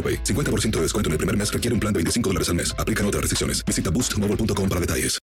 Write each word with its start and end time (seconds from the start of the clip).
AroPay. 0.00 0.24
50% 0.24 0.70
de 0.76 0.82
descuento 0.82 1.08
en 1.08 1.12
el 1.12 1.18
primer 1.18 1.36
mes 1.36 1.52
requiere 1.52 1.74
un 1.74 1.80
plan 1.80 1.92
de 1.92 1.98
25 1.98 2.30
dólares 2.30 2.48
al 2.48 2.54
mes. 2.54 2.74
Aplican 2.78 3.04
otras 3.04 3.20
restricciones. 3.20 3.62
Visita 3.66 3.90
boostmobile.com 3.90 4.68
para 4.68 4.80
detalles. 4.80 5.18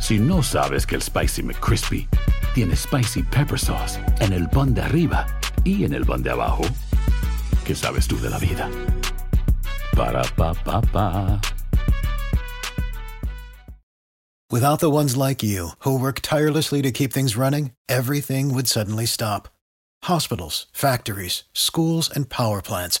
Si 0.00 0.18
no 0.18 0.42
sabes 0.42 0.86
que 0.86 0.96
el 0.96 1.02
Spicy 1.02 1.42
McCrispy 1.42 2.06
tiene 2.54 2.76
Spicy 2.76 3.22
Pepper 3.22 3.58
Sauce 3.58 3.98
en 4.20 4.34
el 4.34 4.48
pan 4.50 4.74
de 4.74 4.82
arriba 4.82 5.26
y 5.64 5.84
en 5.84 5.94
el 5.94 6.04
pan 6.04 6.22
de 6.22 6.30
abajo, 6.30 6.62
¿qué 7.64 7.74
sabes 7.74 8.06
tú 8.06 8.20
de 8.20 8.28
la 8.28 8.38
vida? 8.38 8.68
Para, 9.96 10.22
pa, 10.36 10.52
pa, 10.52 10.82
pa. 10.82 11.40
Without 14.50 14.78
the 14.80 14.90
ones 14.90 15.16
like 15.16 15.42
you, 15.42 15.70
who 15.80 15.98
work 15.98 16.20
tirelessly 16.20 16.82
to 16.82 16.92
keep 16.92 17.12
things 17.12 17.36
running, 17.36 17.72
everything 17.88 18.52
would 18.52 18.68
suddenly 18.68 19.06
stop. 19.06 19.48
Hospitals, 20.04 20.66
factories, 20.72 21.44
schools, 21.54 22.10
and 22.14 22.28
power 22.28 22.60
plants, 22.60 23.00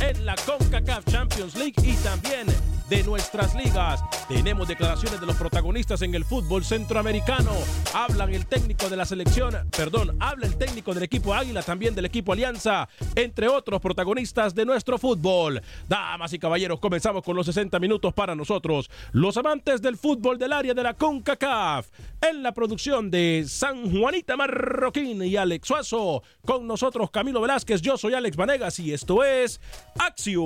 En 0.00 0.26
la 0.26 0.34
CONCACAF 0.34 1.04
Champions 1.10 1.54
League 1.56 1.74
y 1.82 1.94
también 2.02 2.46
de 2.90 3.04
nuestras 3.04 3.54
ligas. 3.54 4.02
Tenemos 4.28 4.66
declaraciones 4.66 5.20
de 5.20 5.26
los 5.26 5.36
protagonistas 5.36 6.02
en 6.02 6.12
el 6.16 6.24
fútbol 6.24 6.64
centroamericano. 6.64 7.52
Hablan 7.94 8.34
el 8.34 8.46
técnico 8.46 8.90
de 8.90 8.96
la 8.96 9.04
selección, 9.04 9.54
perdón, 9.76 10.16
habla 10.18 10.46
el 10.46 10.56
técnico 10.56 10.92
del 10.92 11.04
equipo 11.04 11.32
Águila, 11.32 11.62
también 11.62 11.94
del 11.94 12.06
equipo 12.06 12.32
Alianza, 12.32 12.88
entre 13.14 13.46
otros 13.46 13.80
protagonistas 13.80 14.56
de 14.56 14.66
nuestro 14.66 14.98
fútbol. 14.98 15.62
Damas 15.88 16.32
y 16.32 16.40
caballeros, 16.40 16.80
comenzamos 16.80 17.22
con 17.22 17.36
los 17.36 17.46
60 17.46 17.78
minutos 17.78 18.12
para 18.12 18.34
nosotros, 18.34 18.90
los 19.12 19.36
amantes 19.36 19.80
del 19.80 19.96
fútbol 19.96 20.36
del 20.36 20.52
área 20.52 20.74
de 20.74 20.82
la 20.82 20.94
CONCACAF. 20.94 21.86
En 22.20 22.42
la 22.42 22.52
producción 22.52 23.08
de 23.10 23.44
San 23.46 23.88
Juanita 23.96 24.36
Marroquín 24.36 25.22
y 25.22 25.36
Alex 25.36 25.68
Suazo, 25.68 26.24
con 26.44 26.66
nosotros 26.66 27.10
Camilo 27.12 27.40
Velázquez, 27.40 27.80
yo 27.80 27.96
soy 27.96 28.14
Alex 28.14 28.36
Vanegas 28.36 28.80
y 28.80 28.92
esto 28.92 29.22
es 29.22 29.60
Acción 29.96 30.40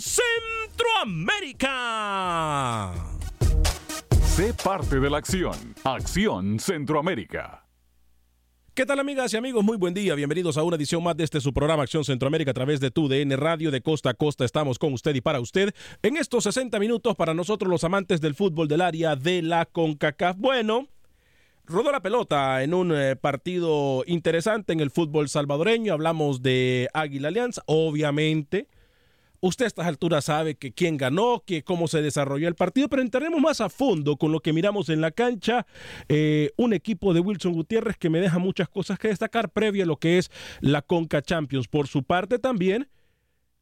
Centroamérica. 0.00 2.92
Sé 4.22 4.54
parte 4.54 5.00
de 5.00 5.10
la 5.10 5.18
acción. 5.18 5.74
Acción 5.84 6.58
Centroamérica. 6.58 7.66
¿Qué 8.74 8.86
tal 8.86 9.00
amigas 9.00 9.34
y 9.34 9.36
amigos? 9.36 9.62
Muy 9.62 9.76
buen 9.76 9.92
día. 9.92 10.14
Bienvenidos 10.14 10.56
a 10.56 10.62
una 10.62 10.76
edición 10.76 11.02
más 11.02 11.14
de 11.14 11.24
este 11.24 11.42
su 11.42 11.52
programa 11.52 11.82
Acción 11.82 12.06
Centroamérica 12.06 12.52
a 12.52 12.54
través 12.54 12.80
de 12.80 12.90
tu 12.90 13.06
DN 13.06 13.36
Radio 13.36 13.70
de 13.70 13.82
costa 13.82 14.10
a 14.10 14.14
costa. 14.14 14.46
Estamos 14.46 14.78
con 14.78 14.94
usted 14.94 15.14
y 15.14 15.20
para 15.20 15.40
usted 15.40 15.74
en 16.02 16.16
estos 16.16 16.44
60 16.44 16.78
minutos 16.78 17.14
para 17.14 17.34
nosotros 17.34 17.68
los 17.68 17.84
amantes 17.84 18.22
del 18.22 18.34
fútbol 18.34 18.68
del 18.68 18.80
área 18.80 19.14
de 19.14 19.42
la 19.42 19.66
CONCACAF. 19.66 20.38
Bueno, 20.38 20.88
rodó 21.66 21.92
la 21.92 22.00
pelota 22.00 22.62
en 22.62 22.72
un 22.72 22.96
eh, 22.96 23.14
partido 23.14 24.04
interesante 24.06 24.72
en 24.72 24.80
el 24.80 24.90
fútbol 24.90 25.28
salvadoreño. 25.28 25.92
Hablamos 25.92 26.40
de 26.40 26.88
Águila 26.94 27.28
Alianza, 27.28 27.62
obviamente. 27.66 28.68
Usted 29.44 29.64
a 29.64 29.66
estas 29.66 29.86
alturas 29.88 30.26
sabe 30.26 30.54
que 30.54 30.72
quién 30.72 30.96
ganó, 30.96 31.42
que 31.44 31.64
cómo 31.64 31.88
se 31.88 32.00
desarrolló 32.00 32.46
el 32.46 32.54
partido, 32.54 32.88
pero 32.88 33.02
entraremos 33.02 33.40
más 33.40 33.60
a 33.60 33.68
fondo 33.68 34.16
con 34.16 34.30
lo 34.30 34.38
que 34.38 34.52
miramos 34.52 34.88
en 34.88 35.00
la 35.00 35.10
cancha. 35.10 35.66
Eh, 36.08 36.52
un 36.56 36.72
equipo 36.72 37.12
de 37.12 37.18
Wilson 37.18 37.52
Gutiérrez 37.52 37.96
que 37.96 38.08
me 38.08 38.20
deja 38.20 38.38
muchas 38.38 38.68
cosas 38.68 39.00
que 39.00 39.08
destacar 39.08 39.50
previo 39.50 39.82
a 39.82 39.86
lo 39.86 39.96
que 39.96 40.18
es 40.18 40.30
la 40.60 40.80
Conca 40.80 41.22
Champions. 41.22 41.66
Por 41.66 41.88
su 41.88 42.04
parte 42.04 42.38
también, 42.38 42.88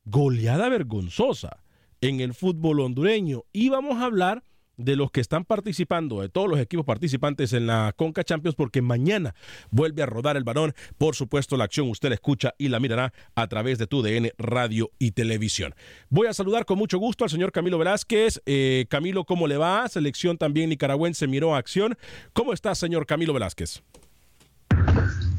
goleada 0.04 0.68
vergonzosa 0.68 1.64
en 2.02 2.20
el 2.20 2.34
fútbol 2.34 2.80
hondureño. 2.80 3.44
Y 3.50 3.70
vamos 3.70 4.02
a 4.02 4.04
hablar 4.04 4.44
de 4.84 4.96
los 4.96 5.10
que 5.10 5.20
están 5.20 5.44
participando, 5.44 6.20
de 6.20 6.28
todos 6.28 6.48
los 6.48 6.58
equipos 6.58 6.86
participantes 6.86 7.52
en 7.52 7.66
la 7.66 7.92
Conca 7.96 8.24
Champions, 8.24 8.54
porque 8.54 8.82
mañana 8.82 9.34
vuelve 9.70 10.02
a 10.02 10.06
rodar 10.06 10.36
el 10.36 10.44
balón. 10.44 10.74
Por 10.98 11.14
supuesto, 11.14 11.56
la 11.56 11.64
acción 11.64 11.88
usted 11.88 12.08
la 12.08 12.14
escucha 12.14 12.54
y 12.58 12.68
la 12.68 12.80
mirará 12.80 13.12
a 13.34 13.46
través 13.46 13.78
de 13.78 13.86
tu 13.86 14.02
DN 14.02 14.32
Radio 14.38 14.90
y 14.98 15.12
Televisión. 15.12 15.74
Voy 16.08 16.26
a 16.26 16.34
saludar 16.34 16.64
con 16.64 16.78
mucho 16.78 16.98
gusto 16.98 17.24
al 17.24 17.30
señor 17.30 17.52
Camilo 17.52 17.78
Velázquez. 17.78 18.42
Eh, 18.46 18.86
Camilo, 18.88 19.24
¿cómo 19.24 19.46
le 19.46 19.56
va? 19.56 19.88
Selección 19.88 20.38
también 20.38 20.70
nicaragüense 20.70 21.26
miró 21.26 21.54
a 21.54 21.58
acción. 21.58 21.96
¿Cómo 22.32 22.52
está, 22.52 22.74
señor 22.74 23.06
Camilo 23.06 23.32
Velázquez? 23.32 23.82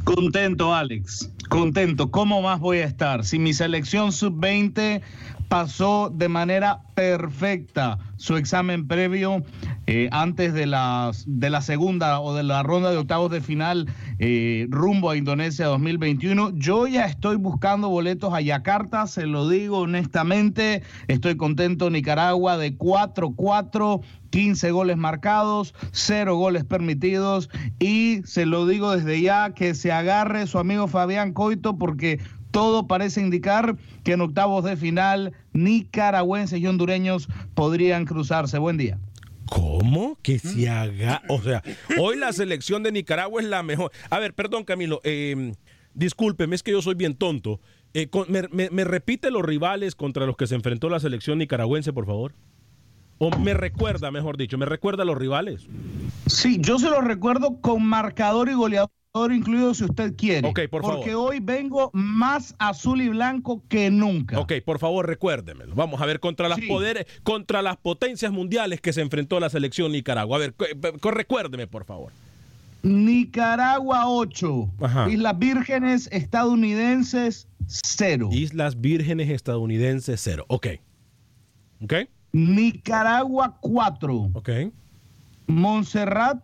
Contento, 0.03 0.73
Alex. 0.73 1.31
Contento. 1.49 2.11
¿Cómo 2.11 2.41
más 2.41 2.59
voy 2.59 2.79
a 2.79 2.85
estar? 2.85 3.23
Si 3.23 3.39
mi 3.39 3.53
selección 3.53 4.11
sub-20 4.11 5.01
pasó 5.51 6.09
de 6.09 6.29
manera 6.29 6.79
perfecta 6.95 7.99
su 8.15 8.37
examen 8.37 8.87
previo 8.87 9.43
eh, 9.85 10.07
antes 10.13 10.53
de 10.53 10.65
la, 10.65 11.11
de 11.25 11.49
la 11.49 11.59
segunda 11.59 12.21
o 12.21 12.33
de 12.33 12.43
la 12.43 12.63
ronda 12.63 12.89
de 12.89 12.95
octavos 12.95 13.29
de 13.29 13.41
final 13.41 13.89
eh, 14.19 14.67
rumbo 14.69 15.09
a 15.09 15.17
Indonesia 15.17 15.65
2021. 15.65 16.51
Yo 16.53 16.87
ya 16.87 17.03
estoy 17.03 17.35
buscando 17.35 17.89
boletos 17.89 18.33
a 18.33 18.39
Yakarta, 18.39 19.07
se 19.07 19.25
lo 19.25 19.49
digo 19.49 19.79
honestamente. 19.79 20.83
Estoy 21.09 21.35
contento. 21.35 21.89
Nicaragua 21.89 22.57
de 22.57 22.77
4-4. 22.77 24.01
15 24.29 24.71
goles 24.71 24.95
marcados, 24.95 25.75
0 25.91 26.37
goles 26.37 26.63
permitidos 26.63 27.49
y 27.79 28.21
se 28.23 28.45
lo 28.45 28.65
digo 28.65 28.95
desde 28.95 29.21
ya 29.21 29.53
que 29.53 29.73
se 29.73 29.91
agarre 29.91 30.47
su 30.47 30.57
amigo 30.57 30.87
Fabián 30.87 31.33
Coito 31.33 31.77
porque 31.77 32.21
todo 32.51 32.87
parece 32.87 33.21
indicar 33.21 33.77
que 34.03 34.13
en 34.13 34.21
octavos 34.21 34.63
de 34.63 34.77
final 34.77 35.33
nicaragüenses 35.53 36.59
y 36.59 36.67
hondureños 36.67 37.27
podrían 37.53 38.05
cruzarse. 38.05 38.57
Buen 38.59 38.77
día. 38.77 38.99
¿Cómo? 39.45 40.17
Que 40.21 40.39
se 40.39 40.69
haga. 40.69 41.23
O 41.27 41.41
sea, 41.41 41.61
hoy 41.99 42.17
la 42.17 42.31
selección 42.31 42.83
de 42.83 42.91
Nicaragua 42.91 43.41
es 43.41 43.47
la 43.47 43.63
mejor. 43.63 43.91
A 44.09 44.19
ver, 44.19 44.33
perdón, 44.33 44.63
Camilo. 44.63 45.01
Eh, 45.03 45.53
discúlpeme, 45.93 46.55
es 46.55 46.63
que 46.63 46.71
yo 46.71 46.81
soy 46.81 46.95
bien 46.95 47.15
tonto. 47.15 47.59
Eh, 47.93 48.07
con, 48.07 48.31
me, 48.31 48.47
me, 48.51 48.69
¿Me 48.69 48.85
repite 48.85 49.29
los 49.29 49.43
rivales 49.43 49.95
contra 49.95 50.25
los 50.25 50.37
que 50.37 50.47
se 50.47 50.55
enfrentó 50.55 50.89
la 50.89 51.01
selección 51.01 51.37
nicaragüense, 51.39 51.91
por 51.91 52.05
favor? 52.05 52.33
O 53.17 53.29
me 53.37 53.53
recuerda, 53.53 54.09
mejor 54.09 54.37
dicho, 54.37 54.57
me 54.57 54.65
recuerda 54.65 55.03
a 55.03 55.05
los 55.05 55.17
rivales. 55.17 55.67
Sí, 56.27 56.57
yo 56.59 56.79
se 56.79 56.89
los 56.89 57.03
recuerdo 57.03 57.59
con 57.61 57.85
marcador 57.85 58.49
y 58.49 58.53
goleador 58.53 58.89
incluido 59.13 59.73
si 59.73 59.83
usted 59.83 60.15
quiere. 60.15 60.47
Ok, 60.47 60.61
por 60.69 60.81
favor. 60.83 60.97
Porque 60.99 61.15
hoy 61.15 61.39
vengo 61.41 61.89
más 61.93 62.55
azul 62.59 63.01
y 63.01 63.09
blanco 63.09 63.61
que 63.67 63.91
nunca. 63.91 64.39
Ok, 64.39 64.53
por 64.65 64.79
favor, 64.79 65.05
recuérdemelo. 65.05 65.75
Vamos 65.75 66.01
a 66.01 66.05
ver 66.05 66.19
contra 66.21 66.47
las 66.47 66.59
Sí. 66.59 66.67
poderes, 66.67 67.05
contra 67.23 67.61
las 67.61 67.75
potencias 67.77 68.31
mundiales 68.31 68.79
que 68.79 68.93
se 68.93 69.01
enfrentó 69.01 69.39
la 69.39 69.49
selección 69.49 69.91
Nicaragua. 69.91 70.37
A 70.37 70.39
ver, 70.39 70.53
cu- 70.53 71.11
recuérdeme, 71.11 71.67
por 71.67 71.83
favor. 71.85 72.11
Nicaragua 72.83 74.07
8. 74.07 74.69
Ajá. 74.81 75.09
Islas 75.09 75.37
Vírgenes 75.37 76.09
estadounidenses 76.11 77.47
0. 77.67 78.29
Islas 78.31 78.79
Vírgenes 78.79 79.29
estadounidenses 79.29 80.21
cero. 80.23 80.45
Ok. 80.47 80.67
Ok. 81.83 81.93
Nicaragua 82.31 83.57
4. 83.59 84.29
Ok. 84.33 84.49
Montserrat 85.47 86.41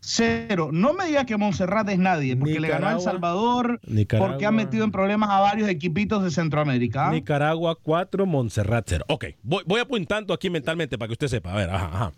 0. 0.00 0.70
No 0.72 0.94
me 0.94 1.06
diga 1.06 1.24
que 1.26 1.36
Montserrat 1.36 1.88
es 1.90 1.98
nadie, 1.98 2.36
porque 2.36 2.58
le 2.58 2.68
ganó 2.68 2.88
a 2.88 2.92
El 2.94 3.00
Salvador, 3.00 3.80
Nicaragua- 3.86 4.30
porque 4.32 4.46
ha 4.46 4.50
metido 4.50 4.84
en 4.84 4.90
problemas 4.90 5.28
a 5.30 5.40
varios 5.40 5.68
equipitos 5.68 6.22
de 6.22 6.30
Centroamérica. 6.30 7.10
Nicaragua 7.10 7.76
4, 7.80 8.24
Montserrat 8.26 8.86
0. 8.88 9.04
Ok, 9.08 9.26
voy, 9.42 9.62
voy 9.66 9.80
apuntando 9.80 10.32
aquí 10.32 10.48
mentalmente 10.50 10.96
para 10.96 11.08
que 11.08 11.12
usted 11.12 11.28
sepa. 11.28 11.52
A 11.52 11.56
ver, 11.56 11.70
ajá, 11.70 11.86
ajá. 11.92 12.12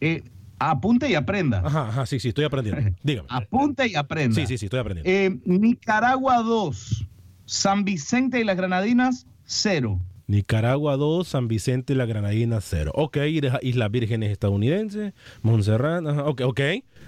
Eh, 0.00 0.22
apunte 0.58 1.08
y 1.08 1.14
aprenda. 1.14 1.62
Ajá, 1.64 1.88
ajá, 1.88 2.06
sí, 2.06 2.18
sí, 2.20 2.28
estoy 2.28 2.44
aprendiendo. 2.44 2.90
Dígame. 3.02 3.28
Apunte 3.30 3.86
y 3.86 3.94
aprenda. 3.94 4.34
Sí, 4.34 4.46
sí, 4.46 4.58
sí, 4.58 4.66
estoy 4.66 4.80
aprendiendo. 4.80 5.10
Eh, 5.10 5.38
Nicaragua 5.44 6.42
2. 6.42 7.06
San 7.46 7.84
Vicente 7.84 8.40
y 8.40 8.44
las 8.44 8.56
Granadinas 8.56 9.26
0. 9.44 10.00
Nicaragua 10.28 10.96
2, 10.96 11.26
San 11.26 11.48
Vicente 11.48 11.94
y 11.94 11.96
la 11.96 12.04
Granadina 12.06 12.60
0. 12.60 12.92
Ok, 12.94 13.16
Isla- 13.16 13.58
Islas 13.62 13.90
Vírgenes 13.90 14.30
estadounidenses, 14.30 15.14
Montserrat, 15.42 16.06
ajá, 16.06 16.24
ok, 16.26 16.42
ok, 16.44 16.60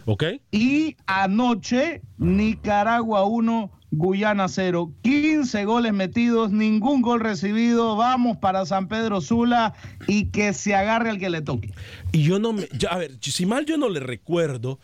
ok. 0.06 0.24
Y 0.50 0.96
anoche, 1.06 2.00
Nicaragua 2.18 3.24
1, 3.26 3.70
Guyana 3.92 4.48
0. 4.48 4.92
15 5.02 5.64
goles 5.64 5.92
metidos, 5.92 6.50
ningún 6.50 7.02
gol 7.02 7.20
recibido. 7.20 7.96
Vamos 7.96 8.36
para 8.38 8.64
San 8.64 8.88
Pedro 8.88 9.20
Sula 9.20 9.74
y 10.06 10.26
que 10.26 10.52
se 10.52 10.74
agarre 10.74 11.10
al 11.10 11.18
que 11.18 11.28
le 11.28 11.42
toque. 11.42 11.72
Y 12.12 12.22
yo 12.22 12.38
no 12.38 12.52
me. 12.52 12.68
ya, 12.72 12.88
a 12.90 12.98
ver, 12.98 13.12
si 13.20 13.46
mal 13.46 13.66
yo 13.66 13.76
no 13.76 13.88
le 13.88 14.00
recuerdo, 14.00 14.78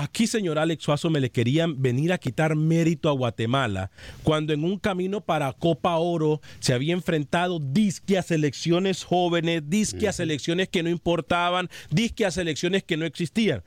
aquí, 0.00 0.26
señor 0.26 0.58
Alex 0.58 0.82
Suazo, 0.82 1.10
me 1.10 1.20
le 1.20 1.30
querían 1.30 1.80
venir 1.80 2.12
a 2.12 2.18
quitar 2.18 2.56
mérito 2.56 3.08
a 3.10 3.12
Guatemala 3.12 3.90
cuando 4.22 4.54
en 4.54 4.64
un 4.64 4.78
camino 4.78 5.20
para 5.20 5.52
Copa 5.52 5.96
Oro 5.96 6.40
se 6.58 6.72
había 6.72 6.94
enfrentado 6.94 7.58
disque 7.60 8.16
a 8.16 8.22
selecciones 8.22 9.04
jóvenes, 9.04 9.68
disque 9.68 10.08
a 10.08 10.12
selecciones 10.12 10.68
que 10.68 10.82
no 10.82 10.88
importaban, 10.88 11.68
disque 11.90 12.24
a 12.24 12.30
selecciones 12.30 12.82
que 12.82 12.96
no 12.96 13.04
existían. 13.04 13.62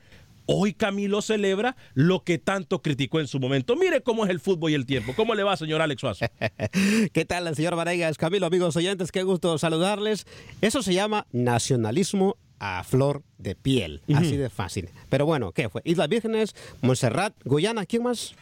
Hoy 0.46 0.74
Camilo 0.74 1.22
celebra 1.22 1.74
lo 1.94 2.22
que 2.22 2.38
tanto 2.38 2.82
criticó 2.82 3.20
en 3.20 3.28
su 3.28 3.40
momento. 3.40 3.76
Mire 3.76 4.02
cómo 4.02 4.24
es 4.24 4.30
el 4.30 4.40
fútbol 4.40 4.72
y 4.72 4.74
el 4.74 4.84
tiempo. 4.84 5.14
¿Cómo 5.16 5.34
le 5.34 5.42
va, 5.42 5.56
señor 5.56 5.80
Alex 5.80 6.00
Suazo? 6.00 6.26
¿Qué 7.12 7.24
tal, 7.24 7.54
señor 7.54 7.76
Vanegas? 7.76 8.18
Camilo, 8.18 8.46
amigos 8.46 8.76
oyentes, 8.76 9.10
qué 9.10 9.22
gusto 9.22 9.56
saludarles. 9.56 10.26
Eso 10.60 10.82
se 10.82 10.92
llama 10.92 11.26
nacionalismo 11.32 12.36
a 12.66 12.82
flor 12.82 13.22
de 13.36 13.54
piel, 13.54 14.00
así 14.14 14.36
de 14.38 14.48
fácil. 14.48 14.88
Pero 15.10 15.26
bueno, 15.26 15.52
¿qué 15.52 15.68
fue? 15.68 15.82
Islas 15.84 16.08
Vírgenes, 16.08 16.54
Montserrat, 16.80 17.34
Guyana, 17.44 17.84
¿quién 17.84 18.02
más? 18.04 18.34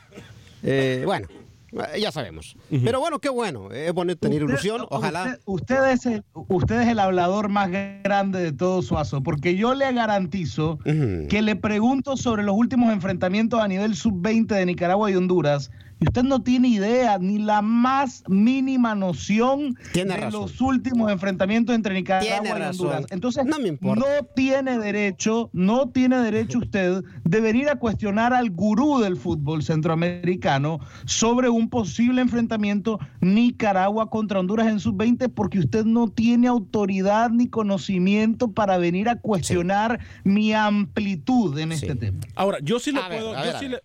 Eh, 0.62 1.02
bueno, 1.04 1.26
eh, 1.72 2.00
ya 2.00 2.12
sabemos. 2.12 2.56
Pero 2.84 3.00
bueno, 3.00 3.18
qué 3.18 3.28
bueno, 3.30 3.72
es 3.72 3.92
bonito 3.92 4.20
tener 4.20 4.44
Usted- 4.44 4.52
ilusión, 4.52 4.86
ojalá. 4.90 5.24
Usted, 5.24 5.40
usted 5.46 5.90
es 5.90 6.06
el, 6.06 6.24
usted 6.34 6.82
es 6.82 6.88
el 6.88 7.00
hablador 7.00 7.48
más 7.48 7.68
grande 7.70 8.38
de 8.40 8.52
todo 8.52 8.80
Suazo, 8.82 9.22
porque 9.24 9.56
yo 9.56 9.74
le 9.74 9.92
garantizo 9.92 10.78
que 10.84 11.42
le 11.42 11.56
pregunto 11.56 12.16
sobre 12.16 12.44
los 12.44 12.54
últimos 12.56 12.92
enfrentamientos 12.92 13.58
a 13.60 13.66
nivel 13.66 13.96
sub-20 13.96 14.46
de 14.54 14.66
Nicaragua 14.66 15.10
y 15.10 15.16
Honduras. 15.16 15.72
Y 16.02 16.08
usted 16.08 16.24
no 16.24 16.42
tiene 16.42 16.66
idea 16.68 17.16
ni 17.18 17.38
la 17.38 17.62
más 17.62 18.24
mínima 18.28 18.96
noción 18.96 19.76
Tiene 19.92 20.14
de 20.14 20.20
razón. 20.22 20.40
los 20.40 20.60
últimos 20.60 21.12
enfrentamientos 21.12 21.76
entre 21.76 21.94
Nicaragua 21.94 22.28
Tiene 22.40 22.48
y 22.48 22.52
razón. 22.58 22.86
Honduras. 22.88 23.06
Entonces, 23.12 23.44
No 23.46 23.58
me 23.60 23.68
importa. 23.68 24.00
no 24.04 24.26
tiene 24.34 24.78
derecho, 24.78 25.48
no 25.52 25.90
tiene 25.90 26.18
derecho 26.18 26.58
usted 26.62 27.04
de 27.24 27.40
venir 27.40 27.68
a 27.68 27.76
cuestionar 27.76 28.34
al 28.34 28.50
gurú 28.50 28.98
del 28.98 29.16
fútbol 29.16 29.62
centroamericano 29.62 30.80
sobre 31.04 31.48
un 31.48 31.68
posible 31.68 32.20
enfrentamiento 32.20 32.98
Nicaragua 33.20 34.10
contra 34.10 34.40
Honduras 34.40 34.66
en 34.66 34.80
sub-20 34.80 35.28
porque 35.32 35.60
usted 35.60 35.84
no 35.84 36.08
tiene 36.08 36.48
autoridad 36.48 37.30
ni 37.30 37.46
conocimiento 37.48 38.50
para 38.50 38.76
venir 38.76 39.08
a 39.08 39.16
cuestionar 39.20 40.00
mi 40.24 40.52
amplitud 40.52 41.56
en 41.58 41.68
Sí. 41.70 41.74
este 41.86 41.94
tema. 41.94 42.18
Ahora, 42.34 42.58
yo 42.60 42.80
sí 42.80 42.90
lo 42.90 43.02
A 43.04 43.08
ver, 43.08 43.20
puedo. 43.20 43.34
yo 43.36 43.42
ver, 43.42 43.56
sí 43.60 43.68
le- 43.68 43.82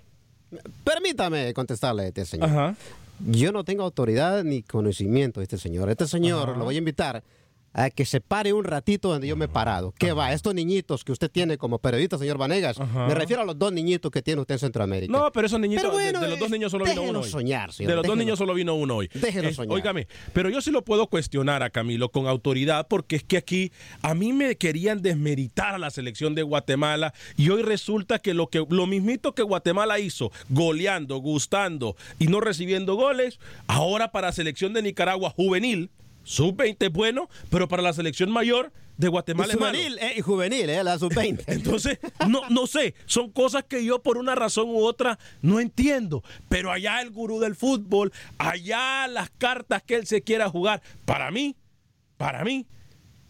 Permítame 0.84 1.54
contestarle 1.54 2.04
a 2.04 2.08
este 2.08 2.26
señor. 2.26 2.50
Ajá. 2.50 2.76
Yo 3.20 3.52
no 3.52 3.64
tengo 3.64 3.84
autoridad 3.84 4.44
ni 4.44 4.62
conocimiento 4.62 5.40
de 5.40 5.46
este 5.46 5.58
señor. 5.58 5.90
Este 5.90 6.08
señor 6.08 6.58
lo 6.58 6.66
voy 6.66 6.76
a 6.76 6.78
invitar 6.78 7.24
a 7.78 7.90
que 7.92 8.06
se 8.06 8.20
pare 8.22 8.54
un 8.54 8.64
ratito 8.66 9.10
donde 9.10 9.28
yo 9.28 9.36
me 9.36 9.46
he 9.46 9.48
parado. 9.48 9.94
¿Qué 9.98 10.12
va? 10.12 10.34
Estos 10.34 10.54
niñitos 10.56 11.04
que 11.04 11.12
usted 11.12 11.30
tiene 11.30 11.58
como 11.60 11.78
periodista, 11.78 12.18
señor 12.18 12.38
Vanegas, 12.40 12.80
Ajá. 12.80 13.08
me 13.08 13.14
refiero 13.14 13.44
a 13.44 13.46
los 13.46 13.58
dos 13.58 13.72
niñitos 13.72 14.12
que 14.12 14.24
tiene 14.24 14.42
usted 14.42 14.56
en 14.56 14.60
Centroamérica. 14.60 15.12
No, 15.14 15.32
pero 15.32 15.46
esos 15.46 15.60
niñitos, 15.60 15.84
Pero 15.84 15.94
bueno, 15.94 16.20
de, 16.20 16.26
de 16.26 16.32
los 16.32 16.40
dos 16.40 16.50
eh, 16.50 16.52
niños 16.54 16.72
solo 16.72 16.86
vino 16.86 17.04
uno 17.04 17.20
hoy. 17.20 17.30
soñar, 17.30 17.72
señor, 17.72 17.92
de 17.92 17.96
los 17.98 18.06
dos 18.08 18.18
niños 18.18 18.40
solo 18.40 18.54
vino 18.56 18.74
uno 18.74 18.96
hoy. 18.96 19.10
Déjelo 19.14 19.50
Eh, 19.50 19.54
soñar. 19.54 19.74
Óigame, 19.76 20.08
pero 20.34 20.50
yo 20.50 20.60
sí 20.60 20.72
lo 20.72 20.84
puedo 20.84 21.06
cuestionar 21.08 21.62
a 21.62 21.70
Camilo 21.70 22.10
con 22.10 22.26
autoridad 22.28 22.88
porque 22.90 23.16
es 23.18 23.24
que 23.24 23.38
aquí 23.38 23.72
a 24.02 24.16
mí 24.16 24.34
me 24.34 24.56
querían 24.56 25.04
desmeritar 25.04 25.76
a 25.76 25.78
la 25.78 25.92
selección 25.92 26.34
de 26.34 26.42
Guatemala 26.42 27.14
y 27.38 27.50
hoy 27.52 27.62
resulta 27.62 28.18
que 28.18 28.34
lo 28.34 28.48
que 28.48 28.66
lo 28.70 28.88
mismito 28.88 29.36
que 29.36 29.44
Guatemala 29.44 30.00
hizo, 30.00 30.32
goleando, 30.50 31.18
gustando 31.18 31.96
y 32.18 32.26
no 32.28 32.40
recibiendo 32.40 32.96
goles, 32.96 33.40
ahora 33.68 34.12
para 34.12 34.32
selección 34.32 34.74
de 34.74 34.82
Nicaragua 34.82 35.30
juvenil, 35.30 35.92
sub-20 36.28 36.76
es 36.80 36.92
bueno, 36.92 37.30
pero 37.50 37.70
para 37.70 37.82
la 37.82 37.94
selección 37.94 38.30
mayor 38.30 38.74
de 38.98 39.08
Guatemala 39.08 39.54
es 39.54 39.60
malo. 39.60 39.78
juvenil, 39.78 39.98
eh, 40.00 40.14
y 40.18 40.22
juvenil, 40.22 40.70
eh, 40.70 40.84
la 40.84 41.00
sub-20. 41.00 41.44
Entonces, 41.48 42.00
no, 42.28 42.42
no 42.50 42.68
sé, 42.68 42.96
son 43.06 43.32
cosas 43.32 43.64
que 43.64 43.86
yo 43.86 44.04
por 44.04 44.18
una 44.18 44.36
razón 44.36 44.68
u 44.68 44.80
otra 44.84 45.18
no 45.42 45.62
entiendo. 45.62 46.24
Pero 46.50 46.72
allá 46.72 47.02
el 47.02 47.12
gurú 47.12 47.40
del 47.40 47.56
fútbol, 47.56 48.12
allá 48.38 49.08
las 49.08 49.30
cartas 49.38 49.84
que 49.84 49.96
él 49.96 50.06
se 50.06 50.22
quiera 50.22 50.50
jugar, 50.50 50.82
para 51.06 51.32
mí, 51.32 51.56
para 52.18 52.44
mí, 52.44 52.68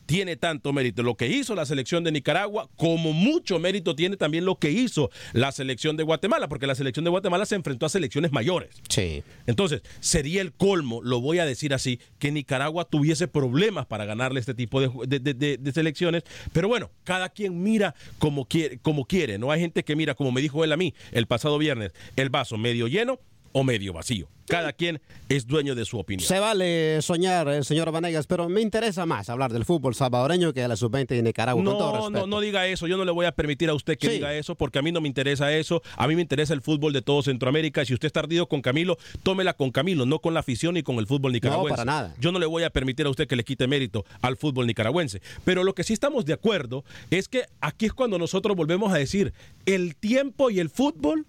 tiene 0.07 0.35
tanto 0.37 0.73
mérito 0.73 1.03
lo 1.03 1.15
que 1.15 1.27
hizo 1.27 1.53
la 1.53 1.67
selección 1.67 2.03
de 2.03 2.11
Nicaragua, 2.11 2.67
como 2.77 3.13
mucho 3.13 3.59
mérito 3.59 3.95
tiene 3.95 4.17
también 4.17 4.45
lo 4.45 4.55
que 4.57 4.71
hizo 4.71 5.11
la 5.33 5.51
selección 5.51 5.95
de 5.97 6.03
Guatemala, 6.03 6.47
porque 6.49 6.65
la 6.65 6.73
selección 6.73 7.03
de 7.03 7.11
Guatemala 7.11 7.45
se 7.45 7.53
enfrentó 7.53 7.85
a 7.85 7.89
selecciones 7.89 8.31
mayores. 8.31 8.69
sí. 8.89 9.21
Entonces, 9.45 9.81
sería 9.99 10.41
el 10.41 10.53
colmo, 10.53 11.01
lo 11.03 11.21
voy 11.21 11.39
a 11.39 11.45
decir 11.45 11.73
así, 11.73 11.99
que 12.19 12.31
Nicaragua 12.31 12.85
tuviese 12.85 13.27
problemas 13.27 13.85
para 13.85 14.05
ganarle 14.05 14.39
este 14.39 14.53
tipo 14.53 14.81
de, 14.81 15.19
de- 15.19 15.57
de 15.57 15.71
selecciones. 15.71 16.23
Pero 16.53 16.67
bueno, 16.67 16.89
cada 17.03 17.29
quien 17.29 17.61
mira 17.61 17.93
como 18.17 18.45
quiere, 18.45 18.77
como 18.79 19.05
quiere. 19.05 19.37
No 19.37 19.51
hay 19.51 19.59
gente 19.59 19.83
que 19.83 19.95
mira, 19.95 20.15
como 20.15 20.31
me 20.31 20.41
dijo 20.41 20.63
él 20.63 20.71
a 20.71 20.77
mí 20.77 20.93
el 21.11 21.27
pasado 21.27 21.57
viernes, 21.57 21.91
el 22.15 22.29
vaso 22.29 22.57
medio 22.57 22.87
lleno 22.87 23.19
o 23.57 23.63
medio 23.63 23.91
vacío. 23.91 24.27
Cada 24.47 24.71
quien 24.71 25.01
es 25.27 25.45
dueño 25.45 25.75
de 25.75 25.83
su 25.83 25.97
opinión. 25.99 26.25
Se 26.25 26.39
vale 26.39 27.01
soñar, 27.01 27.49
eh, 27.49 27.63
señor 27.65 27.91
Vanegas, 27.91 28.27
pero 28.27 28.47
me 28.47 28.61
interesa 28.61 29.05
más 29.05 29.29
hablar 29.29 29.51
del 29.51 29.65
fútbol 29.65 29.93
salvadoreño 29.93 30.53
que 30.53 30.61
de 30.61 30.67
la 30.69 30.75
sub-20 30.77 31.07
de 31.07 31.21
Nicaragua, 31.23 31.61
con 31.61 31.77
todo 31.77 31.91
No, 31.91 31.97
respeto. 31.97 32.19
no, 32.21 32.27
no 32.27 32.39
diga 32.39 32.65
eso. 32.67 32.87
Yo 32.87 32.95
no 32.97 33.03
le 33.03 33.11
voy 33.11 33.25
a 33.25 33.33
permitir 33.33 33.67
a 33.69 33.73
usted 33.73 33.97
que 33.97 34.07
Sí. 34.07 34.13
diga 34.13 34.33
eso 34.35 34.55
porque 34.55 34.79
a 34.79 34.81
mí 34.81 34.91
no 34.93 35.01
me 35.01 35.07
interesa 35.09 35.51
eso. 35.51 35.81
A 35.97 36.07
mí 36.07 36.15
me 36.15 36.21
interesa 36.21 36.53
el 36.53 36.61
fútbol 36.61 36.93
de 36.93 37.01
todo 37.01 37.23
Centroamérica. 37.23 37.83
Si 37.83 37.93
usted 37.93 38.05
está 38.05 38.21
ardido 38.21 38.47
con 38.47 38.61
Camilo, 38.61 38.97
tómela 39.23 39.53
con 39.53 39.71
Camilo, 39.71 40.05
no 40.05 40.19
con 40.19 40.33
la 40.33 40.39
afición 40.41 40.75
ni 40.75 40.83
con 40.83 40.97
el 40.99 41.07
fútbol 41.07 41.33
nicaragüense. 41.33 41.71
para 41.75 41.83
nada. 41.85 42.15
Yo 42.21 42.31
no 42.31 42.39
le 42.39 42.45
voy 42.45 42.63
a 42.63 42.69
permitir 42.69 43.05
a 43.07 43.09
usted 43.09 43.27
que 43.27 43.35
le 43.35 43.43
quite 43.43 43.67
mérito 43.67 44.05
al 44.21 44.37
fútbol 44.37 44.67
nicaragüense. 44.67 45.19
Pero 45.43 45.63
lo 45.65 45.73
que 45.73 45.83
sí 45.83 45.91
estamos 45.93 46.23
de 46.25 46.33
acuerdo 46.33 46.85
es 47.09 47.27
que 47.27 47.43
aquí 47.59 47.87
es 47.87 47.93
cuando 47.93 48.17
nosotros 48.19 48.55
volvemos 48.55 48.93
a 48.93 48.97
decir, 48.97 49.33
el 49.65 49.95
tiempo 49.97 50.51
y 50.51 50.59
el 50.59 50.69
fútbol 50.69 51.25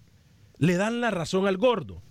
le 0.57 0.75
dan 0.77 1.01
la 1.01 1.09
razón 1.11 1.47
al 1.47 1.57
gordo. 1.57 2.01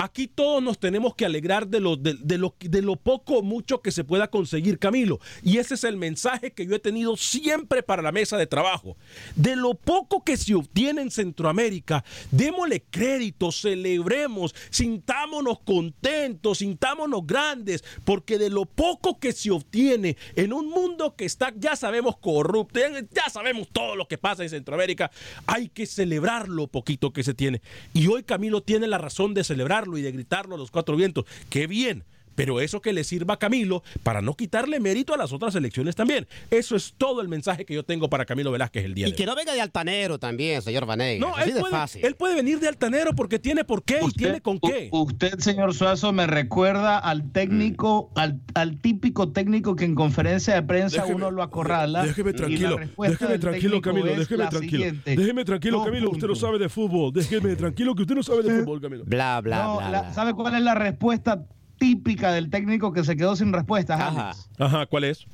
Aquí 0.00 0.28
todos 0.28 0.62
nos 0.62 0.78
tenemos 0.78 1.16
que 1.16 1.26
alegrar 1.26 1.66
de 1.66 1.80
lo, 1.80 1.96
de, 1.96 2.38
lo, 2.38 2.54
de 2.60 2.82
lo 2.82 2.94
poco 2.94 3.38
o 3.38 3.42
mucho 3.42 3.82
que 3.82 3.90
se 3.90 4.04
pueda 4.04 4.30
conseguir, 4.30 4.78
Camilo. 4.78 5.18
Y 5.42 5.58
ese 5.58 5.74
es 5.74 5.82
el 5.82 5.96
mensaje 5.96 6.52
que 6.52 6.64
yo 6.66 6.76
he 6.76 6.78
tenido 6.78 7.16
siempre 7.16 7.82
para 7.82 8.00
la 8.00 8.12
mesa 8.12 8.36
de 8.36 8.46
trabajo. 8.46 8.96
De 9.34 9.56
lo 9.56 9.74
poco 9.74 10.22
que 10.22 10.36
se 10.36 10.54
obtiene 10.54 11.02
en 11.02 11.10
Centroamérica, 11.10 12.04
démosle 12.30 12.84
crédito, 12.88 13.50
celebremos, 13.50 14.54
sintámonos 14.70 15.58
contentos, 15.64 16.58
sintámonos 16.58 17.26
grandes, 17.26 17.82
porque 18.04 18.38
de 18.38 18.50
lo 18.50 18.66
poco 18.66 19.18
que 19.18 19.32
se 19.32 19.50
obtiene 19.50 20.16
en 20.36 20.52
un 20.52 20.70
mundo 20.70 21.16
que 21.16 21.24
está, 21.24 21.52
ya 21.56 21.74
sabemos, 21.74 22.18
corrupto, 22.18 22.78
ya, 22.78 22.88
ya 23.10 23.28
sabemos 23.30 23.66
todo 23.72 23.96
lo 23.96 24.06
que 24.06 24.16
pasa 24.16 24.44
en 24.44 24.50
Centroamérica, 24.50 25.10
hay 25.46 25.68
que 25.68 25.86
celebrar 25.86 26.48
lo 26.48 26.68
poquito 26.68 27.12
que 27.12 27.24
se 27.24 27.34
tiene. 27.34 27.62
Y 27.94 28.06
hoy 28.06 28.22
Camilo 28.22 28.62
tiene 28.62 28.86
la 28.86 28.98
razón 28.98 29.34
de 29.34 29.42
celebrarlo 29.42 29.87
y 29.96 30.02
de 30.02 30.12
gritarlo 30.12 30.56
a 30.56 30.58
los 30.58 30.70
cuatro 30.70 30.96
vientos. 30.96 31.24
¡Qué 31.48 31.66
bien! 31.66 32.04
Pero 32.38 32.60
eso 32.60 32.80
que 32.80 32.92
le 32.92 33.02
sirva 33.02 33.34
a 33.34 33.36
Camilo 33.40 33.82
para 34.04 34.22
no 34.22 34.34
quitarle 34.34 34.78
mérito 34.78 35.12
a 35.12 35.16
las 35.16 35.32
otras 35.32 35.56
elecciones 35.56 35.96
también. 35.96 36.28
Eso 36.52 36.76
es 36.76 36.94
todo 36.96 37.20
el 37.20 37.26
mensaje 37.26 37.64
que 37.64 37.74
yo 37.74 37.82
tengo 37.82 38.08
para 38.08 38.24
Camilo 38.26 38.52
Velázquez 38.52 38.84
el 38.84 38.94
día 38.94 39.08
Y 39.08 39.10
de 39.10 39.16
que 39.16 39.24
hoy. 39.24 39.26
no 39.26 39.34
venga 39.34 39.52
de 39.54 39.60
altanero 39.60 40.20
también, 40.20 40.62
señor 40.62 40.86
Vanegas. 40.86 41.20
No, 41.28 41.34
Así 41.36 41.48
él 41.48 41.54
de 41.56 41.60
puede, 41.62 41.72
fácil. 41.72 42.04
él 42.04 42.14
puede 42.14 42.36
venir 42.36 42.60
de 42.60 42.68
altanero 42.68 43.12
porque 43.16 43.40
tiene 43.40 43.64
por 43.64 43.82
qué 43.82 43.98
y 44.06 44.12
tiene 44.12 44.40
con 44.40 44.60
qué. 44.60 44.88
Usted, 44.92 45.40
señor 45.40 45.74
Suazo, 45.74 46.12
me 46.12 46.28
recuerda 46.28 46.96
al 46.98 47.32
técnico, 47.32 48.12
al, 48.14 48.40
al 48.54 48.80
típico 48.80 49.32
técnico 49.32 49.74
que 49.74 49.84
en 49.84 49.96
conferencia 49.96 50.54
de 50.54 50.62
prensa 50.62 51.02
Déjeme- 51.04 51.16
uno 51.16 51.30
lo 51.32 51.42
acorrala. 51.42 52.04
Déjeme 52.04 52.30
y 52.30 52.32
la 52.34 52.36
tranquilo, 52.38 52.76
déjeme 52.98 53.38
tranquilo, 53.40 53.80
Camilo, 53.80 54.06
déjeme 54.14 54.46
tranquilo. 54.46 54.60
siguiente. 54.84 55.16
Déjeme 55.16 55.44
tranquilo, 55.44 55.84
Camilo, 55.84 56.10
usted 56.12 56.28
no 56.28 56.36
sabe 56.36 56.60
de 56.60 56.68
fútbol. 56.68 57.12
Déjeme 57.12 57.56
tranquilo 57.56 57.96
que 57.96 58.02
usted 58.02 58.14
no 58.14 58.22
sabe 58.22 58.44
de 58.44 58.60
fútbol, 58.60 58.80
Camilo. 58.80 59.04
Bla, 59.06 59.40
bla, 59.40 59.64
No, 59.64 59.76
bla. 59.78 59.90
la- 59.90 60.00
bla. 60.02 60.14
¿Sabe 60.14 60.34
cuál 60.34 60.54
es 60.54 60.62
la 60.62 60.76
respuesta 60.76 61.44
típica 61.78 62.32
del 62.32 62.50
técnico 62.50 62.92
que 62.92 63.04
se 63.04 63.16
quedó 63.16 63.36
sin 63.36 63.52
respuestas, 63.52 64.00
Ajá. 64.00 64.26
Alex? 64.30 64.48
Ajá, 64.58 64.86
¿cuál 64.86 65.04
es? 65.04 65.26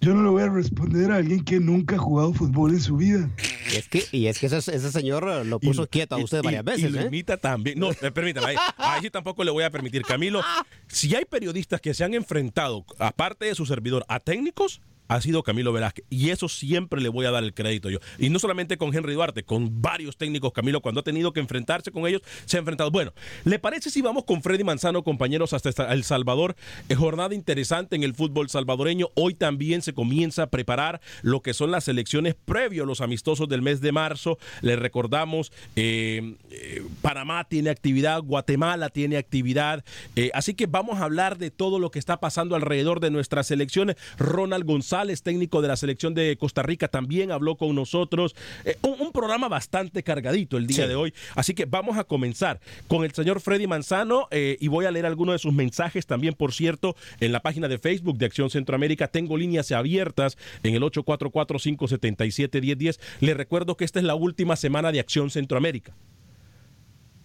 Yo 0.00 0.12
no 0.12 0.22
le 0.22 0.28
voy 0.28 0.42
a 0.42 0.48
responder 0.50 1.10
a 1.12 1.16
alguien 1.16 1.42
que 1.44 1.58
nunca 1.60 1.94
ha 1.96 1.98
jugado 1.98 2.34
fútbol 2.34 2.72
en 2.72 2.80
su 2.80 2.96
vida. 2.96 3.30
Y 3.72 3.76
es 3.76 3.88
que, 3.88 4.04
y 4.12 4.26
es 4.26 4.38
que 4.38 4.46
ese, 4.46 4.58
ese 4.58 4.92
señor 4.92 5.24
lo 5.46 5.58
puso 5.58 5.84
Y- 5.84 5.86
quieto 5.86 6.16
a 6.16 6.20
y- 6.20 6.24
usted 6.24 6.40
y- 6.40 6.44
varias 6.44 6.62
Y 6.62 6.66
veces. 6.66 6.92
lo 6.92 7.00
¿eh? 7.00 7.06
imita 7.06 7.38
también. 7.38 7.78
No, 7.78 7.90
eh, 7.90 8.10
permítame, 8.12 8.48
ahí, 8.48 8.56
ahí 8.76 9.00
sí 9.00 9.08
tampoco 9.10 9.42
le 9.44 9.50
voy 9.50 9.64
a 9.64 9.70
permitir. 9.70 10.02
Camilo, 10.02 10.42
si 10.88 11.14
hay 11.14 11.24
periodistas 11.24 11.80
que 11.80 11.94
se 11.94 12.04
han 12.04 12.12
enfrentado, 12.12 12.84
aparte 12.98 13.46
de 13.46 13.54
su 13.54 13.64
servidor, 13.64 14.04
a 14.08 14.20
técnicos, 14.20 14.82
ha 15.08 15.20
sido 15.20 15.42
Camilo 15.42 15.72
Velázquez. 15.72 16.04
Y 16.10 16.30
eso 16.30 16.48
siempre 16.48 17.00
le 17.00 17.08
voy 17.08 17.26
a 17.26 17.30
dar 17.30 17.44
el 17.44 17.54
crédito 17.54 17.90
yo. 17.90 17.98
Y 18.18 18.30
no 18.30 18.38
solamente 18.38 18.76
con 18.76 18.94
Henry 18.94 19.14
Duarte, 19.14 19.44
con 19.44 19.82
varios 19.82 20.16
técnicos, 20.16 20.52
Camilo, 20.52 20.80
cuando 20.80 21.00
ha 21.00 21.04
tenido 21.04 21.32
que 21.32 21.40
enfrentarse 21.40 21.90
con 21.90 22.06
ellos, 22.06 22.22
se 22.44 22.56
ha 22.56 22.60
enfrentado. 22.60 22.90
Bueno, 22.90 23.12
¿le 23.44 23.58
parece 23.58 23.90
si 23.90 24.02
vamos 24.02 24.24
con 24.24 24.42
Freddy 24.42 24.64
Manzano, 24.64 25.02
compañeros, 25.02 25.52
hasta 25.52 25.92
El 25.92 26.04
Salvador? 26.04 26.56
Es 26.88 26.98
jornada 26.98 27.34
interesante 27.34 27.96
en 27.96 28.02
el 28.02 28.14
fútbol 28.14 28.48
salvadoreño. 28.48 29.08
Hoy 29.14 29.34
también 29.34 29.82
se 29.82 29.94
comienza 29.94 30.44
a 30.44 30.50
preparar 30.50 31.00
lo 31.22 31.42
que 31.42 31.54
son 31.54 31.70
las 31.70 31.88
elecciones 31.88 32.34
previo 32.34 32.84
a 32.84 32.86
los 32.86 33.00
amistosos 33.00 33.48
del 33.48 33.62
mes 33.62 33.80
de 33.80 33.92
marzo. 33.92 34.38
Les 34.60 34.78
recordamos, 34.78 35.52
eh, 35.76 36.36
eh, 36.50 36.82
Panamá 37.02 37.44
tiene 37.44 37.70
actividad, 37.70 38.22
Guatemala 38.22 38.88
tiene 38.90 39.16
actividad. 39.16 39.84
eh, 40.16 40.30
así 40.34 40.54
que 40.54 40.66
vamos 40.66 41.00
a 41.00 41.04
hablar 41.04 41.38
de 41.38 41.50
todo 41.50 41.78
lo 41.78 41.90
que 41.90 41.98
está 41.98 42.20
pasando 42.20 42.56
alrededor 42.56 43.00
de 43.00 43.10
nuestras 43.10 43.46
selecciones. 43.46 43.96
Ronald 44.18 44.64
González, 44.64 44.93
técnico 45.22 45.60
de 45.60 45.68
la 45.68 45.76
selección 45.76 46.14
de 46.14 46.36
Costa 46.38 46.62
Rica, 46.62 46.88
también 46.88 47.30
habló 47.32 47.56
con 47.56 47.74
nosotros. 47.74 48.34
Eh, 48.64 48.76
un, 48.82 49.00
un 49.00 49.12
programa 49.12 49.48
bastante 49.48 50.02
cargadito 50.02 50.56
el 50.56 50.66
día 50.66 50.84
Sí. 50.84 50.88
de 50.88 50.94
hoy. 50.94 51.12
Así 51.34 51.52
que 51.54 51.64
vamos 51.64 51.98
a 51.98 52.04
comenzar 52.04 52.60
con 52.86 53.04
el 53.04 53.10
señor 53.12 53.40
Freddy 53.40 53.66
Manzano 53.66 54.28
eh, 54.30 54.56
y 54.60 54.68
voy 54.68 54.84
a 54.86 54.90
leer 54.92 55.06
algunos 55.06 55.34
de 55.34 55.38
sus 55.40 55.52
mensajes 55.52 56.06
también, 56.06 56.34
por 56.34 56.52
cierto, 56.52 56.94
en 57.20 57.32
la 57.32 57.40
página 57.40 57.66
de 57.66 57.78
Facebook 57.78 58.18
de 58.18 58.26
Acción 58.26 58.50
Centroamérica. 58.50 59.08
Tengo 59.08 59.36
líneas 59.36 59.72
abiertas 59.72 60.38
en 60.62 60.74
el 60.76 60.82
844-577-1010. 60.82 63.00
Les 63.20 63.36
recuerdo 63.36 63.76
que 63.76 63.84
esta 63.84 63.98
es 63.98 64.04
la 64.04 64.14
última 64.14 64.54
semana 64.54 64.92
de 64.92 65.00
Acción 65.00 65.30
Centroamérica. 65.30 65.96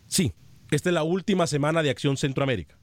Sí, 0.08 0.34
esta 0.72 0.90
es 0.90 0.94
la 0.96 1.04
última 1.04 1.46
semana 1.46 1.84
de 1.84 1.92
Acción 1.92 2.18
Centroamérica. 2.18 2.79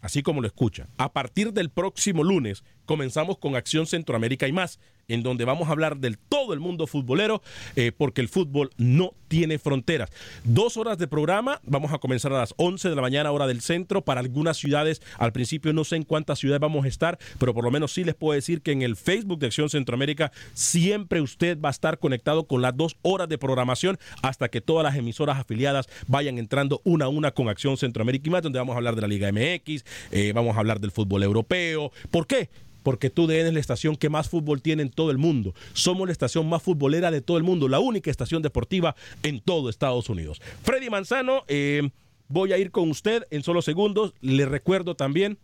Así 0.00 0.22
como 0.22 0.40
lo 0.40 0.46
escucha. 0.46 0.88
A 0.96 1.12
partir 1.12 1.52
del 1.52 1.70
próximo 1.70 2.24
lunes 2.24 2.64
comenzamos 2.86 3.38
con 3.38 3.56
Acción 3.56 3.86
Centroamérica 3.86 4.46
y 4.46 4.52
más, 4.52 4.78
en 5.08 5.22
donde 5.22 5.46
vamos 5.46 5.68
a 5.68 5.72
hablar 5.72 5.96
del 5.96 6.18
todo 6.18 6.52
el 6.52 6.60
mundo 6.60 6.86
futbolero, 6.86 7.42
eh, 7.76 7.92
porque 7.96 8.20
el 8.20 8.28
fútbol 8.28 8.70
no 8.76 9.14
tiene 9.28 9.58
fronteras. 9.58 10.10
Dos 10.44 10.76
horas 10.76 10.98
de 10.98 11.08
programa, 11.08 11.60
vamos 11.64 11.92
a 11.92 11.98
comenzar 11.98 12.32
a 12.34 12.38
las 12.38 12.54
11 12.58 12.90
de 12.90 12.94
la 12.94 13.02
mañana, 13.02 13.32
hora 13.32 13.46
del 13.46 13.62
centro, 13.62 14.04
para 14.04 14.20
algunas 14.20 14.58
ciudades. 14.58 15.00
Al 15.16 15.32
principio 15.32 15.72
no 15.72 15.84
sé 15.84 15.96
en 15.96 16.04
cuántas 16.04 16.38
ciudades 16.38 16.60
vamos 16.60 16.84
a 16.84 16.88
estar, 16.88 17.18
pero 17.38 17.54
por 17.54 17.64
lo 17.64 17.70
menos 17.70 17.92
sí 17.92 18.04
les 18.04 18.14
puedo 18.14 18.34
decir 18.34 18.60
que 18.60 18.72
en 18.72 18.82
el 18.82 18.96
Facebook 18.96 19.38
de 19.38 19.46
Acción 19.46 19.70
Centroamérica 19.70 20.30
siempre 20.52 21.22
usted 21.22 21.58
va 21.58 21.68
a 21.68 21.72
estar 21.72 21.98
conectado 21.98 22.46
con 22.46 22.60
las 22.60 22.76
dos 22.76 22.96
horas 23.00 23.28
de 23.28 23.38
programación 23.38 23.98
hasta 24.22 24.48
que 24.50 24.60
todas 24.60 24.84
las 24.84 24.96
emisoras 24.96 25.38
afiliadas 25.38 25.88
vayan 26.06 26.38
entrando 26.38 26.82
una 26.84 27.06
a 27.06 27.08
una 27.08 27.30
con 27.30 27.48
Acción 27.48 27.78
Centroamérica 27.78 28.28
y 28.28 28.30
más, 28.30 28.42
donde 28.42 28.58
vamos 28.58 28.74
a 28.74 28.76
hablar 28.76 28.94
de 28.94 29.00
la 29.00 29.08
Liga 29.08 29.32
MX, 29.32 29.84
eh, 30.10 30.32
vamos 30.34 30.54
a 30.54 30.60
hablar 30.60 30.80
del 30.80 30.90
fútbol 30.90 31.22
europeo. 31.22 31.92
¿Por 32.10 32.26
qué? 32.26 32.50
Porque 32.88 33.10
TUDN 33.10 33.48
es 33.48 33.52
la 33.52 33.60
estación 33.60 33.96
que 33.96 34.08
más 34.08 34.30
fútbol 34.30 34.62
tiene 34.62 34.80
en 34.80 34.88
todo 34.88 35.10
el 35.10 35.18
mundo. 35.18 35.52
Somos 35.74 36.08
la 36.08 36.12
estación 36.12 36.48
más 36.48 36.62
futbolera 36.62 37.10
de 37.10 37.20
todo 37.20 37.36
el 37.36 37.42
mundo, 37.42 37.68
la 37.68 37.80
única 37.80 38.10
estación 38.10 38.40
deportiva 38.40 38.96
en 39.22 39.40
todo 39.40 39.68
Estados 39.68 40.08
Unidos. 40.08 40.40
Freddy 40.62 40.88
Manzano, 40.88 41.44
eh, 41.48 41.90
voy 42.28 42.54
a 42.54 42.56
ir 42.56 42.70
con 42.70 42.88
usted 42.88 43.24
en 43.30 43.42
solo 43.42 43.60
segundos. 43.60 44.14
Le 44.22 44.46
recuerdo 44.46 44.96
también 44.96 45.36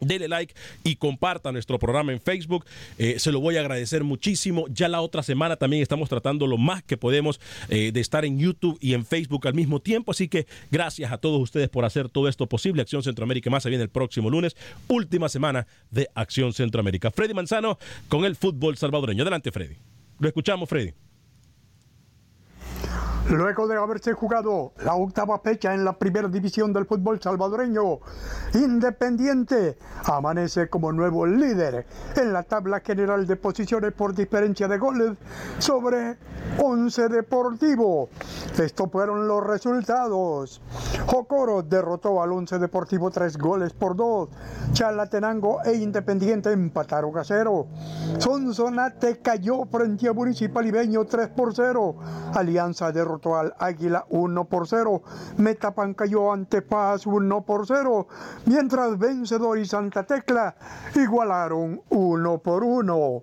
Dele 0.00 0.28
like 0.28 0.54
y 0.84 0.96
comparta 0.96 1.52
nuestro 1.52 1.78
programa 1.78 2.12
en 2.12 2.20
Facebook. 2.20 2.64
Eh, 2.98 3.18
se 3.18 3.32
lo 3.32 3.40
voy 3.40 3.56
a 3.56 3.60
agradecer 3.60 4.04
muchísimo. 4.04 4.66
Ya 4.68 4.88
la 4.88 5.00
otra 5.00 5.22
semana 5.22 5.56
también 5.56 5.82
estamos 5.82 6.08
tratando 6.08 6.46
lo 6.46 6.56
más 6.56 6.82
que 6.82 6.96
podemos 6.96 7.40
eh, 7.68 7.92
de 7.92 8.00
estar 8.00 8.24
en 8.24 8.38
YouTube 8.38 8.78
y 8.80 8.94
en 8.94 9.04
Facebook 9.04 9.46
al 9.46 9.54
mismo 9.54 9.80
tiempo. 9.80 10.12
Así 10.12 10.28
que 10.28 10.46
gracias 10.70 11.12
a 11.12 11.18
todos 11.18 11.40
ustedes 11.40 11.68
por 11.68 11.84
hacer 11.84 12.08
todo 12.08 12.28
esto 12.28 12.46
posible. 12.46 12.82
Acción 12.82 13.02
Centroamérica 13.02 13.50
más 13.50 13.62
se 13.62 13.68
viene 13.68 13.84
el 13.84 13.90
próximo 13.90 14.30
lunes. 14.30 14.56
Última 14.88 15.28
semana 15.28 15.66
de 15.90 16.08
Acción 16.14 16.52
Centroamérica. 16.52 17.10
Freddy 17.10 17.34
Manzano 17.34 17.78
con 18.08 18.24
el 18.24 18.36
fútbol 18.36 18.76
salvadoreño. 18.76 19.22
Adelante, 19.22 19.52
Freddy. 19.52 19.76
Lo 20.18 20.28
escuchamos, 20.28 20.68
Freddy. 20.68 20.92
Luego 23.30 23.68
de 23.68 23.76
haberse 23.76 24.14
jugado 24.14 24.72
la 24.82 24.94
octava 24.94 25.38
fecha 25.40 25.74
en 25.74 25.84
la 25.84 25.92
primera 25.92 26.28
división 26.28 26.72
del 26.72 26.86
fútbol 26.86 27.20
salvadoreño, 27.20 27.98
Independiente 28.54 29.76
amanece 30.04 30.70
como 30.70 30.92
nuevo 30.92 31.26
líder 31.26 31.86
en 32.16 32.32
la 32.32 32.42
tabla 32.42 32.80
general 32.80 33.26
de 33.26 33.36
posiciones 33.36 33.92
por 33.92 34.14
diferencia 34.14 34.66
de 34.66 34.78
goles 34.78 35.18
sobre 35.58 36.16
Once 36.58 37.06
Deportivo. 37.10 38.08
Estos 38.58 38.90
fueron 38.90 39.28
los 39.28 39.46
resultados. 39.46 40.62
Jocoro 41.04 41.62
derrotó 41.62 42.22
al 42.22 42.32
Once 42.32 42.58
Deportivo 42.58 43.10
tres 43.10 43.36
goles 43.36 43.74
por 43.74 43.94
dos. 43.94 44.30
Chalatenango 44.72 45.62
e 45.64 45.74
Independiente 45.74 46.50
empataron 46.50 47.16
a 47.18 47.24
cero. 47.24 47.66
Sonsonate 48.16 49.18
cayó 49.18 49.66
frente 49.66 50.08
a 50.08 50.14
Municipal 50.14 50.66
Ibeño 50.66 51.04
3 51.04 51.28
por 51.28 51.54
0. 51.54 51.96
Alianza 52.34 52.90
derrotó 52.90 53.17
al 53.26 53.54
Águila 53.58 54.06
1 54.08 54.44
por 54.44 54.68
0. 54.68 55.02
Metapan 55.36 55.94
cayó 55.94 56.32
ante 56.32 56.62
Paz 56.62 57.06
1 57.06 57.42
por 57.44 57.66
0. 57.66 58.06
Mientras 58.46 58.98
Vencedor 58.98 59.58
y 59.58 59.66
Santa 59.66 60.04
Tecla 60.04 60.54
igualaron 60.94 61.82
1 61.90 62.38
por 62.38 62.64
1. 62.64 63.22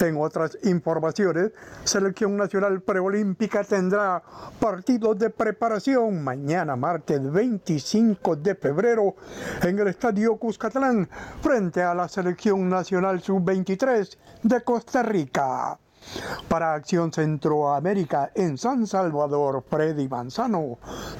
En 0.00 0.16
otras 0.16 0.58
informaciones, 0.64 1.52
Selección 1.84 2.36
Nacional 2.36 2.80
Preolímpica 2.82 3.64
tendrá 3.64 4.22
partidos 4.58 5.18
de 5.18 5.30
preparación 5.30 6.22
mañana 6.22 6.76
martes 6.76 7.20
25 7.30 8.36
de 8.36 8.54
febrero 8.54 9.14
en 9.62 9.78
el 9.78 9.88
Estadio 9.88 10.36
Cuscatlán 10.36 11.08
frente 11.40 11.82
a 11.82 11.94
la 11.94 12.08
Selección 12.08 12.68
Nacional 12.68 13.20
Sub-23 13.20 14.16
de 14.42 14.62
Costa 14.62 15.02
Rica. 15.02 15.78
Para 16.48 16.74
Acción 16.74 17.12
Centroamérica 17.12 18.30
en 18.34 18.58
San 18.58 18.86
Salvador, 18.86 19.64
Freddy 19.68 20.08
Manzano, 20.08 20.78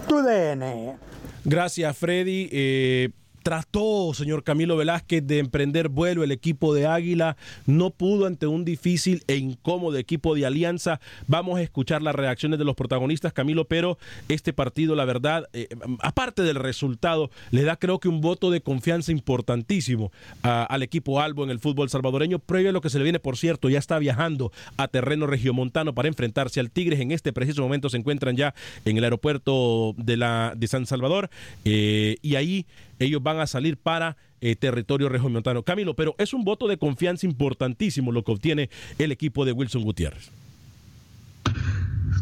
TUDN. 0.08 0.98
Gracias, 1.44 1.96
Freddy. 1.96 2.48
Eh, 2.52 3.10
trató, 3.44 4.12
señor 4.14 4.42
Camilo 4.42 4.76
Velázquez, 4.76 5.24
de 5.24 5.38
emprender 5.38 5.90
vuelo 5.90 6.24
el 6.24 6.32
equipo 6.32 6.74
de 6.74 6.86
Águila. 6.86 7.36
No 7.66 7.90
pudo 7.90 8.26
ante 8.26 8.46
un 8.46 8.64
difícil 8.64 9.22
e 9.28 9.36
incómodo 9.36 9.98
equipo 9.98 10.34
de 10.34 10.46
Alianza. 10.46 10.98
Vamos 11.28 11.58
a 11.58 11.62
escuchar 11.62 12.02
las 12.02 12.14
reacciones 12.14 12.58
de 12.58 12.64
los 12.64 12.74
protagonistas, 12.74 13.34
Camilo, 13.34 13.66
pero 13.66 13.98
este 14.30 14.54
partido, 14.54 14.96
la 14.96 15.04
verdad, 15.04 15.46
eh, 15.52 15.68
aparte 16.00 16.42
del 16.42 16.56
resultado, 16.56 17.30
le 17.50 17.62
da 17.64 17.76
creo 17.76 18.00
que 18.00 18.08
un 18.08 18.22
voto 18.22 18.50
de 18.50 18.62
confianza 18.62 19.12
importantísimo 19.12 20.10
al 20.42 20.82
equipo 20.82 21.20
Albo 21.20 21.44
en 21.44 21.50
el 21.50 21.60
fútbol 21.60 21.90
salvadoreño, 21.90 22.38
previo 22.38 22.70
a 22.70 22.72
lo 22.72 22.80
que 22.80 22.88
se 22.88 22.96
le 22.96 23.04
viene, 23.04 23.20
por 23.20 23.36
cierto, 23.36 23.68
ya 23.68 23.78
está 23.78 23.98
viajando 23.98 24.52
a 24.78 24.88
terreno 24.88 25.26
regiomontano 25.26 25.94
para 25.94 26.08
enfrentarse 26.08 26.60
al 26.60 26.70
Tigres. 26.70 26.98
En 26.98 27.10
este 27.10 27.34
preciso 27.34 27.60
momento 27.60 27.90
se 27.90 27.98
encuentran 27.98 28.36
ya 28.36 28.54
en 28.86 28.96
el 28.96 29.04
aeropuerto 29.04 29.94
de, 29.98 30.16
la, 30.16 30.54
de 30.56 30.66
San 30.66 30.86
Salvador 30.86 31.28
eh, 31.66 32.16
y 32.22 32.36
ahí 32.36 32.64
ellos 33.04 33.22
van 33.22 33.40
a 33.40 33.46
salir 33.46 33.76
para 33.76 34.16
eh, 34.40 34.56
territorio 34.56 35.08
regiomontano. 35.08 35.62
Camilo, 35.62 35.94
pero 35.94 36.14
es 36.18 36.34
un 36.34 36.44
voto 36.44 36.68
de 36.68 36.76
confianza 36.76 37.26
importantísimo 37.26 38.12
lo 38.12 38.24
que 38.24 38.32
obtiene 38.32 38.70
el 38.98 39.12
equipo 39.12 39.44
de 39.44 39.52
Wilson 39.52 39.82
Gutiérrez. 39.82 40.30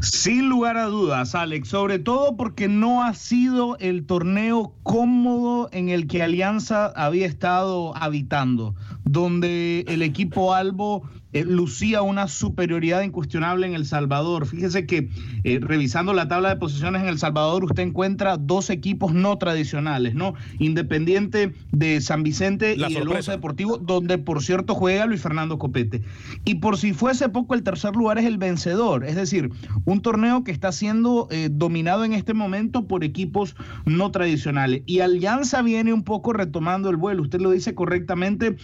Sin 0.00 0.48
lugar 0.48 0.76
a 0.78 0.86
dudas, 0.86 1.34
Alex, 1.34 1.68
sobre 1.68 2.00
todo 2.00 2.36
porque 2.36 2.66
no 2.66 3.04
ha 3.04 3.14
sido 3.14 3.76
el 3.78 4.04
torneo 4.04 4.74
cómodo 4.82 5.68
en 5.72 5.90
el 5.90 6.08
que 6.08 6.22
Alianza 6.22 6.86
había 6.96 7.26
estado 7.26 7.96
habitando, 7.96 8.74
donde 9.04 9.84
el 9.86 10.02
equipo 10.02 10.54
Albo 10.54 11.08
eh, 11.32 11.44
lucía 11.44 12.02
una 12.02 12.28
superioridad 12.28 13.02
incuestionable 13.02 13.66
en 13.66 13.74
El 13.74 13.86
Salvador. 13.86 14.46
Fíjese 14.46 14.84
que 14.84 15.08
eh, 15.44 15.58
revisando 15.62 16.12
la 16.12 16.28
tabla 16.28 16.50
de 16.50 16.56
posiciones 16.56 17.02
en 17.02 17.08
El 17.08 17.18
Salvador, 17.18 17.64
usted 17.64 17.82
encuentra 17.82 18.36
dos 18.36 18.68
equipos 18.68 19.14
no 19.14 19.38
tradicionales, 19.38 20.14
¿no? 20.14 20.34
Independiente 20.58 21.54
de 21.70 22.02
San 22.02 22.22
Vicente 22.22 22.76
y 22.76 22.96
el 22.96 23.08
Once 23.08 23.30
Deportivo, 23.30 23.78
donde 23.78 24.18
por 24.18 24.42
cierto 24.42 24.74
juega 24.74 25.06
Luis 25.06 25.22
Fernando 25.22 25.58
Copete. 25.58 26.02
Y 26.44 26.56
por 26.56 26.76
si 26.76 26.92
fuese 26.92 27.30
poco, 27.30 27.54
el 27.54 27.62
tercer 27.62 27.96
lugar 27.96 28.18
es 28.18 28.26
el 28.26 28.36
vencedor, 28.36 29.04
es 29.04 29.16
decir, 29.16 29.50
un 29.86 30.02
torneo 30.02 30.44
que 30.44 30.52
está 30.52 30.70
siendo 30.70 31.28
eh, 31.30 31.48
dominado 31.50 32.04
en 32.04 32.12
este 32.12 32.34
momento 32.34 32.86
por 32.86 33.04
equipos 33.04 33.56
no 33.86 34.10
tradicionales. 34.10 34.82
Y 34.84 35.00
Alianza 35.00 35.62
viene 35.62 35.94
un 35.94 36.02
poco 36.02 36.34
retomando 36.34 36.90
el 36.90 36.96
vuelo, 36.96 37.22
usted 37.22 37.40
lo 37.40 37.50
dice 37.50 37.74
correctamente, 37.74 38.56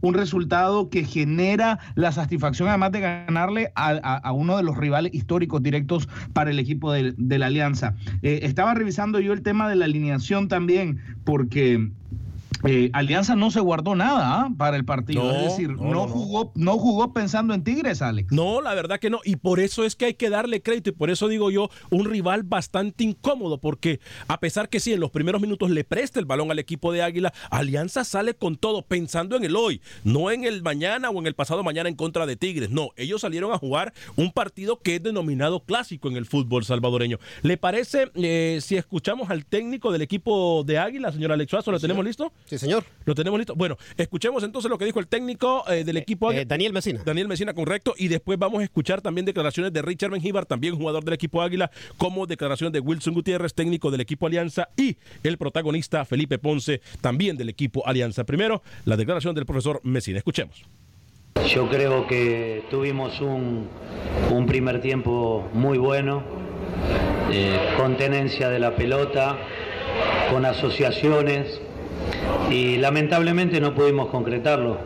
un 0.00 0.14
resultado 0.14 0.90
que 0.90 1.04
genera 1.04 1.77
la 1.94 2.12
satisfacción 2.12 2.68
además 2.68 2.92
de 2.92 3.00
ganarle 3.00 3.72
a, 3.74 4.32
uno 4.32 4.56
de 4.56 4.62
los 4.62 4.76
rivales 4.76 5.14
históricos 5.14 5.62
directos 5.62 6.08
para 6.32 6.50
el 6.50 6.58
equipo 6.58 6.92
de, 6.92 7.14
la 7.38 7.46
Alianza. 7.46 7.94
Eh, 8.22 8.40
estaba 8.42 8.74
revisando 8.74 9.20
yo 9.20 9.32
el 9.32 9.42
tema 9.42 9.68
de 9.68 9.76
la 9.76 9.84
alineación 9.84 10.48
también, 10.48 11.00
porque 11.24 11.90
eh, 12.64 12.90
Alianza 12.92 13.36
no 13.36 13.50
se 13.50 13.60
guardó 13.60 13.94
nada 13.94 14.40
¿ah? 14.40 14.50
para 14.56 14.76
el 14.76 14.84
partido, 14.84 15.30
es 15.30 15.42
decir, 15.42 15.70
no, 15.70 16.08
jugó, 16.08 16.52
no 16.54 16.78
jugó 16.78 17.12
pensando 17.12 17.54
en 17.54 17.62
Tigres, 17.62 18.02
Alex. 18.02 18.32
No, 18.32 18.60
la 18.60 18.74
verdad 18.74 18.98
que 18.98 19.10
no, 19.10 19.20
y 19.24 19.36
por 19.36 19.60
eso 19.60 19.84
es 19.84 19.94
que 19.94 20.06
hay 20.06 20.14
que 20.14 20.30
darle 20.30 20.62
crédito, 20.62 20.90
y 20.90 20.92
por 20.92 21.10
eso 21.10 21.28
digo 21.28 21.50
yo, 21.50 21.70
un 21.90 22.04
rival 22.04 22.42
bastante 22.42 23.04
incómodo, 23.04 23.58
porque 23.58 24.00
a 24.26 24.40
pesar 24.40 24.68
que 24.68 24.80
sí, 24.80 24.92
en 24.92 25.00
los 25.00 25.10
primeros 25.10 25.40
minutos 25.40 25.70
le 25.70 25.84
presta 25.84 26.18
el 26.18 26.26
balón 26.26 26.50
al 26.50 26.58
equipo 26.58 26.92
de 26.92 27.02
Águila, 27.02 27.32
Alianza 27.50 28.04
sale 28.04 28.34
con 28.34 28.56
todo, 28.56 28.82
pensando 28.82 29.36
en 29.36 29.44
el 29.44 29.56
hoy, 29.56 29.80
no 30.04 30.30
en 30.30 30.44
el 30.44 30.62
mañana 30.62 31.10
o 31.10 31.18
en 31.18 31.26
el 31.26 31.34
pasado 31.34 31.62
mañana 31.62 31.88
en 31.88 31.94
contra 31.94 32.26
de 32.26 32.36
Tigres, 32.36 32.70
no, 32.70 32.90
ellos 32.96 33.20
salieron 33.20 33.52
a 33.52 33.58
jugar 33.58 33.92
un 34.16 34.32
partido 34.32 34.80
que 34.80 34.96
es 34.96 35.02
denominado 35.02 35.60
clásico 35.60 36.08
en 36.08 36.16
el 36.16 36.26
fútbol 36.26 36.64
salvadoreño. 36.64 37.18
¿Le 37.42 37.56
parece 37.56 38.10
eh, 38.14 38.58
si 38.60 38.76
escuchamos 38.76 39.30
al 39.30 39.46
técnico 39.46 39.92
del 39.92 40.02
equipo 40.02 40.64
de 40.64 40.78
Águila, 40.78 41.12
señor 41.12 41.32
Alex 41.32 41.50
Suazo, 41.50 41.72
¿lo 41.72 41.80
tenemos 41.80 42.04
listo? 42.04 42.32
Sí, 42.48 42.56
señor. 42.56 42.84
Lo 43.04 43.14
tenemos 43.14 43.38
listo. 43.38 43.54
Bueno, 43.54 43.76
escuchemos 43.98 44.42
entonces 44.42 44.70
lo 44.70 44.78
que 44.78 44.86
dijo 44.86 45.00
el 45.00 45.06
técnico 45.06 45.64
eh, 45.70 45.84
del 45.84 45.98
eh, 45.98 46.00
equipo. 46.00 46.28
Águila. 46.28 46.42
Eh, 46.42 46.46
Daniel 46.46 46.72
Mesina. 46.72 47.02
Daniel 47.04 47.28
Mesina, 47.28 47.52
correcto. 47.52 47.94
Y 47.98 48.08
después 48.08 48.38
vamos 48.38 48.60
a 48.60 48.64
escuchar 48.64 49.02
también 49.02 49.26
declaraciones 49.26 49.70
de 49.70 49.82
Richard 49.82 50.10
Benjíbar, 50.10 50.46
también 50.46 50.74
jugador 50.74 51.04
del 51.04 51.12
equipo 51.12 51.42
Águila, 51.42 51.70
como 51.98 52.26
declaraciones 52.26 52.72
de 52.72 52.80
Wilson 52.80 53.12
Gutiérrez, 53.12 53.52
técnico 53.52 53.90
del 53.90 54.00
equipo 54.00 54.26
Alianza, 54.26 54.70
y 54.78 54.96
el 55.22 55.36
protagonista 55.36 56.06
Felipe 56.06 56.38
Ponce, 56.38 56.80
también 57.02 57.36
del 57.36 57.50
equipo 57.50 57.86
Alianza. 57.86 58.24
Primero, 58.24 58.62
la 58.86 58.96
declaración 58.96 59.34
del 59.34 59.44
profesor 59.44 59.80
Mesina. 59.84 60.16
Escuchemos. 60.16 60.64
Yo 61.54 61.68
creo 61.68 62.06
que 62.06 62.64
tuvimos 62.70 63.20
un, 63.20 63.68
un 64.30 64.46
primer 64.46 64.80
tiempo 64.80 65.50
muy 65.52 65.76
bueno, 65.76 66.24
con 67.76 67.98
tenencia 67.98 68.48
de 68.48 68.58
la 68.58 68.74
pelota, 68.74 69.36
con 70.30 70.46
asociaciones, 70.46 71.60
y 72.50 72.76
lamentablemente 72.76 73.60
no 73.60 73.74
pudimos 73.74 74.08
concretarlo. 74.08 74.78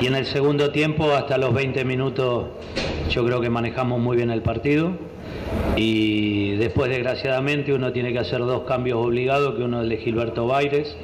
Y 0.00 0.06
en 0.06 0.14
el 0.14 0.26
segundo 0.26 0.70
tiempo, 0.70 1.12
hasta 1.12 1.38
los 1.38 1.54
20 1.54 1.84
minutos, 1.84 2.46
yo 3.10 3.24
creo 3.24 3.40
que 3.40 3.50
manejamos 3.50 4.00
muy 4.00 4.16
bien 4.16 4.30
el 4.30 4.42
partido. 4.42 4.92
Y 5.76 6.56
después, 6.56 6.90
desgraciadamente, 6.90 7.72
uno 7.72 7.92
tiene 7.92 8.12
que 8.12 8.18
hacer 8.18 8.40
dos 8.40 8.62
cambios 8.62 9.04
obligados, 9.04 9.54
que 9.54 9.62
uno 9.62 9.78
es 9.78 9.84
el 9.84 9.88
de 9.90 9.96
Gilberto 9.98 10.46
Baires 10.46 10.96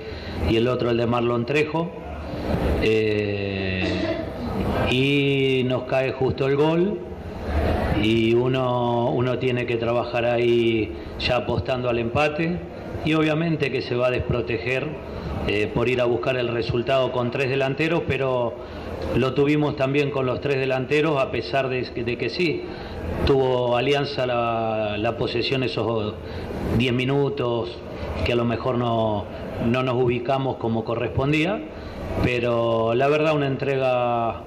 y 0.51 0.57
el 0.57 0.69
otro 0.69 0.91
el 0.91 0.97
de 0.97 1.07
Marlon 1.07 1.47
Trejo. 1.47 1.91
Eh, 2.83 3.85
y 4.91 5.63
nos 5.65 5.85
cae 5.85 6.13
justo 6.13 6.47
el 6.47 6.57
gol 6.57 6.99
y 8.03 8.35
uno, 8.35 9.11
uno 9.11 9.39
tiene 9.39 9.67
que 9.67 9.77
trabajar 9.77 10.25
ahí 10.25 10.93
ya 11.19 11.37
apostando 11.37 11.89
al 11.89 11.99
empate 11.99 12.59
y 13.05 13.15
obviamente 13.15 13.71
que 13.71 13.83
se 13.83 13.95
va 13.97 14.09
a 14.09 14.11
desproteger 14.11 14.87
eh, 15.49 15.67
por 15.73 15.89
ir 15.89 16.03
a 16.03 16.05
buscar 16.05 16.37
el 16.37 16.49
resultado 16.49 17.11
con 17.11 17.31
tres 17.31 17.49
delanteros, 17.49 18.03
pero 18.07 18.53
lo 19.17 19.33
tuvimos 19.33 19.77
también 19.77 20.11
con 20.11 20.27
los 20.27 20.43
tres 20.43 20.59
delanteros, 20.59 21.19
a 21.19 21.31
pesar 21.31 21.71
de, 21.71 21.85
que 22.19 22.29
sí, 22.29 22.65
tuvo 23.27 23.75
Alianza 23.75 24.27
la, 24.27 25.17
posesión 25.19 25.63
esos 25.63 26.15
10 26.77 26.93
minutos, 26.93 27.79
que 28.27 28.33
a 28.33 28.37
lo 28.37 28.45
mejor 28.45 28.77
no, 28.77 29.25
no 29.67 29.83
nos 29.83 29.95
ubicamos 29.95 30.57
como 30.57 30.85
correspondía, 30.85 31.63
pero 32.23 32.95
la 32.95 33.09
verdad 33.09 33.35
una 33.35 33.47
entrega 33.47 34.43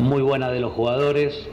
muy 0.00 0.22
buena 0.22 0.50
de 0.50 0.60
los 0.60 0.72
jugadores, 0.72 1.48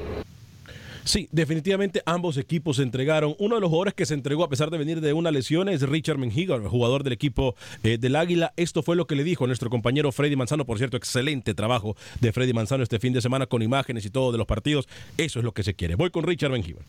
Sí, 1.05 1.27
definitivamente 1.31 2.01
ambos 2.05 2.37
equipos 2.37 2.77
se 2.77 2.83
entregaron. 2.83 3.35
Uno 3.37 3.55
de 3.55 3.61
los 3.61 3.69
jugadores 3.69 3.93
que 3.93 4.05
se 4.05 4.13
entregó 4.13 4.43
a 4.43 4.49
pesar 4.49 4.69
de 4.69 4.77
venir 4.77 5.01
de 5.01 5.11
una 5.11 5.31
lesión 5.31 5.67
es 5.67 5.81
Richard 5.81 6.17
Menjiga, 6.17 6.57
jugador 6.61 7.03
del 7.03 7.13
equipo 7.13 7.55
eh, 7.83 7.97
del 7.97 8.15
Águila. 8.15 8.53
Esto 8.55 8.83
fue 8.83 8.95
lo 8.95 9.05
que 9.05 9.15
le 9.15 9.23
dijo 9.25 9.45
nuestro 9.45 9.69
compañero 9.69 10.11
Freddy 10.13 10.37
Manzano. 10.37 10.65
Por 10.65 10.77
cierto, 10.77 10.95
excelente 10.95 11.53
trabajo 11.53 11.97
de 12.21 12.31
Freddy 12.31 12.53
Manzano 12.53 12.83
este 12.83 12.99
fin 12.99 13.11
de 13.11 13.21
semana 13.21 13.47
con 13.47 13.61
imágenes 13.61 14.05
y 14.05 14.09
todo 14.09 14.31
de 14.31 14.37
los 14.37 14.47
partidos. 14.47 14.87
Eso 15.17 15.39
es 15.39 15.45
lo 15.45 15.51
que 15.51 15.63
se 15.63 15.73
quiere. 15.73 15.95
Voy 15.95 16.09
con 16.09 16.23
Richard 16.23 16.51
Menjiga. 16.51 16.79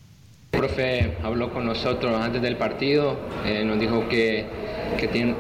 El 0.53 0.61
profe 0.61 1.17
habló 1.25 1.53
con 1.53 1.67
nosotros 1.67 2.15
antes 2.15 2.41
del 2.41 2.57
partido, 2.57 3.19
eh, 3.45 3.65
nos 3.65 3.81
dijo 3.81 4.09
que, 4.09 4.47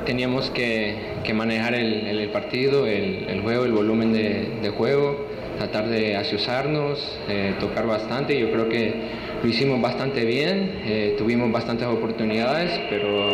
teníamos 0.04 0.50
que, 0.50 1.22
manejar 1.32 1.76
el, 1.76 2.28
partido, 2.30 2.88
el, 2.88 3.40
juego, 3.40 3.64
el 3.64 3.70
volumen 3.70 4.12
de 4.12 4.72
juego 4.76 5.34
tratar 5.56 5.88
de 5.88 6.16
asociarnos, 6.16 6.98
eh, 7.28 7.54
tocar 7.60 7.86
bastante. 7.86 8.38
Yo 8.38 8.50
creo 8.50 8.68
que 8.68 8.94
lo 9.42 9.48
hicimos 9.48 9.80
bastante 9.80 10.24
bien, 10.24 10.80
eh, 10.84 11.14
tuvimos 11.18 11.50
bastantes 11.52 11.86
oportunidades, 11.86 12.80
pero 12.88 13.28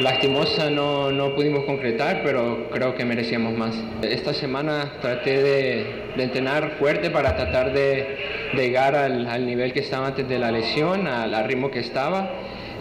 lastimosa 0.00 0.70
no, 0.70 1.10
no, 1.10 1.34
pudimos 1.34 1.64
concretar, 1.64 2.22
pero 2.22 2.68
creo 2.70 2.94
que 2.94 3.04
merecíamos 3.04 3.56
más. 3.56 3.74
Esta 4.02 4.34
semana 4.34 4.94
traté 5.00 5.42
de, 5.42 5.86
de 6.16 6.22
entrenar 6.22 6.76
fuerte 6.78 7.10
para 7.10 7.36
tratar 7.36 7.72
de, 7.72 8.34
llegar 8.54 8.94
al, 8.94 9.26
al, 9.26 9.44
nivel 9.44 9.72
que 9.72 9.80
estaba 9.80 10.06
antes 10.06 10.28
de 10.28 10.38
la 10.38 10.50
lesión, 10.50 11.06
al, 11.06 11.34
al 11.34 11.44
ritmo 11.44 11.70
que 11.70 11.80
estaba. 11.80 12.30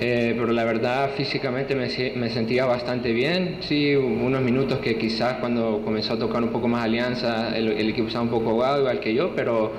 Eh, 0.01 0.33
pero 0.37 0.51
la 0.51 0.65
verdad 0.65 1.11
físicamente 1.15 1.75
me, 1.75 1.89
sentía 2.29 2.65
bastante 2.65 3.11
bien. 3.11 3.57
Sí, 3.61 3.95
unos 3.95 4.41
minutos 4.41 4.79
que 4.79 4.97
quizás 4.97 5.35
cuando 5.35 5.81
comenzó 5.83 6.13
a 6.13 6.19
tocar 6.19 6.43
un 6.43 6.49
poco 6.49 6.67
más 6.67 6.83
alianza 6.83 7.55
el, 7.55 7.89
equipo 7.89 8.07
estaba 8.07 8.23
un 8.23 8.29
poco 8.29 8.51
ahogado 8.51 8.79
igual 8.79 8.99
que 8.99 9.13
yo, 9.13 9.33
pero 9.35 9.71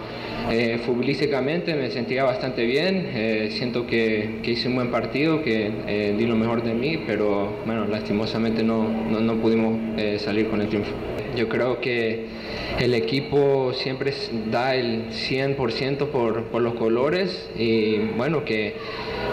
eh, 0.50 0.80
futbolísticamente 0.84 1.74
me 1.74 1.90
sentía 1.90 2.24
bastante 2.24 2.64
bien. 2.64 3.10
Eh, 3.14 3.48
siento 3.52 3.86
que, 3.86 4.40
hice 4.44 4.68
un 4.68 4.76
buen 4.76 4.90
partido, 4.90 5.42
que 5.42 5.70
eh, 5.86 6.14
di 6.16 6.26
lo 6.26 6.36
mejor 6.36 6.62
de 6.62 6.72
mí, 6.72 6.98
pero 7.06 7.52
bueno, 7.66 7.86
lastimosamente 7.86 8.62
no, 8.62 8.88
no, 8.88 9.20
no 9.20 9.34
pudimos 9.34 9.78
salir 10.20 10.48
con 10.48 10.60
el 10.60 10.68
triunfo. 10.68 10.92
Yo 11.36 11.48
creo 11.48 11.80
que 11.80 12.26
el 12.80 12.94
equipo 12.94 13.72
siempre 13.74 14.12
da 14.50 14.74
el 14.74 15.10
100% 15.10 16.08
por, 16.08 16.44
por 16.44 16.62
los 16.62 16.74
colores 16.74 17.50
y 17.58 17.98
bueno, 18.16 18.44
que, 18.44 18.74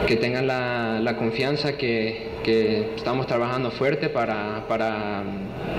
que 0.08 0.18
tengan 0.18 0.48
la, 0.48 1.00
la 1.02 1.16
confianza 1.18 1.78
que, 1.78 2.28
que, 2.44 2.94
estamos 2.96 3.26
trabajando 3.28 3.72
fuerte 3.72 4.10
para, 4.10 4.66
para 4.68 5.24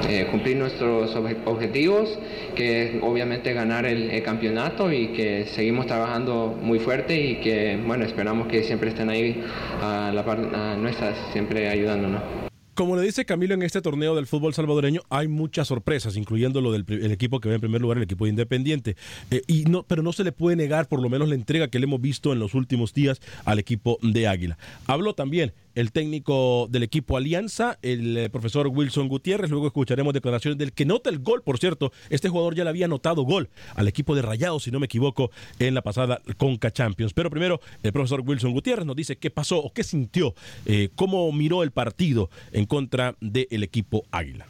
eh, 0.09 0.27
cumplir 0.31 0.57
nuestros 0.57 1.15
objetivos, 1.45 2.19
que 2.55 2.99
obviamente 3.03 3.53
ganar 3.53 3.85
el, 3.87 4.23
campeonato 4.23 4.91
y 4.91 5.09
que 5.09 5.47
seguimos 5.47 5.87
trabajando 5.87 6.59
muy 6.61 6.79
fuerte 6.79 7.21
y 7.21 7.37
que 7.37 7.79
bueno, 7.87 8.05
esperamos 8.05 8.47
que 8.47 8.63
siempre 8.63 8.89
estén 8.89 9.11
ahí 9.11 9.45
a 9.83 10.11
la 10.15 10.25
par 10.25 10.39
nuestras, 10.79 11.17
siempre 11.33 11.69
ayudándonos. 11.69 12.44
Como 12.75 12.97
le 12.97 13.03
dice 13.03 13.25
Camilo 13.25 13.55
en 13.55 13.63
este 13.63 13.81
torneo 13.81 14.17
del 14.17 14.27
fútbol 14.27 14.53
salvadoreño, 14.53 15.03
hay 15.09 15.29
muchas 15.29 15.69
sorpresas, 15.69 16.17
incluyendo 16.17 16.61
lo 16.61 16.73
del 16.73 17.13
equipo 17.13 17.39
que 17.39 17.49
va 17.49 17.55
en 17.55 17.61
primer 17.61 17.81
lugar, 17.81 17.99
el 17.99 18.03
equipo 18.03 18.25
de 18.25 18.31
Independiente. 18.31 18.97
Eh, 19.31 19.43
y 19.47 19.65
no, 19.67 19.85
pero 19.85 20.03
no 20.03 20.13
se 20.13 20.25
le 20.25 20.33
puede 20.33 20.57
negar 20.57 20.89
por 20.89 21.01
lo 21.01 21.09
menos 21.09 21.29
la 21.29 21.37
entrega 21.37 21.69
que 21.69 21.79
le 21.79 21.85
hemos 21.85 22.01
visto 22.01 22.33
en 22.33 22.41
los 22.41 22.55
últimos 22.55 22.93
días 22.93 23.21
al 23.45 23.61
equipo 23.61 23.99
de 24.03 24.27
Águila. 24.27 24.59
Habló 24.87 25.15
también 25.15 25.53
el 25.75 25.93
técnico 25.93 26.67
del 26.71 26.83
equipo 26.83 27.17
Alianza, 27.17 27.79
el 27.83 28.17
eh, 28.17 28.31
profesor 28.31 28.69
Wilson 28.69 29.09
Gutiérrez. 29.09 29.51
Luego 29.51 29.67
escucharemos 29.67 30.15
declaraciones 30.15 30.59
del 30.59 30.73
que 30.73 30.85
nota 30.85 31.11
el 31.11 31.19
gol. 31.19 31.43
Por 31.43 31.59
cierto, 31.59 31.93
este 32.11 32.29
jugador 32.29 32.55
ya 32.55 32.65
le 32.65 32.71
había 32.71 32.87
anotado 32.87 33.23
gol 33.23 33.49
al 33.75 33.89
equipo 33.89 34.15
de 34.15 34.23
Rayados, 34.23 34.65
si 34.65 34.71
no 34.71 34.81
me 34.81 34.87
equivoco, 34.87 35.31
en 35.59 35.75
la 35.75 35.83
pasada 35.83 36.21
Conca 36.37 36.71
Champions. 36.71 37.13
Pero 37.13 37.31
primero, 37.31 37.61
el 37.83 37.93
profesor 37.93 38.23
Wilson 38.25 38.53
Gutiérrez 38.53 38.87
nos 38.87 38.97
dice 38.97 39.17
qué 39.17 39.31
pasó 39.31 39.59
o 39.59 39.73
qué 39.73 39.85
sintió, 39.85 40.35
eh, 40.67 40.91
cómo 40.95 41.31
miró 41.33 41.63
el 41.63 41.71
partido 41.71 42.31
en 42.53 42.67
contra 42.67 43.17
del 43.21 43.63
equipo 43.63 44.05
Águila. 44.11 44.47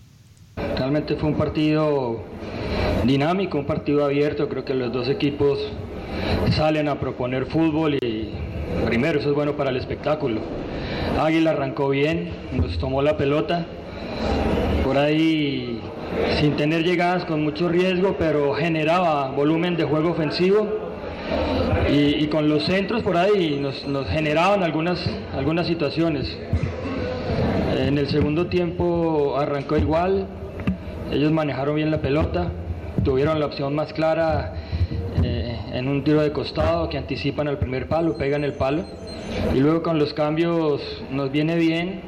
Realmente 0.57 1.17
fue 1.17 1.31
un 1.31 1.37
partido 1.37 2.23
dinámico, 3.05 3.59
un 3.59 3.67
partido 3.67 4.05
abierto. 4.05 4.49
Creo 4.49 4.65
que 4.65 4.75
los 4.75 4.93
dos 4.93 5.09
equipos 5.09 5.59
salen 6.53 6.89
a 6.89 7.01
proponer 7.01 7.47
fútbol 7.47 7.95
y 7.95 8.31
primero 8.87 9.19
eso 9.19 9.31
es 9.31 9.35
bueno 9.35 9.57
para 9.57 9.71
el 9.71 9.77
espectáculo 9.77 10.41
Águila 11.19 11.51
arrancó 11.51 11.89
bien, 11.89 12.31
nos 12.53 12.79
tomó 12.79 13.03
la 13.03 13.17
pelota. 13.17 13.67
Por 14.85 14.99
ahí 14.99 15.81
sin 16.39 16.57
tener 16.57 16.85
llegadas 16.85 17.25
con 17.25 17.43
mucho 17.43 17.69
riesgo, 17.69 18.17
pero 18.19 18.55
generaba 18.55 19.31
volumen 19.31 19.77
de 19.77 19.85
juego 19.85 20.11
ofensivo 20.11 20.67
y, 21.91 22.27
con 22.27 22.49
los 22.49 22.65
centros 22.65 23.03
por 23.03 23.17
ahí 23.17 23.59
nos, 23.61 23.87
nos, 23.87 24.09
generaban 24.09 24.63
algunas, 24.63 25.05
algunas 25.37 25.67
situaciones. 25.67 26.37
En 27.79 27.99
el 27.99 28.09
segundo 28.09 28.47
tiempo 28.47 29.37
arrancó 29.39 29.77
igual, 29.77 30.27
ellos 31.13 31.31
manejaron 31.33 31.77
bien 31.77 31.91
la 31.91 32.01
pelota, 32.01 32.51
tuvieron 33.05 33.39
la 33.39 33.47
opción 33.47 33.75
más 33.75 33.93
clara 33.93 34.55
en 35.75 35.89
un 35.89 36.05
tiro 36.05 36.23
de 36.23 36.33
costado 36.33 36.89
que 36.89 36.97
anticipan 36.97 37.49
al 37.49 37.59
primer 37.59 37.89
palo, 37.89 38.17
pegan 38.17 38.45
el 38.45 38.53
palo. 38.53 38.85
Y 39.55 39.59
luego 39.59 39.83
con 39.83 39.99
los 39.99 40.15
cambios 40.15 40.81
nos 41.11 41.33
viene 41.33 41.57
bien. 41.57 42.01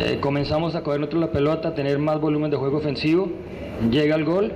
Eh, 0.00 0.18
comenzamos 0.20 0.74
a 0.74 0.82
coger 0.82 1.00
nosotros 1.00 1.20
la 1.20 1.30
pelota, 1.30 1.68
a 1.68 1.74
tener 1.74 1.98
más 1.98 2.20
volumen 2.20 2.50
de 2.50 2.56
juego 2.56 2.78
ofensivo. 2.78 3.30
Llega 3.90 4.16
el 4.16 4.24
gol. 4.24 4.52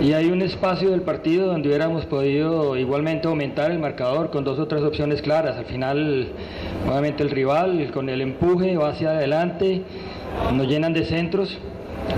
Y 0.00 0.14
hay 0.14 0.30
un 0.30 0.40
espacio 0.40 0.90
del 0.90 1.02
partido 1.02 1.46
donde 1.46 1.68
hubiéramos 1.68 2.06
podido 2.06 2.76
igualmente 2.76 3.28
aumentar 3.28 3.70
el 3.70 3.78
marcador 3.78 4.30
con 4.30 4.42
dos 4.42 4.58
o 4.58 4.66
tres 4.66 4.82
opciones 4.82 5.20
claras. 5.20 5.56
Al 5.58 5.66
final, 5.66 6.28
nuevamente 6.86 7.22
el 7.22 7.30
rival 7.30 7.90
con 7.92 8.08
el 8.08 8.22
empuje 8.22 8.76
va 8.76 8.88
hacia 8.88 9.10
adelante, 9.10 9.82
nos 10.54 10.66
llenan 10.66 10.94
de 10.94 11.04
centros 11.04 11.58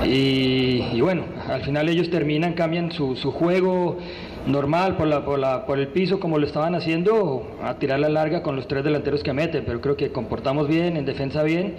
y, 0.06 1.00
bueno, 1.00 1.24
al 1.48 1.62
final 1.62 1.88
ellos 1.88 2.10
terminan, 2.10 2.54
cambian 2.54 2.92
su, 2.92 3.14
juego 3.32 3.98
normal 4.46 4.96
por, 4.96 5.78
el 5.78 5.88
piso 5.88 6.20
como 6.20 6.38
lo 6.38 6.46
estaban 6.46 6.74
haciendo 6.74 7.56
a 7.62 7.78
tirar 7.78 8.00
la 8.00 8.08
larga 8.08 8.42
con 8.42 8.56
los 8.56 8.68
tres 8.68 8.84
delanteros 8.84 9.22
que 9.22 9.32
meten, 9.32 9.64
pero 9.64 9.80
creo 9.80 9.96
que 9.96 10.12
comportamos 10.12 10.68
bien, 10.68 10.96
en 10.96 11.04
defensa 11.04 11.42
bien 11.42 11.76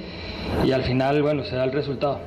y 0.66 0.72
al 0.72 0.84
final, 0.84 1.22
bueno, 1.22 1.44
se 1.46 1.56
da 1.56 1.64
el 1.64 1.72
resultado. 1.72 2.20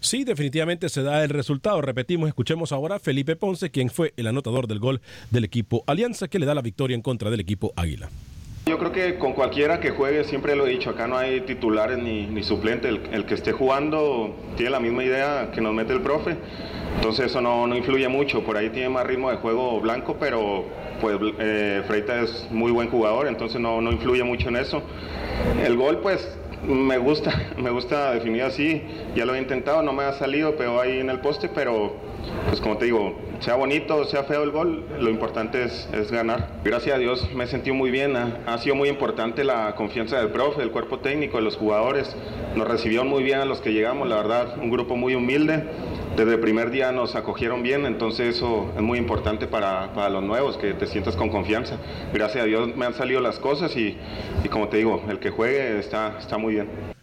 Sí, 0.00 0.24
definitivamente 0.24 0.88
se 0.88 1.02
da 1.02 1.22
el 1.22 1.28
resultado. 1.28 1.80
Repetimos, 1.82 2.28
escuchemos 2.28 2.72
ahora 2.72 2.96
a 2.96 2.98
Felipe 2.98 3.36
Ponce, 3.36 3.70
quien 3.70 3.90
fue 3.90 4.14
el 4.16 4.26
anotador 4.26 4.66
del 4.66 4.78
gol 4.78 5.02
del 5.30 5.44
equipo 5.44 5.84
Alianza, 5.86 6.28
que 6.28 6.38
le 6.38 6.46
da 6.46 6.54
la 6.54 6.62
victoria 6.62 6.94
en 6.94 7.02
contra 7.02 7.30
del 7.30 7.40
equipo 7.40 7.72
Águila. 7.76 8.08
Yo 8.70 8.78
creo 8.78 8.92
que 8.92 9.18
con 9.18 9.32
cualquiera 9.32 9.80
que 9.80 9.90
juegue, 9.90 10.22
siempre 10.22 10.54
lo 10.54 10.64
he 10.64 10.70
dicho, 10.70 10.90
acá 10.90 11.08
no 11.08 11.18
hay 11.18 11.40
titulares 11.40 11.98
ni, 11.98 12.28
ni 12.28 12.44
suplentes. 12.44 13.00
El, 13.10 13.26
que 13.26 13.34
esté 13.34 13.50
jugando 13.50 14.36
tiene 14.54 14.70
la 14.70 14.78
misma 14.78 15.02
idea 15.02 15.50
que 15.52 15.60
nos 15.60 15.74
mete 15.74 15.92
el 15.92 16.02
profe. 16.02 16.36
Entonces 16.94 17.26
eso 17.26 17.40
no, 17.40 17.66
no 17.66 17.74
influye 17.74 18.06
mucho. 18.06 18.44
Por 18.44 18.56
ahí 18.56 18.70
tiene 18.70 18.88
más 18.88 19.04
ritmo 19.04 19.28
de 19.28 19.38
juego 19.38 19.80
blanco, 19.80 20.18
pero 20.20 20.66
pues 21.00 21.18
eh, 21.40 21.82
Freita 21.88 22.20
es 22.20 22.46
muy 22.52 22.70
buen 22.70 22.88
jugador, 22.90 23.26
entonces 23.26 23.60
no, 23.60 23.80
no 23.80 23.90
influye 23.90 24.22
mucho 24.22 24.48
en 24.50 24.54
eso. 24.54 24.80
El 25.64 25.76
gol 25.76 25.98
pues 25.98 26.38
me 26.64 26.98
gusta, 26.98 27.32
me 27.58 27.70
gusta 27.70 28.12
definir 28.12 28.44
así. 28.44 28.84
Ya 29.16 29.24
lo 29.24 29.34
he 29.34 29.40
intentado, 29.40 29.82
no 29.82 29.92
me 29.92 30.04
ha 30.04 30.12
salido, 30.12 30.54
pero 30.54 30.80
ahí 30.80 31.00
en 31.00 31.10
el 31.10 31.18
poste, 31.18 31.48
pero 31.48 31.96
pues 32.46 32.60
como 32.60 32.76
te 32.76 32.84
digo, 32.84 33.16
sea 33.40 33.54
bonito, 33.54 34.04
sea 34.04 34.24
feo 34.24 34.42
el 34.42 34.50
gol, 34.50 34.84
lo 35.00 35.10
importante 35.10 35.64
es, 35.64 36.10
ganar. 36.10 36.60
Gracias 36.62 36.96
a 36.96 36.98
Dios 36.98 37.28
me 37.34 37.44
he 37.44 37.46
sentido 37.46 37.74
muy 37.74 37.90
bien, 37.90 38.14
ha, 38.16 38.58
sido 38.58 38.74
muy 38.74 38.88
importante 38.88 39.44
la 39.44 39.74
confianza 39.74 40.18
del 40.18 40.28
profe, 40.28 40.60
del 40.60 40.70
cuerpo 40.70 40.98
técnico, 40.98 41.38
de 41.38 41.44
los 41.44 41.56
jugadores. 41.56 42.14
Nos 42.54 42.68
recibieron 42.68 43.08
muy 43.08 43.22
bien 43.22 43.40
a 43.40 43.44
los 43.44 43.60
que 43.60 43.72
llegamos, 43.72 44.08
la 44.08 44.16
verdad, 44.16 44.58
un 44.60 44.70
grupo 44.70 44.96
muy 44.96 45.14
humilde. 45.14 45.64
Desde 46.16 46.34
el 46.34 46.40
primer 46.40 46.70
día 46.70 46.92
nos 46.92 47.14
acogieron 47.14 47.62
bien, 47.62 47.86
entonces 47.86 48.36
eso 48.36 48.70
es 48.76 48.82
muy 48.82 48.98
importante 48.98 49.46
para, 49.46 50.08
los 50.10 50.22
nuevos, 50.22 50.56
que 50.58 50.74
te 50.74 50.86
sientas 50.86 51.16
con 51.16 51.30
confianza. 51.30 51.76
Gracias 52.12 52.44
a 52.44 52.46
Dios 52.46 52.76
me 52.76 52.84
han 52.84 52.94
salido 52.94 53.20
las 53.20 53.38
cosas 53.38 53.74
y, 53.76 53.96
y 54.44 54.48
como 54.48 54.68
te 54.68 54.78
digo, 54.78 55.02
el 55.08 55.18
que 55.18 55.30
juegue 55.30 55.78
está, 55.78 56.18
está 56.18 56.36
muy 56.36 56.54
bien. 56.54 56.99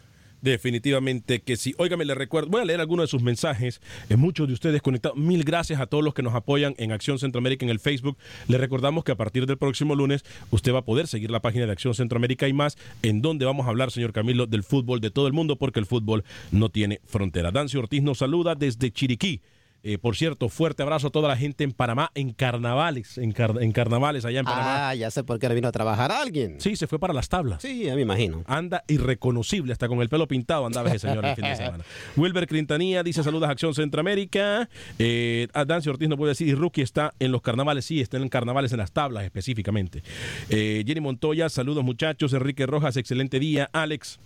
Definitivamente 0.47 1.41
que 1.41 1.57
sí. 1.57 1.75
Óigame, 1.77 2.05
le 2.05 2.15
recuerdo, 2.15 2.49
voy 2.49 2.61
a 2.61 2.65
leer 2.65 2.79
algunos 2.79 3.03
de 3.03 3.07
sus 3.07 3.21
mensajes. 3.21 3.81
En 4.07 4.17
muchos 4.21 4.47
de 4.47 4.53
ustedes 4.53 4.81
conectados. 4.81 5.17
Mil 5.17 5.43
gracias 5.43 5.81
a 5.81 5.87
todos 5.87 6.05
los 6.05 6.13
que 6.13 6.23
nos 6.23 6.35
apoyan 6.35 6.73
en 6.77 6.93
Acción 6.93 7.19
Centroamérica 7.19 7.65
en 7.65 7.69
el 7.69 7.81
Facebook. 7.81 8.17
Le 8.47 8.57
recordamos 8.57 9.03
que 9.03 9.11
a 9.11 9.15
partir 9.15 9.45
del 9.45 9.57
próximo 9.57 9.93
lunes 9.93 10.23
usted 10.49 10.73
va 10.73 10.79
a 10.79 10.85
poder 10.85 11.07
seguir 11.07 11.31
la 11.31 11.41
página 11.41 11.65
de 11.65 11.73
Acción 11.73 11.93
Centroamérica 11.93 12.47
y 12.47 12.53
más, 12.53 12.77
en 13.01 13.21
donde 13.21 13.43
vamos 13.43 13.65
a 13.65 13.69
hablar, 13.71 13.91
señor 13.91 14.13
Camilo, 14.13 14.47
del 14.47 14.63
fútbol 14.63 15.01
de 15.01 15.11
todo 15.11 15.27
el 15.27 15.33
mundo, 15.33 15.57
porque 15.57 15.81
el 15.81 15.85
fútbol 15.85 16.23
no 16.51 16.69
tiene 16.69 17.01
frontera. 17.05 17.51
Dancio 17.51 17.81
Ortiz 17.81 18.01
nos 18.01 18.19
saluda 18.19 18.55
desde 18.55 18.89
Chiriquí. 18.89 19.41
Eh, 19.89 19.97
por 19.97 20.17
cierto, 20.17 20.49
fuerte 20.49 20.83
abrazo 20.83 21.07
a 21.07 21.09
toda 21.11 21.29
la 21.29 21.37
gente 21.37 21.63
en 21.63 21.71
Panamá, 21.71 22.11
en 22.13 22.33
carnavales, 22.33 23.17
en, 23.17 23.31
carnavales 23.31 24.25
allá 24.25 24.39
en 24.39 24.45
Panamá. 24.45 24.89
Ah, 24.89 24.95
ya 24.95 25.09
sé 25.09 25.23
por 25.23 25.39
qué 25.39 25.47
vino 25.47 25.69
a 25.69 25.71
trabajar 25.71 26.11
alguien. 26.11 26.59
Sí, 26.59 26.75
se 26.75 26.87
fue 26.87 26.99
para 26.99 27.13
las 27.13 27.29
tablas. 27.29 27.61
Sí, 27.61 27.85
ya 27.85 27.95
me 27.95 28.01
imagino. 28.01 28.43
Anda 28.47 28.83
irreconocible, 28.89 29.71
hasta 29.71 29.87
con 29.87 30.01
el 30.01 30.09
pelo 30.09 30.27
pintado 30.27 30.65
andaba 30.65 30.89
ese 30.89 31.07
señor 31.07 31.25
el 31.25 31.35
fin 31.35 31.45
de 31.45 31.55
semana. 31.55 31.85
Wilber 32.17 32.47
Crintanía 32.47 33.01
dice 33.01 33.23
saludos 33.23 33.47
a 33.47 33.53
Acción 33.53 33.73
Centroamérica. 33.73 34.67
Eh, 34.99 35.47
Dancio 35.65 35.93
Ortiz 35.93 36.09
no 36.09 36.17
puede 36.17 36.31
decir, 36.31 36.49
y 36.49 36.53
Rookie 36.53 36.81
está 36.81 37.13
en 37.21 37.31
los 37.31 37.41
carnavales, 37.41 37.85
sí, 37.85 38.01
está 38.01 38.17
en 38.17 38.27
carnavales 38.27 38.73
en 38.73 38.79
las 38.79 38.91
tablas 38.91 39.23
específicamente. 39.23 40.03
Eh, 40.49 40.83
Jenny 40.85 40.99
Montoya, 40.99 41.47
saludos 41.47 41.85
muchachos. 41.85 42.33
Enrique 42.33 42.65
Rojas, 42.65 42.97
excelente 42.97 43.39
día. 43.39 43.69
Alex. 43.71 44.19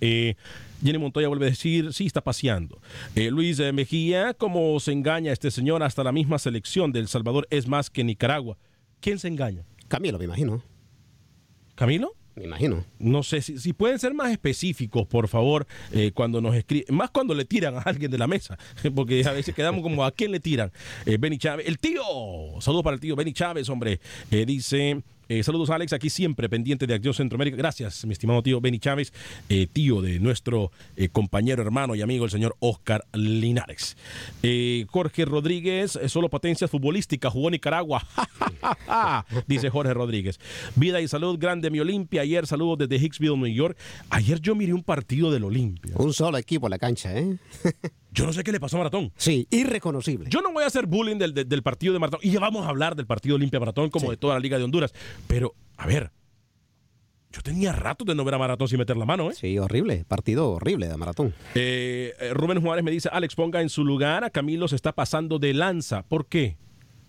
Eh, 0.00 0.34
Jenny 0.82 0.98
Montoya 0.98 1.28
vuelve 1.28 1.46
a 1.46 1.50
decir, 1.50 1.92
sí, 1.92 2.06
está 2.06 2.20
paseando. 2.20 2.80
Eh, 3.14 3.30
Luis 3.30 3.58
eh, 3.60 3.72
Mejía, 3.72 4.34
¿cómo 4.34 4.78
se 4.80 4.92
engaña 4.92 5.32
este 5.32 5.50
señor? 5.50 5.82
Hasta 5.82 6.02
la 6.02 6.12
misma 6.12 6.38
selección 6.38 6.92
de 6.92 7.00
El 7.00 7.08
Salvador 7.08 7.46
es 7.50 7.68
más 7.68 7.90
que 7.90 8.04
Nicaragua. 8.04 8.58
¿Quién 9.00 9.18
se 9.18 9.28
engaña? 9.28 9.64
Camilo, 9.88 10.18
me 10.18 10.24
imagino. 10.24 10.62
¿Camilo? 11.74 12.14
Me 12.34 12.44
imagino. 12.44 12.84
No 12.98 13.22
sé 13.22 13.42
si, 13.42 13.72
pueden 13.74 13.98
ser 13.98 14.14
más 14.14 14.32
específicos, 14.32 15.06
por 15.06 15.28
favor, 15.28 15.66
cuando 16.14 16.40
nos 16.40 16.54
escriben. 16.54 16.94
Más 16.94 17.10
cuando 17.10 17.34
le 17.34 17.44
tiran 17.44 17.76
a 17.76 17.80
alguien 17.80 18.10
de 18.10 18.16
la 18.16 18.26
mesa, 18.26 18.58
porque 18.94 19.22
a 19.26 19.32
veces 19.32 19.54
quedamos 19.54 19.82
como 19.82 20.02
a 20.02 20.12
quién 20.12 20.32
le 20.32 20.40
tiran. 20.40 20.72
Benny 21.04 21.36
Chávez, 21.36 21.68
el 21.68 21.78
tío, 21.78 22.02
saludos 22.60 22.84
para 22.84 22.94
el 22.94 23.00
tío 23.00 23.16
Benny 23.16 23.34
Chávez, 23.34 23.68
hombre. 23.68 24.00
dice, 24.30 25.02
eh, 25.28 25.42
saludos 25.42 25.70
Alex, 25.70 25.92
aquí 25.92 26.10
siempre 26.10 26.48
pendiente 26.48 26.86
de 26.86 26.94
Acción 26.94 27.14
Centroamérica. 27.14 27.56
Gracias, 27.56 28.04
mi 28.04 28.12
estimado 28.12 28.42
tío 28.42 28.60
Benny 28.60 28.78
Chávez, 28.78 29.12
eh, 29.48 29.66
tío 29.72 30.00
de 30.02 30.18
nuestro 30.18 30.70
eh, 30.96 31.08
compañero, 31.08 31.62
hermano 31.62 31.94
y 31.94 32.02
amigo, 32.02 32.24
el 32.24 32.30
señor 32.30 32.56
Oscar 32.60 33.04
Linares. 33.12 33.96
Jorge 34.88 35.24
Rodríguez, 35.24 35.98
solo 36.06 36.28
potencia 36.28 36.68
futbolística, 36.68 37.30
jugó 37.30 37.50
Nicaragua. 37.50 38.06
Dice 39.46 39.70
Jorge 39.70 39.94
Rodríguez. 39.94 40.38
Vida 40.76 41.00
y 41.00 41.08
salud 41.08 41.38
grande 41.38 41.70
mi 41.70 41.80
Olimpia. 41.80 42.22
Ayer 42.22 42.46
saludos 42.46 42.78
desde 42.78 43.04
Hicksville, 43.04 43.36
New 43.36 43.46
York. 43.46 43.76
Ayer 44.10 44.40
yo 44.40 44.54
miré 44.54 44.72
un 44.72 44.82
partido 44.82 45.30
del 45.30 45.44
Olimpia. 45.44 45.94
Un 45.96 46.12
solo 46.12 46.38
equipo 46.38 46.66
en 46.66 46.70
la 46.70 46.78
cancha, 46.78 47.16
¿eh? 47.18 47.38
Yo 48.12 48.26
no 48.26 48.32
sé 48.32 48.44
qué 48.44 48.52
le 48.52 48.60
pasó 48.60 48.76
a 48.76 48.80
Maratón. 48.80 49.10
Sí, 49.16 49.46
irreconocible. 49.50 50.28
Yo 50.28 50.42
no 50.42 50.52
voy 50.52 50.64
a 50.64 50.66
hacer 50.66 50.86
bullying 50.86 51.16
del, 51.16 51.62
partido 51.62 51.94
de 51.94 51.98
Maratón. 51.98 52.20
Y 52.22 52.30
ya 52.30 52.40
vamos 52.40 52.66
a 52.66 52.68
hablar 52.68 52.94
del 52.94 53.06
partido 53.06 53.36
Olimpia 53.36 53.58
Maratón 53.58 53.88
como 53.88 54.10
de 54.10 54.18
toda 54.18 54.34
la 54.34 54.40
Liga 54.40 54.58
de 54.58 54.64
Honduras. 54.64 54.92
Pero, 55.26 55.54
a 55.78 55.86
ver, 55.86 56.12
yo 57.30 57.40
tenía 57.40 57.72
rato 57.72 58.04
de 58.04 58.14
no 58.14 58.22
ver 58.22 58.34
a 58.34 58.38
Maratón 58.38 58.68
sin 58.68 58.78
meter 58.78 58.98
la 58.98 59.06
mano, 59.06 59.30
¿eh? 59.30 59.34
Sí, 59.34 59.58
horrible. 59.58 60.04
Partido 60.06 60.50
horrible 60.50 60.88
de 60.88 60.96
Maratón. 60.98 61.34
Eh, 61.54 62.12
eh, 62.20 62.34
Rubén 62.34 62.60
Juárez 62.60 62.84
me 62.84 62.90
dice, 62.90 63.08
Alex, 63.10 63.34
ponga 63.34 63.62
en 63.62 63.70
su 63.70 63.82
lugar 63.82 64.24
a 64.24 64.30
Camilo 64.30 64.68
se 64.68 64.76
está 64.76 64.92
pasando 64.92 65.38
de 65.38 65.54
lanza. 65.54 66.02
¿Por 66.02 66.26
qué? 66.26 66.58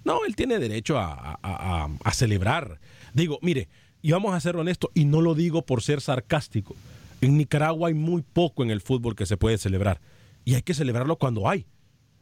No, 0.06 0.24
él 0.26 0.38
tiene 0.38 0.58
derecho 0.58 0.98
a, 0.98 1.38
a 1.42 2.12
celebrar. 2.14 2.80
Digo, 3.14 3.40
mire, 3.42 3.68
y 4.02 4.12
vamos 4.12 4.34
a 4.34 4.40
ser 4.40 4.56
honestos, 4.56 4.90
y 4.94 5.06
no 5.06 5.22
lo 5.22 5.36
digo 5.36 5.66
por 5.66 5.82
ser 5.82 6.00
sarcástico. 6.00 6.76
En 7.20 7.38
Nicaragua 7.38 7.90
hay 7.90 7.94
muy 7.94 8.22
poco 8.22 8.64
en 8.64 8.72
el 8.72 8.82
fútbol 8.82 9.16
que 9.16 9.26
se 9.26 9.38
puede 9.38 9.58
celebrar 9.58 10.02
y 10.46 10.56
hay 10.56 10.62
que 10.62 10.74
celebrarlo 10.74 11.18
cuando 11.18 11.50
hay. 11.50 11.66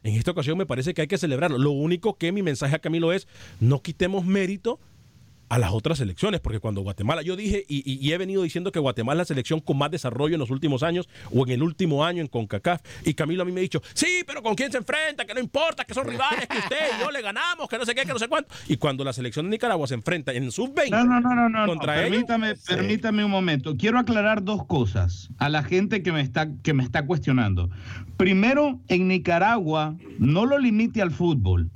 En 0.04 0.14
esta 0.14 0.32
ocasión 0.32 0.58
me 0.58 0.66
parece 0.66 0.94
que 0.94 1.02
hay 1.02 1.08
que 1.08 1.18
celebrarlo. 1.18 1.58
Lo 1.58 1.70
único 1.70 2.18
que 2.18 2.32
mi 2.32 2.42
mensaje 2.42 2.74
a 2.74 2.80
Camilo 2.80 3.12
es, 3.12 3.28
no 3.60 3.82
quitemos 3.82 4.24
mérito 4.24 4.80
a 5.52 5.58
las 5.58 5.72
otras 5.72 5.98
selecciones, 5.98 6.40
porque 6.40 6.60
cuando 6.60 6.80
Guatemala, 6.80 7.20
yo 7.20 7.36
dije 7.36 7.62
y, 7.68 8.10
he 8.10 8.16
venido 8.16 8.42
diciendo 8.42 8.72
que 8.72 8.78
Guatemala 8.78 9.20
es 9.20 9.28
la 9.28 9.34
selección 9.34 9.60
con 9.60 9.76
más 9.76 9.90
desarrollo 9.90 10.34
en 10.34 10.40
los 10.40 10.48
últimos 10.48 10.82
años 10.82 11.10
o 11.30 11.44
en 11.44 11.52
el 11.52 11.62
último 11.62 12.06
año 12.06 12.22
en 12.22 12.26
CONCACAF, 12.26 12.80
y 13.04 13.12
Camilo 13.12 13.42
a 13.42 13.44
mí 13.44 13.52
me 13.52 13.60
ha 13.60 13.62
dicho, 13.62 13.82
sí, 13.92 14.24
pero 14.26 14.42
¿con 14.42 14.54
quién 14.54 14.72
se 14.72 14.78
enfrenta? 14.78 15.26
Que 15.26 15.34
no 15.34 15.40
importa, 15.40 15.84
que 15.84 15.92
son 15.92 16.06
rivales, 16.06 16.46
que 16.46 16.56
usted 16.56 16.76
y 16.96 17.02
yo 17.02 17.10
le 17.10 17.20
ganamos, 17.20 17.68
que 17.68 17.76
no 17.76 17.84
sé 17.84 17.94
qué, 17.94 18.06
que 18.06 18.14
no 18.14 18.18
sé 18.18 18.28
cuánto. 18.28 18.48
Y 18.66 18.78
cuando 18.78 19.04
la 19.04 19.12
selección 19.12 19.44
de 19.44 19.50
Nicaragua 19.50 19.86
se 19.86 19.92
enfrenta 19.92 20.32
en 20.32 20.50
sub-20 20.50 20.88
no, 20.88 21.04
no, 21.04 21.20
no, 21.20 21.48
no, 21.50 21.66
contra 21.66 21.96
permítame, 21.96 22.54
permítame 22.54 23.22
un 23.22 23.30
momento. 23.30 23.76
Quiero 23.76 23.98
aclarar 23.98 24.42
dos 24.42 24.64
cosas 24.64 25.28
a 25.36 25.50
la 25.50 25.62
gente 25.62 26.02
que 26.02 26.12
me 26.12 26.22
está, 26.22 26.48
que 26.62 26.72
me 26.72 26.82
está 26.82 27.04
cuestionando. 27.04 27.68
Primero, 28.16 28.80
en 28.88 29.06
Nicaragua 29.06 29.96
no 30.18 30.46
lo 30.46 30.56
limite 30.58 31.02
al 31.02 31.10
fútbol 31.10 31.70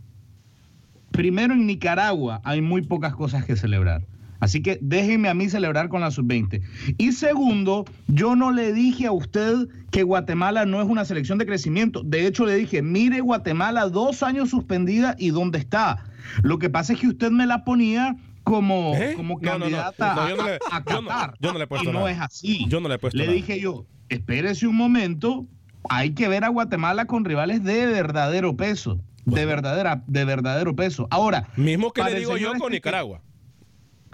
primero 1.16 1.54
en 1.54 1.66
Nicaragua 1.66 2.40
hay 2.44 2.60
muy 2.60 2.82
pocas 2.82 3.14
cosas 3.14 3.44
que 3.44 3.56
celebrar. 3.56 4.06
Así 4.38 4.62
que 4.62 4.78
déjenme 4.82 5.30
a 5.30 5.34
mí 5.34 5.48
celebrar 5.48 5.88
con 5.88 6.02
la 6.02 6.10
sub-20. 6.10 6.60
Y 6.98 7.12
segundo, 7.12 7.86
yo 8.06 8.36
no 8.36 8.52
le 8.52 8.74
dije 8.74 9.06
a 9.06 9.12
usted 9.12 9.66
que 9.90 10.02
Guatemala 10.02 10.66
no 10.66 10.82
es 10.82 10.88
una 10.88 11.06
selección 11.06 11.38
de 11.38 11.46
crecimiento. 11.46 12.02
De 12.02 12.26
hecho, 12.26 12.44
le 12.44 12.54
dije, 12.54 12.82
mire 12.82 13.20
Guatemala 13.20 13.88
dos 13.88 14.22
años 14.22 14.50
suspendida 14.50 15.16
y 15.18 15.30
dónde 15.30 15.58
está. 15.58 16.04
Lo 16.42 16.58
que 16.58 16.68
pasa 16.68 16.92
es 16.92 17.00
que 17.00 17.08
usted 17.08 17.30
me 17.30 17.46
la 17.46 17.64
ponía 17.64 18.16
como, 18.44 18.92
como 19.16 19.40
candidata 19.40 20.12
a, 20.70 20.84
Qatar. 20.84 21.34
Yo 21.40 21.52
no, 21.52 21.58
le 21.58 21.64
he 21.64 21.66
puesto 21.66 21.88
y 21.88 21.92
no 21.92 22.06
es 22.06 22.20
así. 22.20 22.66
Yo 22.68 22.80
no 22.80 22.88
le 22.88 22.96
he 22.96 22.98
puesto 22.98 23.16
Le 23.16 23.26
dije 23.26 23.58
yo, 23.58 23.86
espérese 24.10 24.66
un 24.66 24.76
momento, 24.76 25.46
hay 25.88 26.10
que 26.10 26.28
ver 26.28 26.44
a 26.44 26.48
Guatemala 26.48 27.06
con 27.06 27.24
rivales 27.24 27.64
de 27.64 27.86
verdadero 27.86 28.54
peso. 28.54 29.00
De 29.26 29.44
verdadera, 29.44 30.02
de 30.06 30.24
verdadero 30.24 30.74
peso. 30.74 31.06
Ahora. 31.10 31.48
Mismo 31.56 31.92
que 31.92 32.02
le 32.02 32.18
digo 32.18 32.36
yo 32.36 32.54
con 32.54 32.72
Nicaragua. 32.72 33.20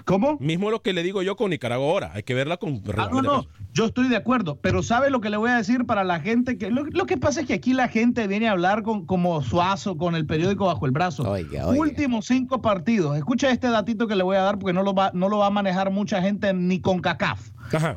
¿Cómo? 0.05 0.37
Mismo 0.41 0.71
lo 0.71 0.83
que 0.83 0.93
le 0.93 1.03
digo 1.03 1.23
yo 1.23 1.37
con 1.37 1.51
Nicaragua 1.51 1.87
ahora. 1.87 2.11
Hay 2.15 2.23
que 2.23 2.35
verla 2.35 2.57
con. 2.57 2.83
Ah, 2.97 3.09
no, 3.11 3.23
no. 3.23 3.47
Yo 3.73 3.87
estoy 3.87 4.09
de 4.09 4.17
acuerdo. 4.17 4.59
Pero 4.61 4.83
¿sabe 4.83 5.11
lo 5.11 5.21
que 5.21 5.31
le 5.31 5.37
voy 5.37 5.51
a 5.51 5.57
decir 5.57 5.87
para 5.87 6.05
la 6.05 6.21
gente? 6.21 6.59
que 6.59 6.71
Lo, 6.71 7.07
que 7.07 7.17
pasa 7.17 7.43
es 7.43 7.47
que 7.47 7.55
aquí 7.55 7.73
la 7.73 7.89
gente 7.89 8.27
viene 8.27 8.49
a 8.49 8.53
hablar 8.53 8.83
con, 8.83 9.07
como 9.07 9.43
suazo 9.43 9.97
con 9.97 10.15
el 10.15 10.27
periódico 10.27 10.67
bajo 10.67 10.87
el 10.87 10.93
brazo. 10.93 11.33
Últimos 11.77 12.27
cinco 12.27 12.61
partidos. 12.61 13.17
Escucha 13.17 13.51
este 13.51 13.69
datito 13.69 14.07
que 14.07 14.17
le 14.17 14.23
voy 14.23 14.37
a 14.37 14.43
dar 14.43 14.59
porque 14.59 14.73
no 14.73 14.83
lo 14.83 14.95
va, 14.95 15.11
no 15.15 15.29
lo 15.29 15.39
va 15.39 15.47
a 15.47 15.51
manejar 15.51 15.91
mucha 15.91 16.21
gente 16.21 16.53
ni 16.53 16.81
con 16.81 17.01
CACAF. 17.01 17.51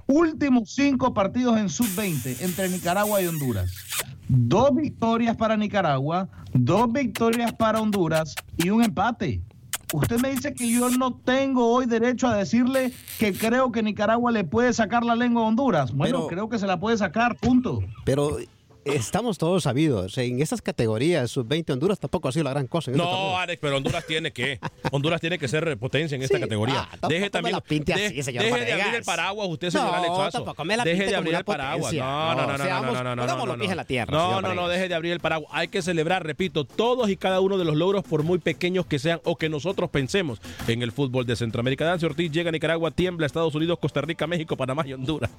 Últimos 0.07 0.73
cinco 0.73 1.13
partidos 1.13 1.57
en 1.57 1.69
sub-20 1.69 2.41
entre 2.41 2.69
Nicaragua 2.69 3.21
y 3.21 3.27
Honduras. 3.27 3.73
Dos 4.27 4.75
victorias 4.75 5.35
para 5.35 5.55
Nicaragua, 5.55 6.27
dos 6.53 6.91
victorias 6.91 7.53
para 7.53 7.79
Honduras 7.79 8.35
y 8.57 8.69
un 8.69 8.83
empate. 8.83 9.41
Usted 9.93 10.19
me 10.19 10.31
dice 10.31 10.53
que 10.53 10.71
yo 10.71 10.89
no 10.89 11.13
tengo 11.13 11.71
hoy 11.71 11.85
derecho 11.85 12.27
a 12.27 12.35
decirle 12.35 12.91
que 13.19 13.33
creo 13.33 13.71
que 13.71 13.83
Nicaragua 13.83 14.31
le 14.31 14.43
puede 14.43 14.73
sacar 14.73 15.03
la 15.03 15.15
lengua 15.15 15.43
a 15.43 15.45
Honduras. 15.45 15.93
Bueno, 15.93 16.27
creo 16.27 16.49
que 16.49 16.57
se 16.57 16.67
la 16.67 16.79
puede 16.79 16.97
sacar, 16.97 17.37
punto. 17.37 17.79
Pero 18.03 18.37
estamos 18.85 19.37
todos 19.37 19.63
sabidos. 19.63 20.17
En 20.17 20.41
esas 20.41 20.61
categorías, 20.61 21.31
sub-20, 21.31 21.73
Honduras 21.73 21.99
tampoco 21.99 22.29
ha 22.29 22.31
sido 22.31 22.43
la 22.43 22.51
gran 22.51 22.67
cosa. 22.67 22.91
En 22.91 22.97
no, 22.97 23.37
Alex, 23.37 23.59
pero 23.61 23.77
Honduras 23.77 24.05
tiene 24.05 24.31
que. 24.31 24.59
Honduras 24.91 25.19
tiene 25.19 25.37
que 25.37 25.47
ser 25.47 25.77
potencia 25.77 26.15
en 26.15 26.21
sí. 26.21 26.25
esta 26.25 26.39
categoría. 26.39 26.87
Ah, 27.01 27.07
deje 27.07 27.29
también. 27.29 27.57
De, 27.67 27.93
así, 27.93 28.23
señor 28.23 28.43
deje 28.43 28.65
de 28.65 28.73
abrir 28.73 28.95
el 28.95 29.03
paraguas, 29.03 29.47
usted, 29.49 29.69
señor 29.71 29.87
no, 29.87 29.93
Alex 29.93 30.33
Tampoco 30.33 30.65
me 30.65 30.77
la 30.77 30.83
deje 30.83 31.05
de 31.07 31.15
abrir 31.15 31.35
el 31.35 31.43
paraguas. 31.43 31.93
No, 31.93 32.35
no, 32.35 32.47
no, 32.47 32.57
no. 32.57 32.65
No, 32.65 32.81
no, 32.81 32.93
no, 32.93 33.03
no, 33.03 33.15
no, 33.15 33.25
no. 33.25 34.05
No, 34.05 34.41
no, 34.41 34.53
no, 34.53 34.67
deje 34.67 34.87
de 34.87 34.95
abrir 34.95 35.13
el 35.13 35.19
paraguas. 35.19 35.49
Hay 35.53 35.67
que 35.67 35.81
celebrar, 35.81 36.25
repito, 36.25 36.65
todos 36.65 37.09
y 37.09 37.17
cada 37.17 37.41
uno 37.41 37.57
de 37.57 37.65
los 37.65 37.75
logros, 37.75 38.03
por 38.03 38.23
muy 38.23 38.39
pequeños 38.39 38.85
que 38.85 38.99
sean 38.99 39.19
o 39.23 39.37
que 39.37 39.49
nosotros 39.49 39.89
pensemos 39.89 40.39
en 40.67 40.81
el 40.81 40.91
fútbol 40.91 41.25
de 41.25 41.35
Centroamérica. 41.35 41.85
Dancio 41.85 42.07
Ortiz 42.07 42.31
llega 42.31 42.49
a 42.49 42.51
Nicaragua, 42.51 42.91
tiembla, 42.91 43.25
a 43.25 43.27
Estados 43.27 43.55
Unidos, 43.55 43.79
Costa 43.79 44.01
Rica, 44.01 44.27
México, 44.27 44.55
Panamá 44.55 44.83
y 44.85 44.93
Honduras. 44.93 45.31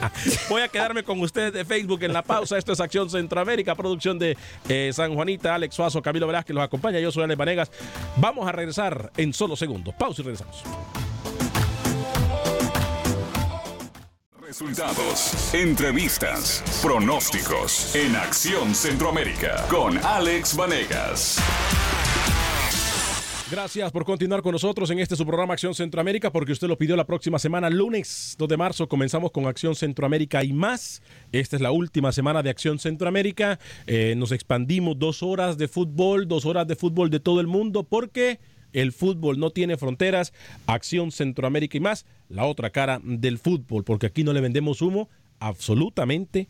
Voy 0.48 0.62
a 0.62 0.68
quedarme 0.68 1.02
con 1.02 1.20
ustedes 1.20 1.52
de 1.52 1.64
Facebook 1.64 2.02
en 2.02 2.12
la 2.12 2.22
pausa. 2.22 2.58
Esto 2.58 2.72
es 2.72 2.80
Acción 2.90 3.08
Centroamérica, 3.08 3.76
producción 3.76 4.18
de 4.18 4.36
eh, 4.68 4.90
San 4.92 5.14
Juanita, 5.14 5.54
Alex 5.54 5.76
Suazo, 5.76 6.02
Camilo 6.02 6.26
Velázquez 6.26 6.52
los 6.52 6.64
acompaña. 6.64 6.98
Yo 6.98 7.12
soy 7.12 7.22
Alex 7.22 7.38
Vanegas. 7.38 7.70
Vamos 8.16 8.48
a 8.48 8.50
regresar 8.50 9.12
en 9.16 9.32
solo 9.32 9.54
segundos. 9.54 9.94
Pausa 9.94 10.22
y 10.22 10.24
regresamos. 10.24 10.64
Resultados, 14.40 15.54
entrevistas, 15.54 16.64
pronósticos 16.82 17.94
en 17.94 18.16
Acción 18.16 18.74
Centroamérica 18.74 19.64
con 19.70 19.96
Alex 19.98 20.56
Vanegas. 20.56 21.38
Gracias 23.50 23.90
por 23.90 24.04
continuar 24.04 24.42
con 24.42 24.52
nosotros 24.52 24.88
en 24.92 25.00
este 25.00 25.16
su 25.16 25.26
programa 25.26 25.54
Acción 25.54 25.74
Centroamérica, 25.74 26.30
porque 26.30 26.52
usted 26.52 26.68
lo 26.68 26.78
pidió 26.78 26.94
la 26.94 27.04
próxima 27.04 27.36
semana, 27.36 27.68
lunes 27.68 28.36
2 28.38 28.48
de 28.48 28.56
marzo, 28.56 28.88
comenzamos 28.88 29.32
con 29.32 29.46
Acción 29.46 29.74
Centroamérica 29.74 30.44
y 30.44 30.52
más. 30.52 31.02
Esta 31.32 31.56
es 31.56 31.62
la 31.62 31.72
última 31.72 32.12
semana 32.12 32.44
de 32.44 32.50
Acción 32.50 32.78
Centroamérica. 32.78 33.58
Eh, 33.88 34.14
nos 34.16 34.30
expandimos 34.30 35.00
dos 35.00 35.24
horas 35.24 35.58
de 35.58 35.66
fútbol, 35.66 36.28
dos 36.28 36.46
horas 36.46 36.68
de 36.68 36.76
fútbol 36.76 37.10
de 37.10 37.18
todo 37.18 37.40
el 37.40 37.48
mundo, 37.48 37.82
porque 37.82 38.38
el 38.72 38.92
fútbol 38.92 39.40
no 39.40 39.50
tiene 39.50 39.76
fronteras. 39.76 40.32
Acción 40.66 41.10
Centroamérica 41.10 41.76
y 41.76 41.80
más, 41.80 42.06
la 42.28 42.44
otra 42.44 42.70
cara 42.70 43.00
del 43.02 43.38
fútbol, 43.38 43.82
porque 43.82 44.06
aquí 44.06 44.22
no 44.22 44.32
le 44.32 44.42
vendemos 44.42 44.80
humo 44.80 45.08
absolutamente 45.40 46.46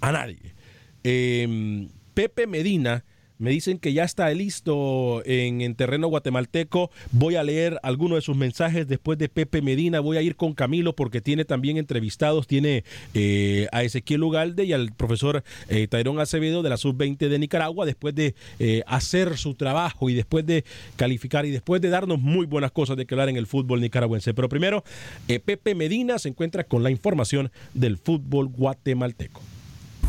a 0.00 0.12
nadie. 0.12 0.54
Em, 1.02 1.88
Pepe 2.14 2.46
Medina 2.46 3.04
me 3.38 3.50
dicen 3.50 3.78
que 3.78 3.92
ya 3.92 4.04
está 4.04 4.30
listo 4.30 5.22
en, 5.26 5.74
terreno 5.74 6.08
guatemalteco. 6.08 6.90
Voy 7.12 7.36
a 7.36 7.42
leer 7.42 7.78
algunos 7.82 8.16
de 8.16 8.22
sus 8.22 8.36
mensajes 8.36 8.88
después 8.88 9.18
de 9.18 9.28
Pepe 9.28 9.62
Medina. 9.62 10.00
Voy 10.00 10.16
a 10.16 10.22
ir 10.22 10.36
con 10.36 10.54
Camilo 10.54 10.94
porque 10.94 11.20
tiene 11.20 11.44
también 11.44 11.76
entrevistados. 11.76 12.46
Tiene 12.46 12.84
eh, 13.14 13.66
a 13.72 13.82
Ezequiel 13.82 14.22
Ugalde 14.22 14.64
y 14.64 14.72
al 14.72 14.92
profesor 14.92 15.44
eh, 15.68 15.86
Tairón 15.86 16.18
Acevedo 16.20 16.62
de 16.62 16.70
la 16.70 16.76
Sub-20 16.76 17.28
de 17.28 17.38
Nicaragua. 17.38 17.84
Después 17.84 18.14
de 18.14 18.34
eh, 18.58 18.82
hacer 18.86 19.36
su 19.36 19.54
trabajo 19.54 20.08
y 20.08 20.14
después 20.14 20.46
de 20.46 20.64
calificar 20.96 21.44
y 21.44 21.50
después 21.50 21.82
de 21.82 21.90
darnos 21.90 22.20
muy 22.20 22.46
buenas 22.46 22.72
cosas 22.72 22.96
de 22.96 23.06
que 23.06 23.14
hablar 23.14 23.28
en 23.28 23.36
el 23.36 23.46
fútbol 23.46 23.80
nicaragüense. 23.80 24.32
Pero 24.34 24.48
primero, 24.48 24.84
Pepe 25.26 25.74
Medina 25.74 26.18
se 26.18 26.28
encuentra 26.28 26.64
con 26.64 26.82
la 26.82 26.90
información 26.90 27.50
del 27.74 27.98
fútbol 27.98 28.48
guatemalteco. 28.48 29.42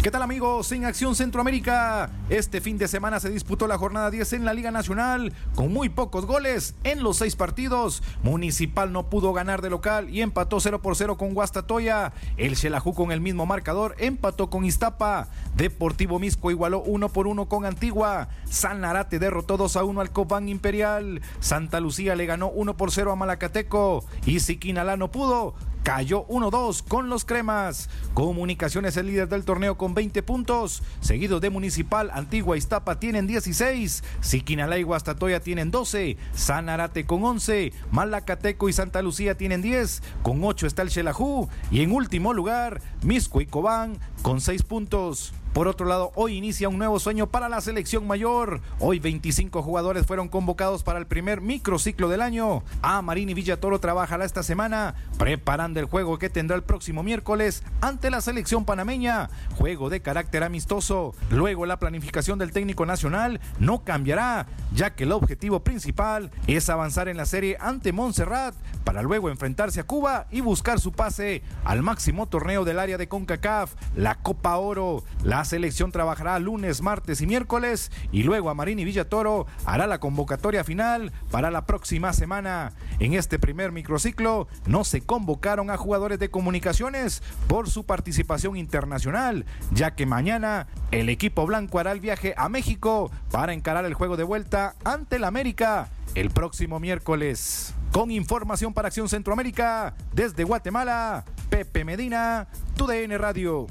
¿Qué 0.04 0.12
tal 0.12 0.22
amigos? 0.22 0.72
En 0.72 0.86
Acción 0.86 1.16
Centroamérica, 1.16 2.12
este 2.30 2.62
fin 2.62 2.78
de 2.78 2.88
semana 2.88 3.20
se 3.20 3.32
disputó 3.32 3.68
la 3.68 3.80
jornada 3.80 4.12
10 4.12 4.34
en 4.34 4.46
la 4.46 4.54
Liga 4.54 4.70
Nacional 4.70 5.34
con 5.56 5.74
muy 5.74 5.90
pocos 5.90 6.28
goles 6.28 6.76
en 6.84 7.02
los 7.02 7.18
seis 7.18 7.36
partidos. 7.36 8.04
Municipal 8.22 8.94
no 8.94 9.10
pudo 9.10 9.34
ganar 9.34 9.62
de 9.62 9.72
local 9.72 10.10
y 10.10 10.22
empató 10.22 10.60
0 10.60 10.84
por 10.84 10.96
0 10.96 11.18
con 11.18 11.34
Guastatoya. 11.34 12.14
El 12.38 12.56
Xelajú 12.56 12.94
con 12.94 13.12
el 13.12 13.22
mismo 13.22 13.48
marcador 13.48 13.96
empató 13.98 14.52
con 14.52 14.66
Iztapa. 14.66 15.30
Deportivo 15.56 16.20
Misco 16.20 16.52
igualó 16.52 16.84
1 16.84 17.10
por 17.10 17.26
1 17.26 17.50
con 17.50 17.66
Antigua. 17.66 18.30
San 18.46 18.82
Narate 18.82 19.18
derrotó 19.18 19.58
2 19.58 19.78
a 19.78 19.84
1 19.84 20.00
al 20.00 20.12
Cobán 20.12 20.48
Imperial. 20.48 21.22
Santa 21.40 21.80
Lucía 21.80 22.16
le 22.16 22.28
ganó 22.28 22.50
1 22.50 22.78
por 22.78 22.92
0 22.92 23.12
a 23.12 23.16
Malacateco. 23.16 24.06
Y 24.28 24.42
Siquinalá 24.42 24.96
no 24.96 25.12
pudo 25.12 25.56
cayó 25.88 26.28
1-2 26.28 26.84
con 26.86 27.08
los 27.08 27.24
cremas. 27.24 27.90
Comunicaciones 28.14 28.98
el 28.98 29.08
líder 29.08 29.30
del 29.30 29.46
torneo 29.46 29.78
con 29.78 29.94
20 29.94 30.22
puntos, 30.22 30.84
seguido 31.00 31.40
de 31.40 31.50
Municipal, 31.50 32.12
Antigua 32.14 32.58
Iztapa 32.58 33.00
tienen 33.00 33.26
16, 33.26 34.04
Siquinalá 34.20 34.78
y 34.78 34.84
Guastatoya 34.84 35.40
tienen 35.40 35.72
12, 35.72 36.18
Sanarate 36.34 37.06
con 37.06 37.24
11, 37.24 37.72
Malacateco 37.90 38.68
y 38.68 38.74
Santa 38.74 39.02
Lucía 39.02 39.38
tienen 39.38 39.62
10, 39.62 40.04
con 40.24 40.44
8 40.44 40.68
está 40.68 40.82
el 40.82 40.92
Xelajú 40.92 41.48
y 41.72 41.80
en 41.84 41.94
último 41.94 42.34
lugar 42.34 42.82
Misco 43.02 43.40
y 43.40 43.46
Cobán 43.46 43.98
con 44.24 44.42
6 44.42 44.64
puntos. 44.64 45.32
Por 45.58 45.68
otro 45.68 45.88
lado, 45.88 46.12
hoy 46.14 46.36
inicia 46.36 46.70
un 46.70 46.78
nuevo 46.78 47.00
sueño 47.00 47.32
para 47.32 47.50
la 47.50 47.62
selección 47.62 48.06
mayor. 48.06 48.62
Hoy 48.80 49.00
25 49.00 49.64
jugadores 49.64 50.06
fueron 50.06 50.28
convocados 50.28 50.84
para 50.84 51.00
el 51.00 51.08
primer 51.08 51.42
microciclo 51.42 52.10
del 52.10 52.22
año. 52.22 52.62
A 52.84 53.02
Marini 53.02 53.34
Villatoro 53.34 53.80
trabajará 53.80 54.24
esta 54.24 54.44
semana 54.44 54.94
preparando 55.18 55.80
el 55.80 55.88
juego 55.88 56.20
que 56.20 56.30
tendrá 56.30 56.56
el 56.56 56.62
próximo 56.62 57.02
miércoles 57.02 57.64
ante 57.82 58.12
la 58.12 58.22
selección 58.22 58.66
panameña. 58.66 59.32
Juego 59.58 59.90
de 59.90 60.00
carácter 60.00 60.44
amistoso. 60.44 61.16
Luego 61.32 61.66
la 61.66 61.80
planificación 61.80 62.38
del 62.38 62.52
técnico 62.52 62.86
nacional 62.86 63.42
no 63.58 63.84
cambiará, 63.84 64.46
ya 64.76 64.94
que 64.94 65.06
el 65.06 65.12
objetivo 65.12 65.62
principal 65.62 66.30
es 66.46 66.70
avanzar 66.70 67.08
en 67.08 67.18
la 67.18 67.26
serie 67.26 67.58
ante 67.60 67.94
Montserrat 67.94 68.54
para 68.84 69.02
luego 69.02 69.30
enfrentarse 69.30 69.80
a 69.80 69.86
Cuba 69.86 70.28
y 70.30 70.42
buscar 70.42 70.80
su 70.80 70.92
pase 70.92 71.42
al 71.66 71.82
máximo 71.82 72.28
torneo 72.28 72.64
del 72.64 72.78
área 72.78 73.00
de 73.00 73.08
CONCACAF, 73.08 73.74
la 73.96 74.16
Copa 74.16 74.56
Oro. 74.58 75.04
Selección 75.48 75.92
trabajará 75.92 76.38
lunes, 76.38 76.84
martes 76.84 77.22
y 77.22 77.26
miércoles 77.26 77.92
y 78.12 78.22
luego 78.22 78.52
a 78.52 78.54
Marini 78.54 78.86
Villatoro 78.86 79.48
hará 79.66 79.88
la 79.88 80.00
convocatoria 80.00 80.64
final 80.64 81.12
para 81.32 81.50
la 81.50 81.66
próxima 81.66 82.14
semana. 82.14 82.74
En 83.00 83.14
este 83.14 83.40
primer 83.40 83.72
microciclo 83.72 84.48
no 84.68 84.84
se 84.84 85.02
convocaron 85.02 85.72
a 85.72 85.78
jugadores 85.78 86.20
de 86.20 86.30
comunicaciones 86.30 87.24
por 87.48 87.70
su 87.70 87.86
participación 87.86 88.56
internacional, 88.58 89.46
ya 89.72 89.96
que 89.96 90.06
mañana 90.06 90.68
el 90.92 91.10
equipo 91.10 91.48
blanco 91.48 91.80
hará 91.80 91.92
el 91.92 92.00
viaje 92.00 92.36
a 92.38 92.50
México 92.50 93.10
para 93.32 93.54
encarar 93.54 93.86
el 93.86 93.96
juego 93.96 94.18
de 94.18 94.24
vuelta 94.24 94.76
ante 94.84 95.16
el 95.16 95.24
América 95.24 95.90
el 96.16 96.30
próximo 96.30 96.80
miércoles. 96.80 97.74
Con 97.92 98.12
información 98.12 98.74
para 98.74 98.88
Acción 98.88 99.08
Centroamérica, 99.08 99.96
desde 100.14 100.44
Guatemala, 100.44 101.26
Pepe 101.50 101.86
Medina, 101.86 102.48
TUDN 102.76 103.18
Radio. 103.18 103.68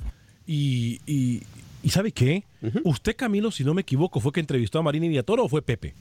Y, 0.47 1.01
y, 1.07 1.43
¿Y 1.87 1.91
sabe 1.91 2.11
qué? 2.11 2.43
Usted, 2.83 3.15
Camilo, 3.15 3.53
si 3.53 3.63
no 3.63 3.73
me 3.73 3.83
equivoco, 3.83 4.19
fue 4.19 4.33
que 4.33 4.41
entrevistó 4.41 4.81
a 4.81 4.83
Marini 4.83 5.07
Villatoro 5.07 5.45
o 5.45 5.49
fue 5.49 5.63
Pepe 5.63 5.95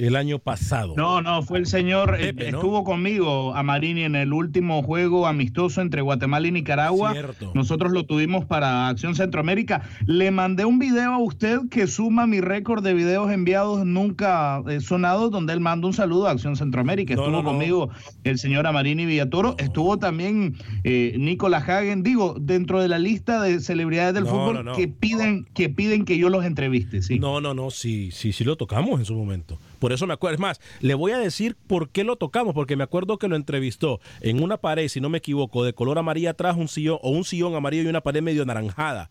el 0.00 0.16
año 0.16 0.38
pasado. 0.38 0.94
No, 0.96 1.20
no, 1.20 1.42
fue 1.42 1.58
el 1.58 1.66
señor, 1.66 2.16
eh, 2.18 2.34
estuvo 2.38 2.84
conmigo 2.84 3.54
a 3.54 3.62
Marini 3.62 4.02
en 4.04 4.16
el 4.16 4.32
último 4.32 4.82
juego 4.82 5.26
amistoso 5.26 5.82
entre 5.82 6.00
Guatemala 6.00 6.48
y 6.48 6.52
Nicaragua. 6.52 7.14
Nosotros 7.54 7.92
lo 7.92 8.04
tuvimos 8.04 8.44
para 8.46 8.88
Acción 8.88 9.14
Centroamérica. 9.14 9.82
Le 10.06 10.30
mandé 10.30 10.64
un 10.64 10.78
video 10.78 11.12
a 11.12 11.18
usted 11.18 11.60
que 11.70 11.86
suma 11.86 12.26
mi 12.26 12.40
récord 12.40 12.82
de 12.82 12.94
videos 12.94 13.30
enviados 13.30 13.84
nunca 13.84 14.62
eh, 14.68 14.80
sonados, 14.80 15.30
donde 15.30 15.52
él 15.52 15.60
manda 15.60 15.86
un 15.86 15.92
saludo 15.92 16.28
a 16.28 16.30
Acción 16.30 16.56
Centroamérica. 16.56 17.14
estuvo 17.14 17.44
conmigo 17.44 17.90
el 18.24 18.38
señor 18.38 18.66
Amarini 18.66 19.04
Villatoro, 19.04 19.54
estuvo 19.58 19.98
también 19.98 20.56
eh, 20.84 21.14
Nicolás 21.18 21.68
Hagen, 21.68 22.02
digo, 22.02 22.36
dentro 22.40 22.80
de 22.80 22.88
la 22.88 22.98
lista 22.98 23.42
de 23.42 23.60
celebridades 23.60 24.14
del 24.14 24.26
fútbol 24.26 24.72
que 24.74 24.88
piden, 24.88 25.46
que 25.52 25.68
piden 25.68 26.04
que 26.04 26.16
yo 26.16 26.30
los 26.30 26.44
entreviste. 26.44 27.02
Sí. 27.02 27.18
No, 27.18 27.40
no, 27.40 27.52
no, 27.52 27.70
sí, 27.70 28.10
sí, 28.12 28.32
sí 28.32 28.44
lo 28.44 28.56
tocamos 28.56 28.98
en 28.98 29.04
su 29.04 29.14
momento. 29.14 29.58
Por 29.80 29.92
eso 29.92 30.06
me 30.06 30.14
acuerdo. 30.14 30.34
Es 30.34 30.40
más, 30.40 30.60
le 30.80 30.94
voy 30.94 31.10
a 31.10 31.18
decir 31.18 31.56
por 31.66 31.88
qué 31.88 32.04
lo 32.04 32.14
tocamos, 32.14 32.54
porque 32.54 32.76
me 32.76 32.84
acuerdo 32.84 33.18
que 33.18 33.26
lo 33.26 33.34
entrevistó 33.34 33.98
en 34.20 34.40
una 34.40 34.58
pared, 34.58 34.86
si 34.86 35.00
no 35.00 35.08
me 35.08 35.18
equivoco, 35.18 35.64
de 35.64 35.72
color 35.72 35.98
amarillo 35.98 36.30
atrás, 36.30 36.56
un 36.56 36.68
sillón, 36.68 36.98
o 37.02 37.10
un 37.10 37.24
sillón 37.24 37.56
amarillo 37.56 37.82
y 37.82 37.86
una 37.88 38.00
pared 38.00 38.22
medio 38.22 38.46
naranjada. 38.46 39.10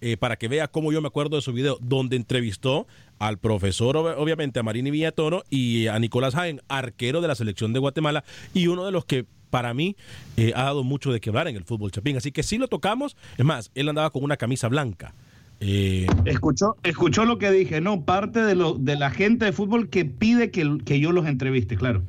eh, 0.00 0.16
para 0.16 0.36
que 0.36 0.48
vea 0.48 0.68
cómo 0.68 0.92
yo 0.92 1.00
me 1.00 1.08
acuerdo 1.08 1.36
de 1.36 1.42
su 1.42 1.52
video, 1.52 1.78
donde 1.80 2.16
entrevistó 2.16 2.86
al 3.18 3.38
profesor, 3.38 3.96
obviamente, 3.96 4.60
a 4.60 4.62
Marini 4.62 4.90
Villatono 4.90 5.42
y 5.50 5.88
a 5.88 5.98
Nicolás 5.98 6.34
Jaén, 6.34 6.60
arquero 6.68 7.20
de 7.20 7.28
la 7.28 7.34
selección 7.34 7.72
de 7.72 7.80
Guatemala, 7.80 8.24
y 8.54 8.68
uno 8.68 8.84
de 8.84 8.92
los 8.92 9.04
que 9.04 9.26
para 9.50 9.74
mí 9.74 9.96
eh, 10.36 10.52
ha 10.54 10.64
dado 10.64 10.84
mucho 10.84 11.10
de 11.10 11.20
quebrar 11.20 11.48
en 11.48 11.56
el 11.56 11.64
fútbol 11.64 11.90
chapín. 11.90 12.16
Así 12.16 12.32
que 12.32 12.42
sí 12.42 12.58
lo 12.58 12.68
tocamos. 12.68 13.16
Es 13.38 13.44
más, 13.44 13.70
él 13.74 13.88
andaba 13.88 14.10
con 14.10 14.22
una 14.22 14.36
camisa 14.36 14.68
blanca. 14.68 15.14
Eh, 15.60 16.06
escuchó, 16.24 16.76
escuchó 16.84 17.24
lo 17.24 17.38
que 17.38 17.50
dije, 17.50 17.80
no, 17.80 18.02
parte 18.04 18.40
de, 18.40 18.54
lo, 18.54 18.74
de 18.74 18.96
la 18.96 19.10
gente 19.10 19.44
de 19.46 19.52
fútbol 19.52 19.88
que 19.88 20.04
pide 20.04 20.50
que, 20.50 20.78
que 20.84 21.00
yo 21.00 21.12
los 21.12 21.26
entreviste, 21.26 21.76
claro. 21.76 22.02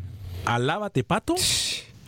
Alábate, 0.45 1.03
pato. 1.03 1.35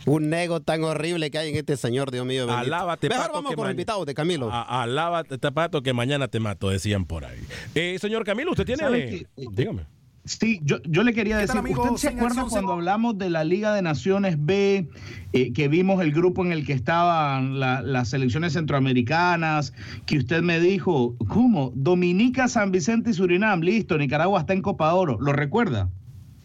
Un 0.04 0.30
nego 0.30 0.60
tan 0.60 0.82
horrible 0.82 1.30
que 1.30 1.38
hay 1.38 1.50
en 1.50 1.56
este 1.56 1.76
señor, 1.76 2.10
Dios 2.10 2.26
mío. 2.26 2.50
Alábate, 2.50 3.08
Mejor 3.08 3.22
pato. 3.26 3.34
vamos 3.34 3.50
que 3.50 3.56
con 3.56 3.70
invitados 3.70 4.04
de 4.06 4.14
Camilo. 4.14 4.50
A- 4.52 4.82
Alábate, 4.82 5.38
pato, 5.52 5.82
que 5.82 5.92
mañana 5.92 6.26
te 6.28 6.40
mato, 6.40 6.70
decían 6.70 7.04
por 7.04 7.24
ahí. 7.24 7.38
Eh, 7.74 7.96
señor 8.00 8.24
Camilo, 8.24 8.50
usted 8.50 8.64
tiene. 8.66 8.80
¿Sabe 8.82 9.08
qué? 9.08 9.26
Dígame. 9.52 9.82
Sí, 10.24 10.60
yo, 10.62 10.80
yo 10.84 11.02
le 11.02 11.12
quería 11.14 11.34
¿Qué 11.36 11.46
decir, 11.48 11.60
tal? 11.62 11.76
¿usted 11.90 11.96
se 11.96 12.08
acuerda 12.16 12.44
cuando 12.48 12.72
hablamos 12.74 13.18
de 13.18 13.28
la 13.28 13.42
Liga 13.42 13.74
de 13.74 13.82
Naciones 13.82 14.36
B, 14.38 14.88
eh, 15.32 15.52
que 15.52 15.66
vimos 15.66 16.00
el 16.00 16.12
grupo 16.12 16.44
en 16.44 16.52
el 16.52 16.64
que 16.64 16.72
estaban 16.74 17.58
la- 17.58 17.82
las 17.82 18.10
selecciones 18.10 18.52
centroamericanas, 18.52 19.72
que 20.06 20.18
usted 20.18 20.42
me 20.42 20.60
dijo, 20.60 21.16
¿cómo? 21.26 21.72
Dominica, 21.74 22.46
San 22.46 22.70
Vicente 22.70 23.10
y 23.10 23.14
Surinam, 23.14 23.62
listo, 23.62 23.98
Nicaragua 23.98 24.38
está 24.40 24.52
en 24.52 24.62
Copa 24.62 24.94
Oro, 24.94 25.18
¿lo 25.20 25.32
recuerda? 25.32 25.88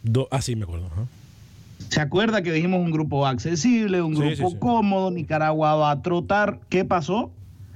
Do- 0.02 0.28
ah, 0.32 0.42
sí, 0.42 0.56
me 0.56 0.64
acuerdo. 0.64 0.88
ajá. 0.88 1.04
¿Se 1.90 2.02
acuerda 2.02 2.42
que 2.42 2.52
dijimos 2.52 2.80
un 2.80 2.90
grupo 2.92 3.28
accesible, 3.28 4.02
un 4.02 4.16
Sí, 4.16 4.22
grupo 4.22 4.50
sí, 4.50 4.54
sí. 4.56 4.60
cómodo, 4.60 5.12
Nicaragua 5.12 5.76
va 5.76 5.92
a 5.92 6.02
trotar? 6.02 6.60
¿Qué 6.70 6.84
pasó? 6.84 7.32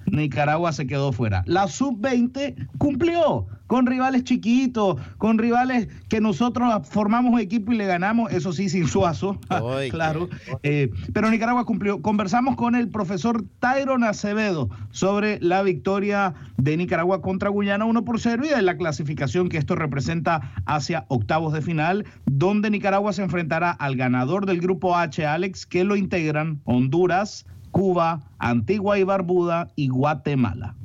Nicaragua 0.08 0.74
se 0.74 0.88
quedó 0.88 1.12
fuera. 1.14 1.44
La 1.46 1.68
sub-20 1.68 2.56
cumplió 2.80 3.46
con 3.72 3.86
rivales 3.86 4.26
chiquitos, 4.26 4.98
con 5.18 5.38
rivales 5.38 5.88
que 6.10 6.20
nosotros 6.20 6.86
formamos 6.90 7.32
un 7.32 7.40
equipo 7.40 7.72
y 7.72 7.78
le 7.78 7.86
ganamos, 7.86 8.30
eso 8.34 8.52
sí, 8.52 8.68
sin 8.68 8.86
suazo, 8.86 9.40
claro. 9.92 10.28
Eh, 10.62 10.92
pero 11.14 11.32
Nicaragua 11.32 11.64
cumplió. 11.64 12.02
Conversamos 12.02 12.58
con 12.58 12.76
el 12.76 12.90
profesor 12.90 13.46
Tyron 13.62 14.04
Acevedo 14.04 14.70
sobre 14.90 15.40
la 15.40 15.64
victoria 15.64 16.34
de 16.58 16.76
Nicaragua 16.76 17.22
contra 17.22 17.48
Guyana 17.48 17.86
1 17.86 18.04
por 18.04 18.20
0 18.20 18.44
y 18.46 18.50
de 18.50 18.62
la 18.62 18.76
clasificación 18.76 19.48
que 19.48 19.58
esto 19.58 19.76
representa 19.76 20.52
hacia 20.66 21.06
octavos 21.08 21.54
de 21.54 21.62
final, 21.62 22.04
donde 22.26 22.72
Nicaragua 22.72 23.14
se 23.14 23.24
enfrentará 23.24 23.72
al 23.72 23.96
ganador 23.96 24.48
del 24.48 24.60
grupo 24.60 24.98
H, 24.98 25.26
Alex, 25.26 25.66
que 25.66 25.86
lo 25.86 25.96
integran 25.96 26.60
Honduras, 26.66 27.46
Cuba, 27.72 28.20
Antigua 28.38 29.00
y 29.00 29.04
Barbuda 29.04 29.70
y 29.78 29.88
Guatemala. 29.88 30.76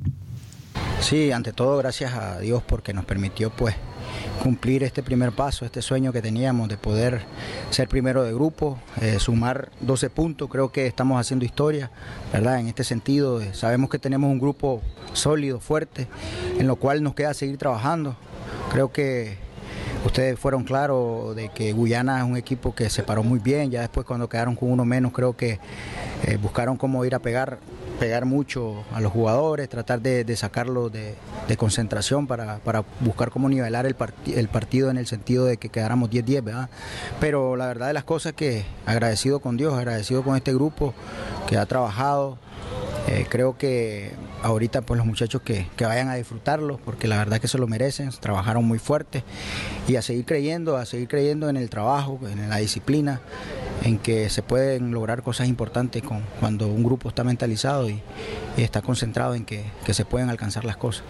Sí, 0.99 1.31
ante 1.31 1.53
todo 1.53 1.77
gracias 1.77 2.13
a 2.13 2.39
Dios 2.39 2.63
porque 2.63 2.93
nos 2.93 3.05
permitió 3.05 3.49
pues 3.49 3.75
cumplir 4.41 4.83
este 4.83 5.03
primer 5.03 5.31
paso, 5.31 5.63
este 5.63 5.81
sueño 5.81 6.11
que 6.11 6.21
teníamos 6.21 6.67
de 6.69 6.77
poder 6.77 7.21
ser 7.69 7.87
primero 7.87 8.23
de 8.23 8.33
grupo, 8.33 8.77
eh, 8.99 9.17
sumar 9.19 9.69
12 9.81 10.09
puntos, 10.09 10.49
creo 10.49 10.71
que 10.71 10.87
estamos 10.87 11.19
haciendo 11.19 11.45
historia, 11.45 11.91
¿verdad? 12.33 12.59
En 12.59 12.67
este 12.67 12.83
sentido, 12.83 13.41
sabemos 13.53 13.89
que 13.89 13.99
tenemos 13.99 14.29
un 14.29 14.39
grupo 14.39 14.81
sólido, 15.13 15.59
fuerte, 15.59 16.07
en 16.59 16.67
lo 16.67 16.75
cual 16.75 17.03
nos 17.03 17.13
queda 17.13 17.33
seguir 17.33 17.57
trabajando. 17.57 18.15
Creo 18.71 18.91
que 18.91 19.37
ustedes 20.05 20.37
fueron 20.39 20.63
claros 20.63 21.35
de 21.35 21.49
que 21.49 21.73
Guyana 21.73 22.17
es 22.17 22.23
un 22.23 22.37
equipo 22.37 22.75
que 22.75 22.89
se 22.89 23.03
paró 23.03 23.23
muy 23.23 23.39
bien, 23.39 23.71
ya 23.71 23.81
después 23.81 24.05
cuando 24.05 24.27
quedaron 24.27 24.55
con 24.55 24.71
uno 24.71 24.83
menos 24.83 25.13
creo 25.13 25.37
que 25.37 25.59
eh, 26.25 26.37
buscaron 26.41 26.75
cómo 26.75 27.05
ir 27.05 27.15
a 27.15 27.19
pegar 27.19 27.59
pegar 27.99 28.25
mucho 28.25 28.83
a 28.93 29.01
los 29.01 29.11
jugadores, 29.11 29.67
tratar 29.69 30.01
de, 30.01 30.23
de 30.23 30.35
sacarlos 30.35 30.91
de, 30.91 31.15
concentración 31.57 32.27
para, 32.27 32.59
buscar 32.99 33.31
cómo 33.31 33.49
nivelar 33.49 33.85
el, 33.85 33.95
parti- 33.95 34.33
el 34.35 34.47
partido 34.47 34.89
en 34.89 34.97
el 34.97 35.07
sentido 35.07 35.45
de 35.45 35.57
que 35.57 35.69
quedáramos 35.69 36.09
10-10, 36.09 36.43
¿verdad? 36.43 36.69
Pero 37.19 37.55
la 37.55 37.67
verdad 37.67 37.87
de 37.87 37.93
las 37.93 38.03
cosas 38.03 38.33
que 38.33 38.65
agradecido 38.85 39.39
con 39.39 39.57
Dios, 39.57 39.73
agradecido 39.73 40.23
con 40.23 40.35
este 40.35 40.53
grupo 40.53 40.93
que 41.47 41.57
ha 41.57 41.65
trabajado, 41.65 42.37
eh, 43.07 43.25
creo 43.29 43.57
que 43.57 44.11
ahorita 44.43 44.81
pues 44.81 44.97
los 44.97 45.07
muchachos 45.07 45.41
que, 45.41 45.67
que 45.75 45.85
vayan 45.85 46.09
a 46.09 46.15
disfrutarlo, 46.15 46.77
porque 46.77 47.07
la 47.07 47.17
verdad 47.17 47.39
que 47.39 47.47
se 47.47 47.57
lo 47.57 47.67
merecen, 47.67 48.09
trabajaron 48.19 48.65
muy 48.65 48.79
fuerte 48.79 49.23
y 49.87 49.95
a 49.95 50.01
seguir 50.01 50.25
creyendo, 50.25 50.77
a 50.77 50.85
seguir 50.85 51.07
creyendo 51.07 51.49
en 51.49 51.57
el 51.57 51.69
trabajo, 51.69 52.19
en 52.27 52.49
la 52.49 52.57
disciplina, 52.57 53.21
en 53.83 53.97
que 53.97 54.29
se 54.29 54.41
pueden 54.41 54.91
lograr 54.91 55.23
cosas 55.23 55.47
importantes 55.47 56.03
con, 56.03 56.21
cuando 56.39 56.67
un 56.67 56.83
grupo 56.83 57.09
está 57.09 57.23
mentalizado 57.23 57.89
y, 57.89 58.01
y 58.57 58.63
está 58.63 58.81
concentrado 58.81 59.35
en 59.35 59.45
que, 59.45 59.63
que 59.85 59.93
se 59.93 60.03
pueden 60.03 60.29
alcanzar 60.29 60.65
las 60.65 60.77
cosas. 60.77 61.03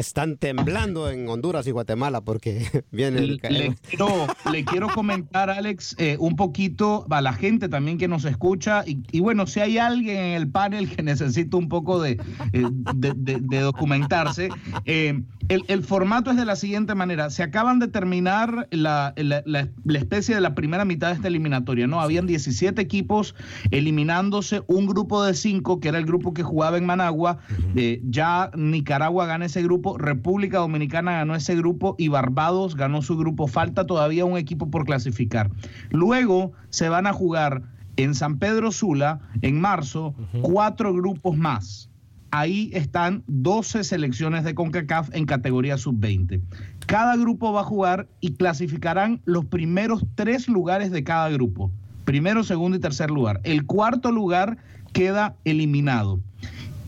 Están 0.00 0.36
temblando 0.36 1.08
en 1.10 1.28
Honduras 1.28 1.66
y 1.66 1.70
Guatemala 1.70 2.20
porque 2.22 2.66
viene 2.90 3.18
el... 3.20 3.40
Le, 3.42 3.50
le 3.50 3.74
quiero, 3.88 4.08
le 4.52 4.64
quiero 4.64 4.88
comentar, 4.88 5.50
Alex, 5.50 5.94
eh, 5.98 6.16
un 6.18 6.36
poquito 6.36 7.06
a 7.10 7.20
la 7.20 7.32
gente 7.32 7.68
también 7.68 7.98
que 7.98 8.08
nos 8.08 8.24
escucha. 8.24 8.82
Y, 8.86 9.02
y 9.12 9.20
bueno, 9.20 9.46
si 9.46 9.60
hay 9.60 9.78
alguien 9.78 10.16
en 10.16 10.32
el 10.34 10.48
panel 10.48 10.88
que 10.94 11.02
necesita 11.04 11.56
un 11.56 11.68
poco 11.68 12.00
de, 12.00 12.20
eh, 12.52 12.64
de, 12.94 13.12
de- 13.16 13.40
de 13.40 13.60
documentarse, 13.60 14.48
eh, 14.84 15.22
el, 15.48 15.62
el 15.68 15.82
formato 15.82 16.30
es 16.30 16.36
de 16.36 16.44
la 16.44 16.56
siguiente 16.56 16.94
manera. 16.94 17.28
Se 17.30 17.42
acaban 17.42 17.78
de 17.78 17.88
terminar 17.88 18.66
la, 18.70 19.12
la- 19.16 19.42
la- 19.44 19.68
la 19.84 19.98
especie 19.98 20.34
de 20.34 20.40
la 20.40 20.54
primera 20.54 20.84
mitad 20.84 21.08
de 21.08 21.14
esta 21.14 21.28
eliminatoria, 21.28 21.86
¿no? 21.86 22.00
Habían 22.00 22.26
17 22.26 22.80
equipos 22.80 23.34
eliminándose 23.70 24.62
un 24.66 24.86
grupo 24.86 25.22
de 25.22 25.34
cinco, 25.34 25.80
que 25.80 25.88
era 25.88 25.98
el 25.98 26.06
grupo 26.06 26.32
que 26.32 26.42
jugaba 26.42 26.78
en 26.78 26.86
Managua. 26.86 27.38
Eh, 27.76 28.00
ya 28.04 28.50
Nicaragua 28.56 29.26
gana 29.26 29.44
ese 29.46 29.62
grupo, 29.62 29.83
República 29.98 30.58
Dominicana 30.58 31.12
ganó 31.12 31.34
ese 31.34 31.54
grupo 31.54 31.94
y 31.98 32.08
Barbados 32.08 32.74
ganó 32.74 33.02
su 33.02 33.16
grupo. 33.16 33.46
Falta 33.46 33.86
todavía 33.86 34.24
un 34.24 34.38
equipo 34.38 34.70
por 34.70 34.86
clasificar. 34.86 35.50
Luego 35.90 36.52
se 36.70 36.88
van 36.88 37.06
a 37.06 37.12
jugar 37.12 37.62
en 37.96 38.14
San 38.14 38.38
Pedro 38.38 38.72
Sula, 38.72 39.20
en 39.42 39.60
marzo, 39.60 40.14
cuatro 40.42 40.92
grupos 40.94 41.36
más. 41.36 41.90
Ahí 42.30 42.70
están 42.72 43.22
12 43.28 43.84
selecciones 43.84 44.42
de 44.42 44.56
CONCACAF 44.56 45.10
en 45.14 45.24
categoría 45.24 45.78
sub-20. 45.78 46.40
Cada 46.86 47.16
grupo 47.16 47.52
va 47.52 47.60
a 47.60 47.64
jugar 47.64 48.08
y 48.20 48.32
clasificarán 48.32 49.20
los 49.24 49.44
primeros 49.44 50.04
tres 50.16 50.48
lugares 50.48 50.90
de 50.90 51.04
cada 51.04 51.28
grupo. 51.28 51.70
Primero, 52.04 52.42
segundo 52.42 52.76
y 52.76 52.80
tercer 52.80 53.10
lugar. 53.10 53.40
El 53.44 53.66
cuarto 53.66 54.10
lugar 54.10 54.58
queda 54.92 55.36
eliminado. 55.44 56.18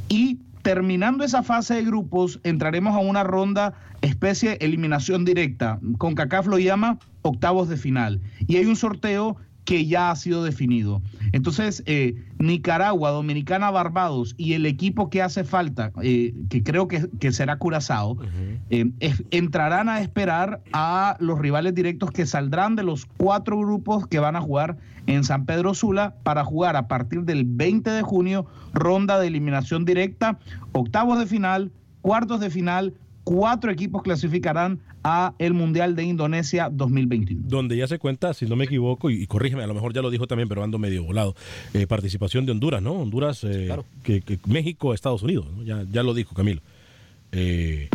Y 0.08 0.40
terminando 0.66 1.22
esa 1.22 1.44
fase 1.44 1.74
de 1.74 1.84
grupos, 1.84 2.40
entraremos 2.42 2.96
a 2.96 2.98
una 2.98 3.22
ronda 3.22 3.74
especie 4.02 4.58
eliminación 4.60 5.24
directa. 5.24 5.78
CONCACAF 5.96 6.48
lo 6.48 6.58
llama 6.58 6.98
octavos 7.22 7.68
de 7.68 7.76
final. 7.76 8.20
Y 8.48 8.56
hay 8.56 8.64
un 8.66 8.74
sorteo 8.74 9.36
que 9.66 9.84
ya 9.84 10.10
ha 10.10 10.16
sido 10.16 10.42
definido. 10.44 11.02
Entonces, 11.32 11.82
eh, 11.86 12.14
Nicaragua, 12.38 13.10
Dominicana, 13.10 13.70
Barbados 13.70 14.34
y 14.38 14.52
el 14.54 14.64
equipo 14.64 15.10
que 15.10 15.20
hace 15.22 15.42
falta, 15.44 15.90
eh, 16.02 16.32
que 16.48 16.62
creo 16.62 16.86
que, 16.88 17.08
que 17.18 17.32
será 17.32 17.56
Curazao, 17.58 18.16
eh, 18.70 18.90
es- 19.00 19.24
entrarán 19.32 19.88
a 19.88 20.00
esperar 20.00 20.60
a 20.72 21.16
los 21.20 21.38
rivales 21.38 21.74
directos 21.74 22.12
que 22.12 22.26
saldrán 22.26 22.76
de 22.76 22.84
los 22.84 23.06
cuatro 23.18 23.58
grupos 23.58 24.06
que 24.06 24.20
van 24.20 24.36
a 24.36 24.40
jugar 24.40 24.76
en 25.06 25.24
San 25.24 25.44
Pedro 25.46 25.74
Sula 25.74 26.14
para 26.22 26.44
jugar 26.44 26.76
a 26.76 26.86
partir 26.88 27.22
del 27.24 27.44
20 27.44 27.90
de 27.90 28.02
junio 28.02 28.46
ronda 28.72 29.18
de 29.18 29.26
eliminación 29.26 29.84
directa, 29.84 30.38
octavos 30.72 31.18
de 31.18 31.26
final, 31.26 31.72
cuartos 32.02 32.38
de 32.40 32.50
final, 32.50 32.94
cuatro 33.26 33.72
equipos 33.72 34.04
clasificarán 34.04 34.78
a 35.02 35.34
el 35.40 35.52
Mundial 35.52 35.96
de 35.96 36.04
Indonesia 36.04 36.68
2021. 36.72 37.42
Donde 37.48 37.76
ya 37.76 37.88
se 37.88 37.98
cuenta, 37.98 38.32
si 38.34 38.46
no 38.46 38.54
me 38.54 38.66
equivoco, 38.66 39.10
y, 39.10 39.20
y 39.20 39.26
corrígeme, 39.26 39.64
a 39.64 39.66
lo 39.66 39.74
mejor 39.74 39.92
ya 39.92 40.00
lo 40.00 40.10
dijo 40.10 40.28
también, 40.28 40.48
pero 40.48 40.62
ando 40.62 40.78
medio 40.78 41.02
volado. 41.02 41.34
eh, 41.74 41.88
participación 41.88 42.46
de 42.46 42.52
Honduras, 42.52 42.80
¿no? 42.80 42.92
Honduras, 42.92 43.42
eh, 43.42 43.76
que, 44.04 44.20
que 44.20 44.38
México, 44.46 44.94
Estados 44.94 45.24
Unidos, 45.24 45.46
¿no? 45.56 45.64
ya, 45.64 45.84
ya 45.90 46.04
lo 46.04 46.14
dijo 46.14 46.34
Camilo. 46.36 46.60
Eh, 47.32 47.88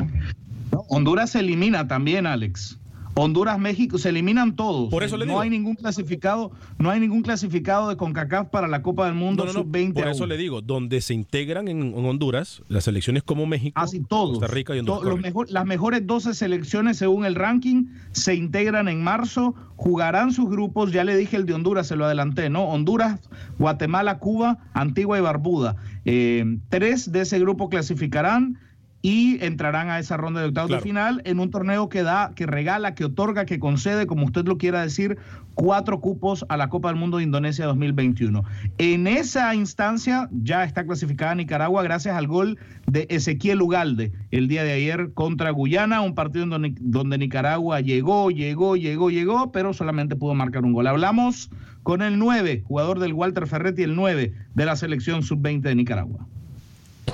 Honduras 0.90 1.30
se 1.32 1.40
elimina 1.40 1.88
también, 1.88 2.26
Alex. 2.28 2.78
Honduras, 3.14 3.60
México, 3.60 3.98
se 3.98 4.10
eliminan 4.10 4.56
todos. 4.56 4.90
Por 4.90 5.04
eso 5.04 5.18
le 5.18 5.26
no 5.26 5.32
digo. 5.34 5.42
hay 5.42 5.50
ningún 5.50 5.76
clasificado, 5.76 6.52
no 6.80 6.90
hay 6.90 7.00
ningún 7.00 7.22
clasificado 7.24 7.90
de 7.90 7.98
CONCACAF 7.98 8.48
para 8.50 8.68
la 8.68 8.82
Copa 8.82 9.06
del 9.06 9.16
Mundo 9.16 9.44
no, 9.46 9.52
no, 9.52 9.60
no, 9.60 9.64
sub-20. 9.66 9.94
por 9.94 10.08
eso 10.08 10.26
le 10.26 10.38
digo, 10.38 10.62
donde 10.62 11.02
se 11.02 11.14
integran 11.14 11.68
en, 11.68 11.82
en 11.94 12.06
Honduras 12.06 12.64
las 12.70 12.86
selecciones 12.86 13.24
como 13.24 13.46
México, 13.46 13.82
todos. 14.08 14.40
Costa 14.40 14.48
Rica 14.48 14.76
y 14.76 14.80
Honduras. 14.80 15.00
To- 15.02 15.04
los 15.06 15.14
correcto. 15.16 15.28
mejor- 15.28 15.52
las 15.52 15.66
mejores 15.66 16.08
12 16.08 16.34
selecciones 16.34 16.98
según 16.98 17.26
el 17.26 17.36
ranking 17.36 17.88
se 18.12 18.34
integran 18.36 18.88
en 18.88 19.04
marzo, 19.04 19.56
jugarán 19.76 20.32
sus 20.32 20.50
grupos, 20.50 20.92
ya 20.92 21.04
le 21.04 21.16
dije 21.18 21.36
el 21.36 21.46
de 21.46 21.54
Honduras, 21.54 21.88
se 21.88 21.96
lo 21.96 22.06
adelanté, 22.06 22.50
¿no? 22.50 22.64
Honduras, 22.66 23.20
Guatemala, 23.60 24.20
Cuba, 24.20 24.60
Antigua 24.74 25.18
y 25.18 25.22
Barbuda. 25.22 25.76
Eh, 26.06 26.58
tres 26.70 27.12
de 27.12 27.22
ese 27.22 27.40
grupo 27.40 27.68
clasificarán 27.70 28.58
y 29.02 29.44
entrarán 29.44 29.90
a 29.90 30.00
esa 30.00 30.18
ronda 30.18 30.42
de 30.42 30.48
octavos 30.48 30.72
de 30.72 30.80
final 30.80 31.22
en 31.26 31.40
un 31.40 31.50
torneo 31.50 31.90
que 31.90 32.04
da, 32.04 32.32
que 32.36 32.46
regala, 32.46 32.94
que 32.94 33.06
otorga, 33.06 33.46
que 33.46 33.60
concede, 33.60 34.06
como 34.06 34.26
usted 34.26 34.46
lo 34.46 34.58
quiera 34.58 34.82
decir, 34.82 35.18
cuatro 35.56 36.00
cupos 36.00 36.46
a 36.50 36.58
la 36.58 36.70
Copa 36.70 36.90
del 36.90 36.98
Mundo 36.98 37.18
de 37.18 37.24
Indonesia 37.24 37.66
2021. 37.66 38.44
En 38.78 39.08
esa 39.08 39.54
instancia 39.56 40.30
ya 40.32 40.64
está 40.64 40.86
clasificada 40.86 41.36
Nicaragua 41.36 41.84
gracias 41.84 42.16
al 42.16 42.28
gol 42.28 42.60
de 42.86 43.08
Ezequiel 43.10 43.62
Ugalde 43.62 44.12
el 44.30 44.48
día 44.48 44.64
de 44.64 44.74
ayer 44.74 45.12
contra 45.14 45.50
Guyana, 45.52 46.02
un 46.02 46.14
partido 46.14 46.44
en 46.44 46.50
donde, 46.52 46.76
donde 46.80 47.18
Nicaragua 47.18 47.82
llegó, 47.82 48.30
llegó, 48.30 48.76
llegó, 48.76 49.10
llegó, 49.10 49.52
pero 49.52 49.74
solamente 49.74 50.16
pudo 50.16 50.36
marcar 50.36 50.64
un 50.64 50.74
gol. 50.74 50.88
Hablamos 50.88 51.50
con 51.84 52.04
el 52.04 52.20
9, 52.20 52.64
jugador 52.66 53.00
del 53.00 53.14
Walter 53.14 53.48
Ferretti, 53.48 53.82
el 53.82 53.96
9 53.96 54.34
de 54.54 54.66
la 54.66 54.76
selección 54.76 55.24
sub-20 55.24 55.62
de 55.62 55.76
Nicaragua. 55.76 56.28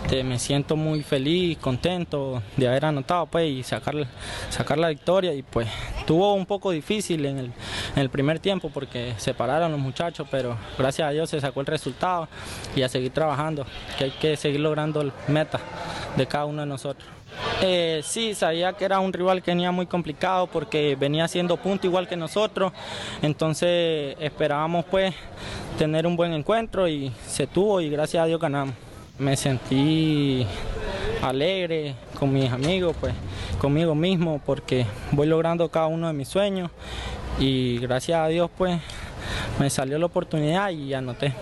Este, 0.04 0.24
me 0.24 0.40
siento 0.40 0.78
muy 0.78 1.04
feliz, 1.04 1.58
contento 1.58 2.42
de 2.56 2.68
haber 2.68 2.86
anotado 2.86 3.26
pues, 3.26 3.50
y 3.50 3.64
sacar, 3.64 3.94
sacar 4.50 4.78
la 4.78 4.88
victoria. 4.88 5.34
Y 5.34 5.42
pues 5.42 5.68
tuvo 6.06 6.34
un 6.34 6.46
poco 6.46 6.72
difícil 6.72 7.26
en 7.26 7.52
el, 7.96 8.10
primer 8.10 8.40
tiempo 8.40 8.70
porque 8.74 9.16
se 9.18 9.34
pararon 9.34 9.72
los 9.72 9.82
muchachos, 9.82 10.26
pero 10.32 10.58
gracias 10.78 11.10
a 11.10 11.12
Dios 11.12 11.30
se 11.30 11.42
sacó 11.42 11.60
el 11.60 11.66
resultado 11.66 12.30
y 12.74 12.84
a 12.84 12.90
seguir 12.90 13.12
trabajando, 13.12 13.66
que 13.98 14.06
hay 14.06 14.12
que 14.12 14.38
seguir 14.38 14.62
logrando 14.62 15.02
el 15.02 15.12
meta 15.28 15.60
de 16.16 16.26
cada 16.26 16.46
uno 16.46 16.62
de 16.62 16.68
nosotros. 16.68 17.10
Eh, 17.62 18.02
sí, 18.04 18.34
sabía 18.34 18.74
que 18.74 18.86
era 18.86 19.02
un 19.02 19.12
rival 19.12 19.44
que 19.44 19.52
venía 19.52 19.72
muy 19.72 19.88
complicado 19.88 20.48
porque 20.48 20.96
venía 20.96 21.26
haciendo 21.26 21.58
punto 21.58 21.86
igual 21.86 22.08
que 22.08 22.16
nosotros, 22.16 22.72
entonces 23.22 24.16
esperábamos 24.20 24.86
pues 24.86 25.14
tener 25.78 26.08
un 26.08 26.16
buen 26.16 26.32
encuentro 26.32 26.88
y 26.88 27.12
se 27.28 27.46
tuvo 27.46 27.82
y 27.82 27.90
gracias 27.90 28.24
a 28.24 28.26
Dios 28.26 28.40
ganamos. 28.40 28.87
Me 29.20 29.36
sentí 29.36 30.46
alegre 31.22 31.96
con 32.20 32.34
mis 32.34 32.52
amigos, 32.52 32.96
pues 33.00 33.14
conmigo 33.60 33.96
mismo 33.96 34.42
porque 34.46 34.86
voy 35.12 35.28
logrando 35.28 35.70
cada 35.70 35.88
uno 35.88 36.08
de 36.08 36.14
mis 36.14 36.28
sueños 36.28 36.70
y 37.40 37.80
gracias 37.80 38.20
a 38.20 38.28
Dios 38.28 38.50
pues 38.56 38.80
me 39.60 39.70
salió 39.70 39.98
la 39.98 40.06
oportunidad 40.06 40.70
y 40.70 40.94
anoté 40.94 41.34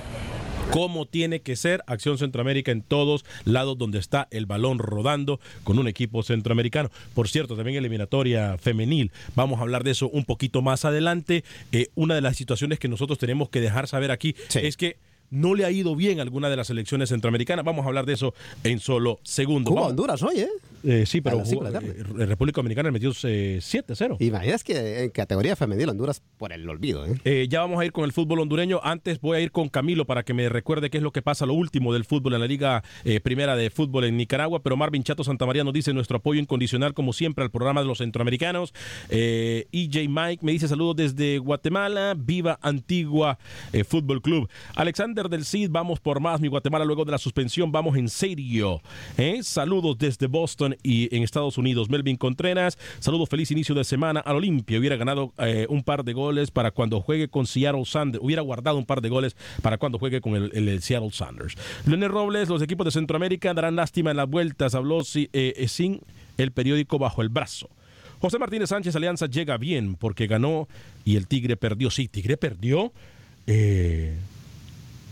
cómo 0.71 1.05
tiene 1.05 1.41
que 1.41 1.55
ser 1.55 1.83
Acción 1.87 2.17
Centroamérica 2.17 2.71
en 2.71 2.81
todos 2.81 3.25
lados 3.43 3.77
donde 3.77 3.99
está 3.99 4.27
el 4.31 4.45
balón 4.45 4.79
rodando 4.79 5.39
con 5.63 5.79
un 5.79 5.87
equipo 5.87 6.23
centroamericano. 6.23 6.89
Por 7.13 7.27
cierto, 7.27 7.55
también 7.55 7.77
eliminatoria 7.77 8.57
femenil. 8.57 9.11
Vamos 9.35 9.59
a 9.59 9.61
hablar 9.61 9.83
de 9.83 9.91
eso 9.91 10.09
un 10.09 10.25
poquito 10.25 10.61
más 10.61 10.85
adelante. 10.85 11.43
Eh, 11.71 11.87
una 11.95 12.15
de 12.15 12.21
las 12.21 12.35
situaciones 12.35 12.79
que 12.79 12.87
nosotros 12.87 13.19
tenemos 13.19 13.49
que 13.49 13.61
dejar 13.61 13.87
saber 13.87 14.11
aquí 14.11 14.35
es 14.53 14.75
que 14.77 14.97
no 15.29 15.55
le 15.55 15.65
ha 15.65 15.71
ido 15.71 15.95
bien 15.95 16.19
a 16.19 16.21
alguna 16.23 16.49
de 16.49 16.55
las 16.55 16.69
elecciones 16.69 17.09
centroamericanas. 17.09 17.65
Vamos 17.65 17.85
a 17.85 17.87
hablar 17.87 18.05
de 18.05 18.13
eso 18.13 18.33
en 18.63 18.79
solo 18.79 19.19
segundos. 19.23 19.73
Cuba, 19.73 19.87
Honduras 19.87 20.21
hoy, 20.23 20.39
¿eh? 20.41 20.49
Eh, 20.85 21.05
sí, 21.05 21.21
pero 21.21 21.39
jugó, 21.39 21.67
eh, 21.67 22.25
República 22.25 22.57
Dominicana 22.57 22.91
metió 22.91 23.09
7-0. 23.11 24.17
Imaginas 24.19 24.63
que 24.63 25.03
en 25.03 25.09
categoría 25.09 25.55
femenil 25.55 25.89
Honduras 25.89 26.21
por 26.37 26.53
el 26.53 26.69
olvido. 26.69 27.05
¿eh? 27.05 27.19
¿eh? 27.25 27.47
ya 27.49 27.61
vamos 27.61 27.79
a 27.79 27.85
ir 27.85 27.91
con 27.91 28.05
el 28.05 28.11
fútbol 28.11 28.39
hondureño. 28.39 28.79
Antes 28.83 29.19
voy 29.19 29.37
a 29.37 29.41
ir 29.41 29.51
con 29.51 29.69
Camilo 29.69 30.05
para 30.05 30.23
que 30.23 30.33
me 30.33 30.47
recuerde 30.47 30.91
qué 30.91 30.97
es 30.97 31.03
lo 31.03 31.11
que 31.11 31.23
pasa 31.23 31.47
lo 31.47 31.55
último 31.55 31.91
del 31.91 32.05
fútbol 32.05 32.35
en 32.35 32.41
la 32.41 32.47
Liga 32.47 32.83
Primera 33.23 33.55
de 33.55 33.69
Fútbol 33.69 34.05
en 34.05 34.17
Nicaragua. 34.17 34.61
Pero 34.61 34.77
Marvin 34.77 35.03
Chato 35.03 35.23
Santamaría 35.23 35.63
nos 35.63 35.73
dice 35.73 35.93
nuestro 35.93 36.17
apoyo 36.17 36.39
incondicional, 36.39 36.93
como 36.93 37.13
siempre, 37.13 37.43
al 37.43 37.51
programa 37.51 37.81
de 37.81 37.87
los 37.87 37.97
centroamericanos. 37.97 38.73
EJ 39.09 40.07
Mike 40.09 40.45
me 40.45 40.51
dice 40.51 40.67
saludos 40.67 40.95
desde 40.95 41.39
Guatemala. 41.39 42.15
Viva 42.15 42.59
Antigua 42.61 43.39
Fútbol 43.87 44.21
Club. 44.21 44.49
Alexander 44.75 45.29
del 45.29 45.45
Cid, 45.45 45.69
vamos 45.71 45.99
por 45.99 46.19
más. 46.19 46.41
Mi 46.41 46.47
Guatemala, 46.47 46.85
luego 46.85 47.05
de 47.05 47.11
la 47.11 47.17
suspensión, 47.17 47.71
vamos 47.71 47.97
en 47.97 48.09
serio. 48.09 48.81
Saludos 49.41 49.97
desde 49.97 50.27
Boston 50.27 50.74
y 50.83 51.15
en 51.15 51.23
Estados 51.23 51.57
Unidos. 51.57 51.89
Melvin 51.89 52.17
Contreras, 52.17 52.77
saludos, 52.99 53.29
feliz 53.29 53.51
inicio 53.51 53.75
de 53.75 53.83
semana 53.83 54.19
al 54.19 54.37
Olimpia. 54.37 54.79
Hubiera 54.79 54.95
ganado 54.95 55.33
eh, 55.37 55.67
un 55.69 55.83
par 55.83 56.03
de 56.03 56.13
goles 56.13 56.51
para 56.51 56.71
cuando 56.71 57.01
juegue 57.01 57.27
con 57.27 57.45
Seattle 57.45 57.85
Sanders. 57.85 58.23
Hubiera 58.23 58.41
guardado 58.41 58.77
un 58.77 58.85
par 58.85 59.01
de 59.01 59.09
goles 59.09 59.35
para 59.61 59.77
cuando 59.77 59.99
juegue 59.99 60.21
con 60.21 60.35
el, 60.35 60.81
Seattle 60.81 61.11
Sanders. 61.11 61.55
Leonel 61.85 62.09
Robles, 62.09 62.49
los 62.49 62.61
equipos 62.61 62.85
de 62.85 62.91
Centroamérica 62.91 63.53
darán 63.53 63.75
lástima 63.75 64.11
en 64.11 64.17
las 64.17 64.29
vueltas. 64.29 64.75
Habló 64.75 65.01
eh, 65.01 65.29
eh, 65.33 65.67
sin 65.67 66.01
el 66.37 66.51
periódico 66.51 66.99
bajo 66.99 67.21
el 67.21 67.29
brazo. 67.29 67.69
José 68.19 68.39
Martínez 68.39 68.69
Sánchez 68.69 68.95
Alianza 68.95 69.27
llega 69.27 69.57
bien 69.57 69.95
porque 69.95 70.27
ganó 70.27 70.67
y 71.03 71.15
el 71.15 71.27
Tigre 71.27 71.57
perdió. 71.57 71.91
Sí, 71.91 72.07
Tigre 72.07 72.37
perdió. 72.37 72.91
Eh, 73.47 74.15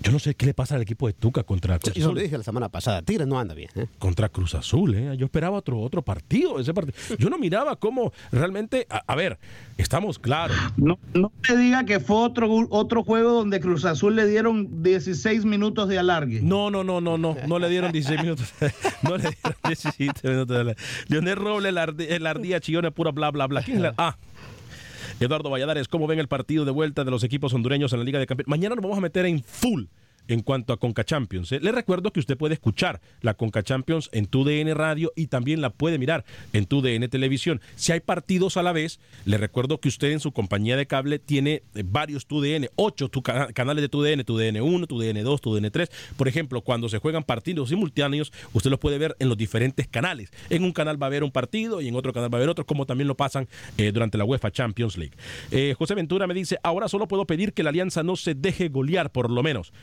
yo 0.03 0.11
no 0.11 0.19
sé 0.19 0.35
qué 0.35 0.45
le 0.45 0.53
pasa 0.53 0.75
al 0.75 0.81
equipo 0.81 1.07
de 1.07 1.13
Tuca 1.13 1.43
contra 1.43 1.79
Cruz 1.79 1.91
Azul. 1.91 2.01
Yo 2.01 2.13
lo 2.13 2.19
dije 2.19 2.37
la 2.37 2.43
semana 2.43 2.67
pasada, 2.67 3.01
Tigres 3.01 3.25
no 3.25 3.39
anda 3.39 3.53
bien. 3.53 3.69
¿eh? 3.75 3.87
Contra 3.99 4.27
Cruz 4.27 4.53
Azul, 4.53 4.93
¿eh? 4.95 5.15
Yo 5.17 5.25
esperaba 5.25 5.57
otro, 5.57 5.79
otro 5.79 6.01
partido, 6.01 6.59
ese 6.59 6.73
partido. 6.73 6.93
Yo 7.17 7.29
no 7.29 7.37
miraba 7.37 7.77
cómo 7.77 8.11
realmente, 8.31 8.85
a, 8.89 9.15
ver, 9.15 9.39
estamos 9.77 10.19
claros. 10.19 10.57
No, 10.75 10.99
no 11.13 11.31
me 11.47 11.55
diga 11.55 11.85
que 11.85 12.01
fue 12.01 12.17
otro, 12.17 12.67
otro 12.69 13.03
juego 13.03 13.31
donde 13.31 13.61
Cruz 13.61 13.85
Azul 13.85 14.15
le 14.15 14.27
dieron 14.27 14.83
16 14.83 15.45
minutos 15.45 15.87
de 15.87 15.97
alargue. 15.97 16.41
No, 16.41 16.69
no, 16.69 16.83
no, 16.83 16.99
no, 16.99 17.17
no, 17.17 17.37
no 17.47 17.59
le 17.59 17.69
dieron 17.69 17.93
16 17.93 18.21
minutos. 18.21 18.53
no 19.03 19.15
le 19.15 19.29
dieron 19.29 19.57
17 19.65 20.27
minutos 20.27 20.55
de 20.55 20.61
alargue. 20.61 20.83
Leonel 21.07 21.37
Roble, 21.37 21.69
el, 21.69 22.27
ardía 22.27 22.59
chillona 22.59 22.91
pura 22.91 23.11
bla, 23.11 23.31
bla, 23.31 23.47
bla. 23.47 23.63
¿Quién 23.63 23.77
es 23.77 23.83
la? 23.83 23.93
Ah. 23.97 24.17
Eduardo 25.23 25.49
Valladares, 25.49 25.87
¿cómo 25.87 26.07
ven 26.07 26.19
el 26.19 26.27
partido 26.27 26.65
de 26.65 26.71
vuelta 26.71 27.03
de 27.03 27.11
los 27.11 27.23
equipos 27.23 27.53
hondureños 27.53 27.93
en 27.93 27.99
la 27.99 28.05
Liga 28.05 28.19
de 28.19 28.27
Campeones? 28.27 28.49
Mañana 28.49 28.75
nos 28.75 28.83
vamos 28.83 28.97
a 28.97 29.01
meter 29.01 29.25
en 29.25 29.43
full 29.43 29.85
en 30.27 30.41
cuanto 30.41 30.73
a 30.73 30.77
Conca 30.77 31.03
Champions. 31.03 31.51
¿eh? 31.51 31.59
Le 31.61 31.71
recuerdo 31.71 32.11
que 32.11 32.19
usted 32.19 32.37
puede 32.37 32.53
escuchar 32.53 33.01
la 33.21 33.33
Conca 33.33 33.63
Champions 33.63 34.09
en 34.13 34.25
tu 34.25 34.43
DN 34.43 34.73
Radio 34.73 35.11
y 35.15 35.27
también 35.27 35.61
la 35.61 35.69
puede 35.69 35.97
mirar 35.97 36.25
en 36.53 36.65
tu 36.65 36.81
DN 36.81 37.07
Televisión. 37.07 37.61
Si 37.75 37.91
hay 37.91 37.99
partidos 37.99 38.57
a 38.57 38.63
la 38.63 38.71
vez, 38.71 38.99
le 39.25 39.37
recuerdo 39.37 39.79
que 39.79 39.89
usted 39.89 40.11
en 40.11 40.19
su 40.19 40.31
compañía 40.31 40.77
de 40.77 40.87
cable 40.87 41.19
tiene 41.19 41.63
eh, 41.75 41.83
varios 41.85 42.25
tu 42.25 42.41
DN, 42.41 42.69
ocho 42.75 43.09
tu 43.09 43.21
canales 43.21 43.81
de 43.81 43.89
tu 43.89 44.01
DN, 44.01 44.23
tu 44.23 44.37
DN 44.37 44.61
1, 44.61 44.87
tu 44.87 44.99
DN 44.99 45.21
2, 45.21 45.41
tu 45.41 45.55
DN 45.55 45.69
3. 45.69 45.89
Por 46.17 46.27
ejemplo, 46.27 46.61
cuando 46.61 46.89
se 46.89 46.99
juegan 46.99 47.23
partidos 47.23 47.69
simultáneos, 47.69 48.31
usted 48.53 48.69
los 48.69 48.79
puede 48.79 48.97
ver 48.97 49.15
en 49.19 49.29
los 49.29 49.37
diferentes 49.37 49.87
canales. 49.87 50.31
En 50.49 50.63
un 50.63 50.71
canal 50.71 51.01
va 51.01 51.07
a 51.07 51.09
haber 51.09 51.23
un 51.23 51.31
partido 51.31 51.81
y 51.81 51.87
en 51.87 51.95
otro 51.95 52.13
canal 52.13 52.33
va 52.33 52.37
a 52.37 52.39
haber 52.39 52.49
otro, 52.49 52.65
como 52.65 52.85
también 52.85 53.07
lo 53.07 53.15
pasan 53.15 53.47
eh, 53.77 53.91
durante 53.91 54.17
la 54.17 54.25
UEFA 54.25 54.51
Champions 54.51 54.97
League. 54.97 55.13
José 55.77 55.95
Ventura 55.95 56.27
me 56.27 56.33
dice, 56.33 56.57
ahora 56.63 56.87
solo 56.87 57.07
puedo 57.07 57.25
pedir 57.25 57.53
que 57.53 57.63
la 57.63 57.69
alianza 57.69 58.03
no 58.03 58.15
se 58.15 58.35
deje 58.35 58.69
golear, 58.69 59.11
por 59.11 59.29
lo 59.29 59.43
menos. 59.43 59.73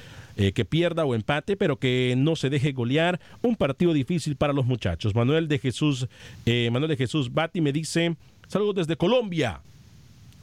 Eh, 0.41 0.53
que 0.53 0.64
pierda 0.64 1.05
o 1.05 1.14
empate, 1.14 1.55
pero 1.55 1.76
que 1.76 2.14
no 2.16 2.34
se 2.34 2.49
deje 2.49 2.72
golear. 2.72 3.20
Un 3.43 3.57
partido 3.57 3.93
difícil 3.93 4.36
para 4.36 4.55
los 4.55 4.64
muchachos. 4.64 5.14
Manuel 5.14 5.49
de 5.49 5.59
Jesús, 5.59 6.09
eh, 6.47 6.70
Manuel 6.72 6.88
de 6.88 6.97
Jesús 6.97 7.30
Bati 7.30 7.61
me 7.61 7.72
dice, 7.74 8.16
saludos 8.49 8.74
desde 8.76 8.97
Colombia. 8.97 9.61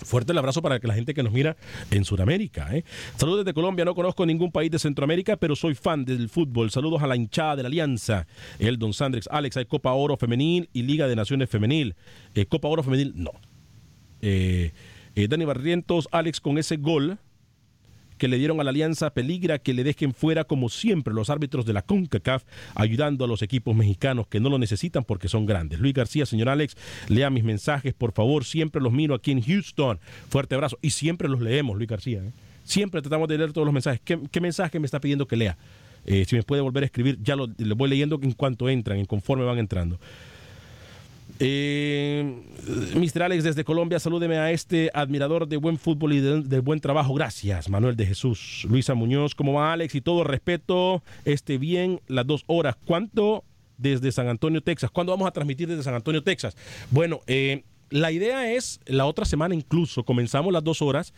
Fuerte 0.06 0.34
el 0.34 0.38
abrazo 0.38 0.62
para 0.62 0.78
la 0.80 0.94
gente 0.94 1.16
que 1.16 1.24
nos 1.24 1.34
mira 1.34 1.58
en 1.90 2.06
Sudamérica. 2.06 2.76
¿eh? 2.76 2.84
Saludos 3.16 3.44
desde 3.44 3.56
Colombia. 3.56 3.86
No 3.86 3.96
conozco 3.96 4.24
ningún 4.24 4.52
país 4.52 4.70
de 4.70 4.78
Centroamérica, 4.78 5.36
pero 5.36 5.56
soy 5.56 5.74
fan 5.74 6.06
del 6.06 6.30
fútbol. 6.30 6.70
Saludos 6.70 7.02
a 7.02 7.08
la 7.08 7.16
hinchada 7.16 7.56
de 7.56 7.64
la 7.64 7.70
Alianza. 7.70 8.28
El 8.60 8.78
Don 8.78 8.94
Sandrex. 8.94 9.28
Alex, 9.32 9.58
hay 9.58 9.66
Copa 9.66 9.94
Oro 9.94 10.16
Femenil 10.16 10.70
y 10.74 10.84
Liga 10.84 11.08
de 11.08 11.16
Naciones 11.16 11.50
Femenil. 11.50 11.96
Copa 12.50 12.68
Oro 12.68 12.84
Femenil, 12.84 13.14
no. 13.16 13.32
Dani 14.22 15.46
Barrientos, 15.46 16.08
Alex, 16.12 16.40
con 16.40 16.60
ese 16.60 16.78
gol 16.78 17.18
que 18.18 18.28
le 18.28 18.38
dieron 18.38 18.60
a 18.60 18.64
la 18.64 18.72
Alianza 18.72 19.12
peligra 19.12 19.60
que 19.60 19.74
le 19.74 19.84
dejen 19.84 20.14
fuera 20.14 20.44
como 20.44 20.70
siempre 20.70 21.14
los 21.14 21.30
árbitros 21.30 21.66
de 21.66 21.74
la 21.74 21.82
CONCACAF 21.82 22.44
ayudando 22.76 23.26
a 23.26 23.28
los 23.28 23.42
equipos 23.42 23.76
mexicanos 23.76 24.28
que 24.28 24.40
no 24.40 24.50
lo 24.50 24.60
necesitan 24.60 25.04
porque 25.04 25.28
son 25.28 25.46
grandes. 25.46 25.80
Luis 25.80 25.94
García, 25.94 26.26
señor 26.26 26.50
Alex, 26.50 26.76
lea 27.08 27.30
mis 27.30 27.44
mensajes, 27.44 27.94
por 27.94 28.12
favor, 28.12 28.46
siempre 28.46 28.82
los 28.82 28.92
miro 28.92 29.16
aquí 29.16 29.32
en 29.32 29.42
Houston. 29.42 30.00
Fuerte 30.30 30.56
abrazo 30.56 30.78
y 30.82 30.92
siempre 30.92 31.30
los 31.30 31.42
leemos, 31.42 31.78
Luis 31.78 31.90
García. 31.90 32.20
¿eh? 32.20 32.32
Siempre 32.64 33.02
tratamos 33.02 33.28
de 33.28 33.38
leer 33.38 33.54
todos 33.54 33.66
los 33.66 33.74
mensajes. 33.74 34.02
¿Qué, 34.04 34.42
mensaje 34.42 34.80
me 34.80 34.86
está 34.86 35.00
pidiendo 35.00 35.28
que 35.28 35.38
lea? 35.38 35.58
Eh, 36.06 36.26
si 36.28 36.36
me 36.36 36.44
puede 36.44 36.62
volver 36.62 36.84
a 36.84 36.86
escribir, 36.86 37.18
ya 37.22 37.36
lo, 37.36 37.48
lo 37.58 37.76
voy 37.76 37.90
leyendo 37.90 38.20
en 38.22 38.34
cuanto 38.34 38.70
entran, 38.70 38.98
en 38.98 39.06
conforme 39.06 39.46
van 39.46 39.58
entrando. 39.58 40.00
Eh, 41.40 42.42
Mr. 42.96 43.24
Alex 43.24 43.44
desde 43.44 43.64
Colombia, 43.64 44.00
salúdeme 44.00 44.38
a 44.38 44.52
este 44.52 44.90
admirador 44.94 45.48
de 45.48 45.58
buen 45.58 45.78
fútbol 45.78 46.14
y 46.14 46.20
de, 46.20 46.60
buen 46.60 46.80
trabajo. 46.80 47.14
Gracias, 47.14 47.70
Manuel 47.70 47.96
de 47.96 48.06
Jesús. 48.06 48.66
Luisa 48.70 48.94
Muñoz, 48.94 49.36
¿cómo 49.36 49.54
va 49.54 49.74
Alex? 49.74 49.96
Y 49.96 50.02
todo 50.02 50.24
respeto, 50.24 51.04
este 51.26 51.58
bien, 51.58 52.02
las 52.08 52.26
dos 52.26 52.44
horas. 52.48 52.76
¿Cuánto 52.86 53.44
desde 53.78 54.12
San 54.12 54.28
Antonio, 54.28 54.62
Texas? 54.62 54.90
¿Cuándo 54.92 55.12
vamos 55.12 55.28
a 55.28 55.32
transmitir 55.32 55.68
desde 55.68 55.84
San 55.84 55.94
Antonio, 55.94 56.24
Texas? 56.24 56.58
Bueno, 56.90 57.22
eh, 57.28 57.64
la 57.90 58.12
idea 58.12 58.52
es 58.52 58.80
la 58.86 59.06
otra 59.06 59.26
semana 59.26 59.56
incluso, 59.56 60.04
comenzamos 60.04 60.52
las 60.52 60.64
dos 60.64 60.82
horas 60.82 61.14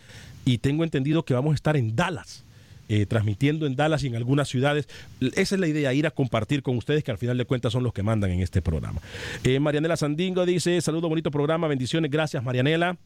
y 0.45 0.59
tengo 0.59 0.83
entendido 0.83 1.23
que 1.23 1.33
vamos 1.33 1.53
a 1.53 1.55
estar 1.55 1.77
en 1.77 1.95
Dallas. 1.95 2.45
Eh, 2.91 3.05
transmitiendo 3.05 3.67
en 3.67 3.75
Dallas 3.75 4.03
y 4.03 4.07
en 4.07 4.15
algunas 4.15 4.49
ciudades. 4.49 4.87
Esa 5.21 5.53
es 5.53 5.61
la 5.61 5.67
idea, 5.67 5.93
ir 5.93 6.07
a 6.07 6.11
compartir 6.11 6.63
con 6.63 6.75
ustedes, 6.75 7.03
que 7.03 7.11
al 7.11 7.19
final 7.19 7.37
de 7.37 7.45
cuentas 7.45 7.71
son 7.71 7.83
los 7.83 7.93
que 7.93 8.01
mandan 8.01 8.31
en 8.31 8.41
este 8.41 8.63
programa. 8.63 8.99
Eh, 9.43 9.59
Marianela 9.59 9.95
Sandingo 9.95 10.43
dice, 10.43 10.81
saludo, 10.81 11.07
bonito 11.07 11.29
programa, 11.29 11.67
bendiciones, 11.67 12.09
gracias 12.09 12.43
Marianela. 12.43 12.97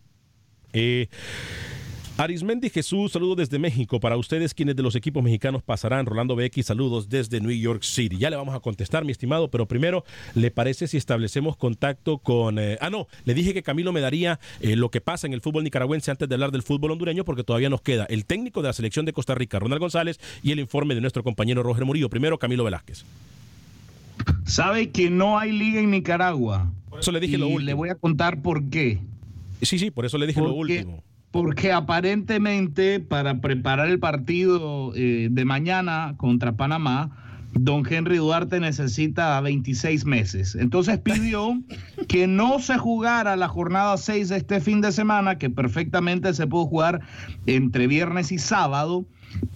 Eh, 0.71 1.07
Arismendi 2.15 2.69
Jesús, 2.69 3.11
saludos 3.11 3.37
desde 3.37 3.57
México. 3.57 3.99
Para 3.99 4.17
ustedes, 4.17 4.53
quienes 4.53 4.75
de 4.75 4.83
los 4.83 4.95
equipos 4.95 5.23
mexicanos 5.23 5.63
pasarán. 5.63 6.05
Rolando 6.05 6.35
BX, 6.35 6.67
saludos 6.67 7.09
desde 7.09 7.41
New 7.41 7.51
York 7.51 7.81
City. 7.81 8.17
Ya 8.17 8.29
le 8.29 8.35
vamos 8.35 8.53
a 8.53 8.59
contestar, 8.59 9.03
mi 9.03 9.11
estimado, 9.11 9.49
pero 9.49 9.67
primero, 9.67 10.05
¿le 10.35 10.51
parece 10.51 10.87
si 10.87 10.97
establecemos 10.97 11.57
contacto 11.57 12.19
con... 12.19 12.59
eh, 12.59 12.77
ah, 12.81 12.91
no, 12.91 13.07
le 13.25 13.33
dije 13.33 13.55
que 13.55 13.63
Camilo 13.63 13.91
me 13.91 13.99
daría 13.99 14.39
eh, 14.61 14.75
lo 14.75 14.91
que 14.91 15.01
pasa 15.01 15.25
en 15.25 15.33
el 15.33 15.41
fútbol 15.41 15.63
nicaragüense 15.63 16.11
antes 16.11 16.29
de 16.29 16.35
hablar 16.35 16.51
del 16.51 16.61
fútbol 16.61 16.91
hondureño, 16.91 17.25
porque 17.25 17.43
todavía 17.43 17.69
nos 17.69 17.81
queda 17.81 18.05
el 18.05 18.25
técnico 18.25 18.61
de 18.61 18.67
la 18.67 18.73
selección 18.73 19.05
de 19.05 19.13
Costa 19.13 19.33
Rica, 19.33 19.57
Ronald 19.57 19.81
González, 19.81 20.19
y 20.43 20.51
el 20.51 20.59
informe 20.59 20.93
de 20.93 21.01
nuestro 21.01 21.23
compañero 21.23 21.63
Roger 21.63 21.85
Murillo. 21.85 22.11
Primero, 22.11 22.37
Camilo 22.37 22.63
Velázquez. 22.63 23.05
Sabe 24.45 24.91
que 24.91 25.09
no 25.09 25.39
hay 25.39 25.51
liga 25.51 25.79
en 25.79 25.89
Nicaragua. 25.89 26.71
Por 26.91 26.99
eso 26.99 27.11
le 27.11 27.19
dije 27.19 27.37
Y 27.37 27.39
lo 27.39 27.47
último. 27.47 27.65
Le 27.65 27.73
voy 27.73 27.89
a 27.89 27.95
contar 27.95 28.43
por 28.43 28.69
qué. 28.69 28.99
Sí, 29.63 29.79
sí, 29.79 29.89
por 29.89 30.05
eso 30.05 30.19
le 30.19 30.27
dije 30.27 30.39
lo 30.39 30.53
último. 30.53 31.01
Porque 31.33 31.71
aparentemente 31.71 32.99
para 32.99 33.41
preparar 33.41 33.89
el 33.89 33.99
partido 33.99 34.93
eh, 34.95 35.29
de 35.31 35.45
mañana 35.45 36.13
contra 36.15 36.55
Panamá, 36.55 37.09
don 37.53 37.83
Henry 37.89 38.17
Duarte 38.17 38.59
necesita 38.59 39.41
26 39.41 40.05
meses. 40.05 40.53
Entonces 40.53 40.99
pidió 40.99 41.59
que 42.07 42.27
no 42.27 42.59
se 42.59 42.77
jugara 42.77 43.35
la 43.35 43.47
jornada 43.47 43.97
6 43.97 44.29
de 44.29 44.37
este 44.37 44.61
fin 44.61 44.81
de 44.81 44.91
semana, 44.91 45.39
que 45.39 45.49
perfectamente 45.49 46.35
se 46.35 46.45
pudo 46.45 46.67
jugar 46.67 47.01
entre 47.47 47.87
viernes 47.87 48.31
y 48.31 48.37
sábado, 48.37 49.07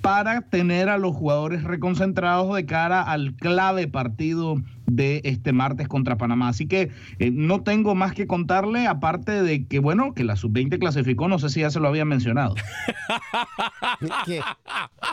para 0.02 0.42
tener 0.42 0.90
a 0.90 0.98
los 0.98 1.16
jugadores 1.16 1.64
reconcentrados 1.64 2.56
de 2.56 2.66
cara 2.66 3.04
al 3.04 3.36
clave 3.36 3.88
partido 3.88 4.56
de 4.88 5.22
este 5.26 5.54
martes 5.54 5.88
contra 5.88 6.18
Panamá. 6.18 6.50
Así 6.50 6.66
que 6.68 6.90
eh, 7.20 7.32
no 7.32 7.62
tengo 7.62 7.94
más 7.96 8.14
que 8.14 8.26
contarle, 8.28 8.88
aparte 8.88 9.44
de 9.44 9.66
que, 9.66 9.80
bueno, 9.80 10.14
que 10.14 10.24
la 10.24 10.36
sub-20 10.36 10.80
clasificó, 10.80 11.28
no 11.28 11.40
sé 11.40 11.50
si 11.50 11.60
ya 11.62 11.70
se 11.70 11.80
lo 11.80 11.88
había 11.88 12.06
mencionado. 12.06 12.56
¿Qué? 14.26 14.40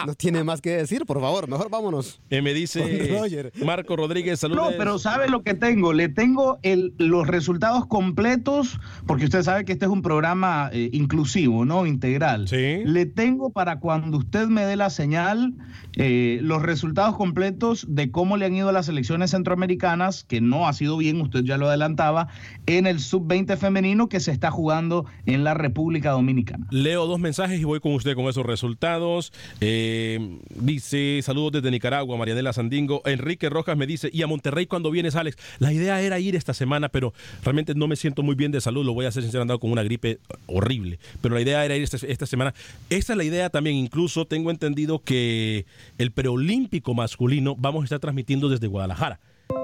No 0.06 0.14
tiene 0.14 0.44
más 0.44 0.60
que 0.60 0.70
decir, 0.70 1.04
por 1.06 1.20
favor, 1.20 1.48
mejor 1.48 1.70
vámonos. 1.70 2.20
Eh, 2.30 2.42
me 2.42 2.54
dice 2.54 3.08
Roger. 3.18 3.52
Marco 3.64 3.96
Rodríguez, 3.96 4.40
saludos. 4.40 4.70
No, 4.72 4.78
pero 4.78 4.98
¿sabe 4.98 5.28
lo 5.28 5.42
que 5.42 5.54
tengo? 5.54 5.92
Le 5.92 6.08
tengo 6.08 6.58
el- 6.62 6.94
los 6.98 7.26
resultados 7.26 7.86
completos, 7.86 8.78
porque 9.06 9.24
usted 9.24 9.42
sabe 9.42 9.64
que 9.64 9.72
este 9.72 9.86
es 9.86 9.90
un 9.90 10.02
programa 10.02 10.70
eh, 10.72 10.90
inclusivo, 10.92 11.64
¿no? 11.64 11.86
Integral. 11.86 12.46
Le 12.50 13.06
tengo 13.06 13.50
para 13.50 13.80
cuando 13.80 14.18
usted 14.18 14.46
me 14.48 14.64
dé 14.64 14.76
la 14.76 14.90
señal 14.90 15.54
eh, 15.96 16.38
los 16.42 16.62
resultados 16.62 17.16
completos 17.16 17.86
de 17.88 18.10
cómo 18.10 18.36
le 18.36 18.46
han 18.46 18.54
ido 18.54 18.68
a 18.68 18.72
las 18.72 18.88
elecciones 18.88 19.30
centroamericanas, 19.30 19.63
que 20.26 20.40
no 20.40 20.68
ha 20.68 20.72
sido 20.72 20.96
bien, 20.96 21.20
usted 21.20 21.42
ya 21.42 21.56
lo 21.56 21.68
adelantaba, 21.68 22.28
en 22.66 22.86
el 22.86 23.00
sub-20 23.00 23.56
femenino 23.56 24.08
que 24.08 24.20
se 24.20 24.30
está 24.30 24.50
jugando 24.50 25.06
en 25.26 25.44
la 25.44 25.54
República 25.54 26.10
Dominicana. 26.10 26.66
Leo 26.70 27.06
dos 27.06 27.18
mensajes 27.18 27.60
y 27.60 27.64
voy 27.64 27.80
con 27.80 27.92
usted 27.92 28.14
con 28.14 28.26
esos 28.26 28.44
resultados. 28.44 29.32
Eh, 29.60 30.38
dice, 30.54 31.20
saludos 31.22 31.52
desde 31.52 31.70
Nicaragua, 31.70 32.16
Marianela 32.16 32.52
Sandingo. 32.52 33.02
Enrique 33.04 33.48
Rojas 33.48 33.76
me 33.76 33.86
dice, 33.86 34.10
¿y 34.12 34.22
a 34.22 34.26
Monterrey 34.26 34.66
cuando 34.66 34.90
vienes, 34.90 35.16
Alex? 35.16 35.36
La 35.58 35.72
idea 35.72 36.00
era 36.00 36.18
ir 36.18 36.36
esta 36.36 36.54
semana, 36.54 36.88
pero 36.88 37.12
realmente 37.42 37.74
no 37.74 37.86
me 37.86 37.96
siento 37.96 38.22
muy 38.22 38.34
bien 38.34 38.52
de 38.52 38.60
salud. 38.60 38.84
Lo 38.84 38.94
voy 38.94 39.06
a 39.06 39.08
hacer 39.08 39.22
sincero, 39.22 39.42
andado 39.42 39.58
con 39.58 39.70
una 39.70 39.82
gripe 39.82 40.18
horrible. 40.46 40.98
Pero 41.20 41.34
la 41.34 41.40
idea 41.40 41.64
era 41.64 41.76
ir 41.76 41.82
esta, 41.82 41.98
esta 42.06 42.26
semana. 42.26 42.54
Esta 42.90 43.12
es 43.12 43.16
la 43.16 43.24
idea 43.24 43.50
también. 43.50 43.76
Incluso 43.76 44.26
tengo 44.26 44.50
entendido 44.50 45.00
que 45.02 45.66
el 45.98 46.10
preolímpico 46.12 46.94
masculino 46.94 47.56
vamos 47.56 47.82
a 47.82 47.84
estar 47.84 48.00
transmitiendo 48.00 48.48
desde 48.48 48.66
Guadalajara. 48.66 49.20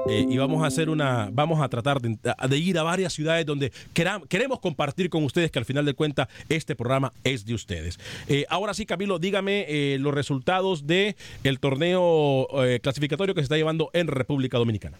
Eh, 0.09 0.27
y 0.29 0.39
vamos 0.39 0.63
a 0.63 0.67
hacer 0.67 0.89
una, 0.89 1.29
vamos 1.33 1.61
a 1.61 1.69
tratar 1.69 2.01
de, 2.01 2.59
ir 2.59 2.79
a 2.79 2.83
varias 2.83 3.13
ciudades 3.13 3.45
donde 3.47 3.73
queremos 3.93 4.61
compartir 4.61 5.11
con 5.11 5.25
ustedes 5.25 5.51
que 5.51 5.59
al 5.59 5.65
final 5.65 5.85
de 5.85 5.95
cuentas 5.95 6.29
este 6.49 6.75
programa 6.75 7.13
es 7.25 7.45
de 7.45 7.55
ustedes. 7.55 7.99
Eh, 8.29 8.47
ahora 8.49 8.75
sí, 8.75 8.87
Camilo, 8.87 9.19
dígame 9.19 9.67
eh, 9.69 9.99
los 9.99 10.15
resultados 10.15 10.87
de 10.87 11.17
el 11.45 11.61
torneo 11.61 12.49
clasificatorio 12.83 13.35
que 13.35 13.41
se 13.41 13.45
está 13.45 13.57
llevando 13.57 13.91
en 13.93 14.07
República 14.07 14.59
Dominicana. 14.59 14.97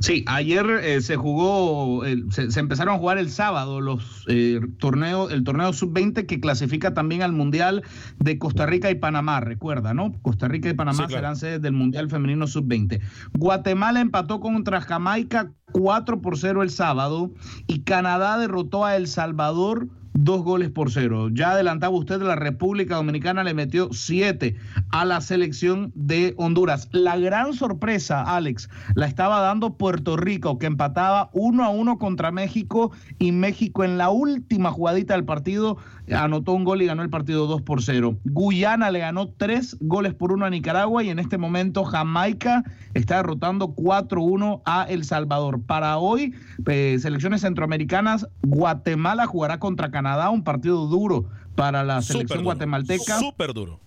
Sí, 0.00 0.24
ayer 0.26 0.66
eh, 0.82 1.00
se 1.00 1.16
jugó, 1.16 2.02
se, 2.30 2.50
se 2.50 2.60
empezaron 2.60 2.94
a 2.94 2.98
jugar 2.98 3.18
el 3.18 3.30
sábado 3.30 3.80
los 3.80 4.24
eh, 4.28 4.60
torneos, 4.78 5.32
el 5.32 5.44
torneo 5.44 5.72
sub-20 5.72 6.26
que 6.26 6.40
clasifica 6.40 6.94
también 6.94 7.22
al 7.22 7.32
Mundial 7.32 7.82
de 8.18 8.38
Costa 8.38 8.66
Rica 8.66 8.90
y 8.90 8.96
Panamá, 8.96 9.40
recuerda, 9.40 9.94
¿no? 9.94 10.12
Costa 10.22 10.48
Rica 10.48 10.68
y 10.68 10.74
Panamá 10.74 11.04
Sí, 11.04 11.08
claro. 11.08 11.14
serán 11.14 11.36
sedes 11.36 11.62
del 11.62 11.72
Mundial 11.72 12.10
Femenino 12.10 12.46
sub-20. 12.46 13.00
Guatemala 13.34 14.00
empató 14.00 14.40
contra 14.40 14.80
Jamaica 14.80 15.52
4 15.72 16.20
por 16.20 16.38
0 16.38 16.62
el 16.62 16.70
sábado 16.70 17.30
y 17.66 17.80
Canadá 17.82 18.38
derrotó 18.38 18.84
a 18.84 18.96
El 18.96 19.06
Salvador 19.06 19.88
dos 20.18 20.42
goles 20.42 20.70
por 20.70 20.90
cero. 20.90 21.28
Ya 21.32 21.52
adelantaba 21.52 21.94
usted, 21.94 22.20
la 22.22 22.36
República 22.36 22.96
Dominicana 22.96 23.44
le 23.44 23.54
metió 23.54 23.88
siete 23.92 24.56
a 24.90 25.04
la 25.04 25.20
selección 25.20 25.92
de 25.94 26.34
Honduras. 26.36 26.88
La 26.92 27.16
gran 27.16 27.54
sorpresa, 27.54 28.22
Alex, 28.22 28.68
la 28.94 29.06
estaba 29.06 29.40
dando 29.40 29.74
Puerto 29.74 30.16
Rico, 30.16 30.58
que 30.58 30.66
empataba 30.66 31.30
uno 31.32 31.64
a 31.64 31.68
uno 31.68 31.98
contra 31.98 32.32
México 32.32 32.92
y 33.18 33.32
México 33.32 33.84
en 33.84 33.98
la 33.98 34.10
última 34.10 34.70
jugadita 34.70 35.14
del 35.14 35.24
partido 35.24 35.78
anotó 36.14 36.52
un 36.52 36.64
gol 36.64 36.82
y 36.82 36.86
ganó 36.86 37.02
el 37.02 37.10
partido 37.10 37.46
2 37.46 37.62
por 37.62 37.82
0. 37.82 38.16
Guyana 38.24 38.90
le 38.90 39.00
ganó 39.00 39.28
tres 39.28 39.76
goles 39.80 40.14
por 40.14 40.32
uno 40.32 40.44
a 40.44 40.50
Nicaragua 40.50 41.02
y 41.02 41.10
en 41.10 41.18
este 41.18 41.38
momento 41.38 41.84
Jamaica 41.84 42.62
está 42.94 43.16
derrotando 43.16 43.74
4-1 43.74 44.62
a 44.64 44.84
El 44.84 45.04
Salvador. 45.04 45.62
Para 45.62 45.98
hoy, 45.98 46.34
eh, 46.66 46.96
selecciones 47.00 47.40
centroamericanas, 47.40 48.28
Guatemala 48.42 49.26
jugará 49.26 49.58
contra 49.58 49.90
Canadá, 49.90 50.05
un 50.30 50.42
partido 50.44 50.86
duro 50.86 51.26
para 51.54 51.82
la 51.84 52.02
selección 52.02 52.44
guatemalteca. 52.44 53.18
Súper 53.18 53.52
duro. 53.54 53.80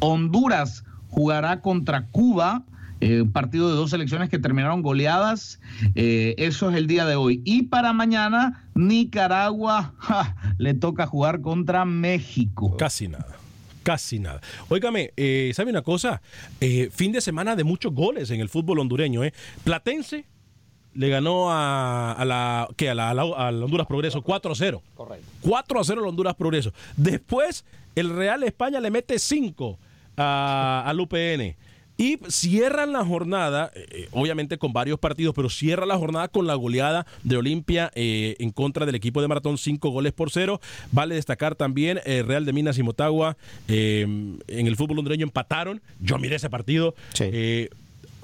Honduras 0.00 0.84
jugará 1.08 1.60
contra 1.60 2.06
Cuba. 2.06 2.62
eh, 3.00 3.22
un 3.22 3.30
partido 3.30 3.68
de 3.70 3.76
dos 3.76 3.90
selecciones 3.90 4.28
que 4.28 4.38
terminaron 4.40 4.82
goleadas. 4.82 5.60
eh, 5.94 6.34
eso 6.38 6.70
es 6.70 6.76
el 6.76 6.86
día 6.86 7.04
de 7.06 7.14
hoy. 7.16 7.42
Y 7.44 7.64
para 7.64 7.92
mañana, 7.92 8.68
Nicaragua 8.74 9.94
ja, 9.98 10.36
le 10.58 10.74
toca 10.74 11.06
jugar 11.06 11.40
contra 11.40 11.84
México. 11.84 12.76
Casi 12.76 13.06
nada. 13.08 13.36
Casi 13.84 14.18
nada. 14.18 14.40
Óigame, 14.68 15.12
eh, 15.16 15.52
¿sabe 15.54 15.70
una 15.70 15.82
cosa? 15.82 16.20
Fin 16.90 17.12
de 17.12 17.20
semana 17.20 17.56
de 17.56 17.64
muchos 17.64 17.94
goles 17.94 18.30
en 18.30 18.40
el 18.40 18.48
fútbol 18.48 18.80
hondureño. 18.80 19.24
¿eh? 19.24 19.32
Platense 19.64 20.26
le 20.98 21.08
ganó 21.08 21.50
a, 21.50 22.12
a 22.12 22.24
la, 22.24 22.68
¿qué? 22.76 22.90
A, 22.90 22.94
la, 22.94 23.10
a 23.10 23.14
la- 23.14 23.22
a 23.22 23.52
la 23.52 23.64
Honduras 23.64 23.86
Progreso 23.86 24.20
4 24.20 24.52
a 24.52 24.54
0. 24.56 24.82
Correcto. 24.96 25.26
4 25.42 25.80
a 25.80 25.84
0 25.84 26.00
al 26.02 26.08
Honduras 26.08 26.34
Progreso. 26.34 26.72
Después, 26.96 27.64
el 27.94 28.10
Real 28.10 28.42
España 28.42 28.80
le 28.80 28.90
mete 28.90 29.18
5 29.18 29.78
a- 30.16 30.82
al 30.84 31.00
UPN. 31.00 31.54
Y 32.00 32.18
cierran 32.28 32.92
la 32.92 33.04
jornada, 33.04 33.72
eh, 33.74 33.86
eh, 33.90 34.08
obviamente 34.12 34.56
con 34.56 34.72
varios 34.72 35.00
partidos, 35.00 35.34
pero 35.34 35.48
cierra 35.50 35.84
la 35.84 35.96
jornada 35.98 36.28
con 36.28 36.46
la 36.46 36.54
goleada 36.54 37.06
de 37.24 37.36
Olimpia 37.36 37.90
eh, 37.96 38.36
en 38.38 38.50
contra 38.50 38.86
del 38.86 38.94
equipo 38.94 39.20
de 39.20 39.26
Maratón, 39.26 39.58
5 39.58 39.90
goles 39.90 40.12
por 40.12 40.30
cero. 40.30 40.60
Vale 40.92 41.16
destacar 41.16 41.56
también 41.56 42.00
eh, 42.04 42.22
Real 42.24 42.44
de 42.44 42.52
Minas 42.52 42.78
y 42.78 42.84
Motagua 42.84 43.36
eh, 43.66 44.02
en 44.02 44.66
el 44.68 44.76
fútbol 44.76 44.98
hondureño 45.00 45.24
empataron. 45.24 45.80
Yo 46.00 46.18
miré 46.18 46.36
ese 46.36 46.48
partido. 46.48 46.94
Eh, 47.18 47.68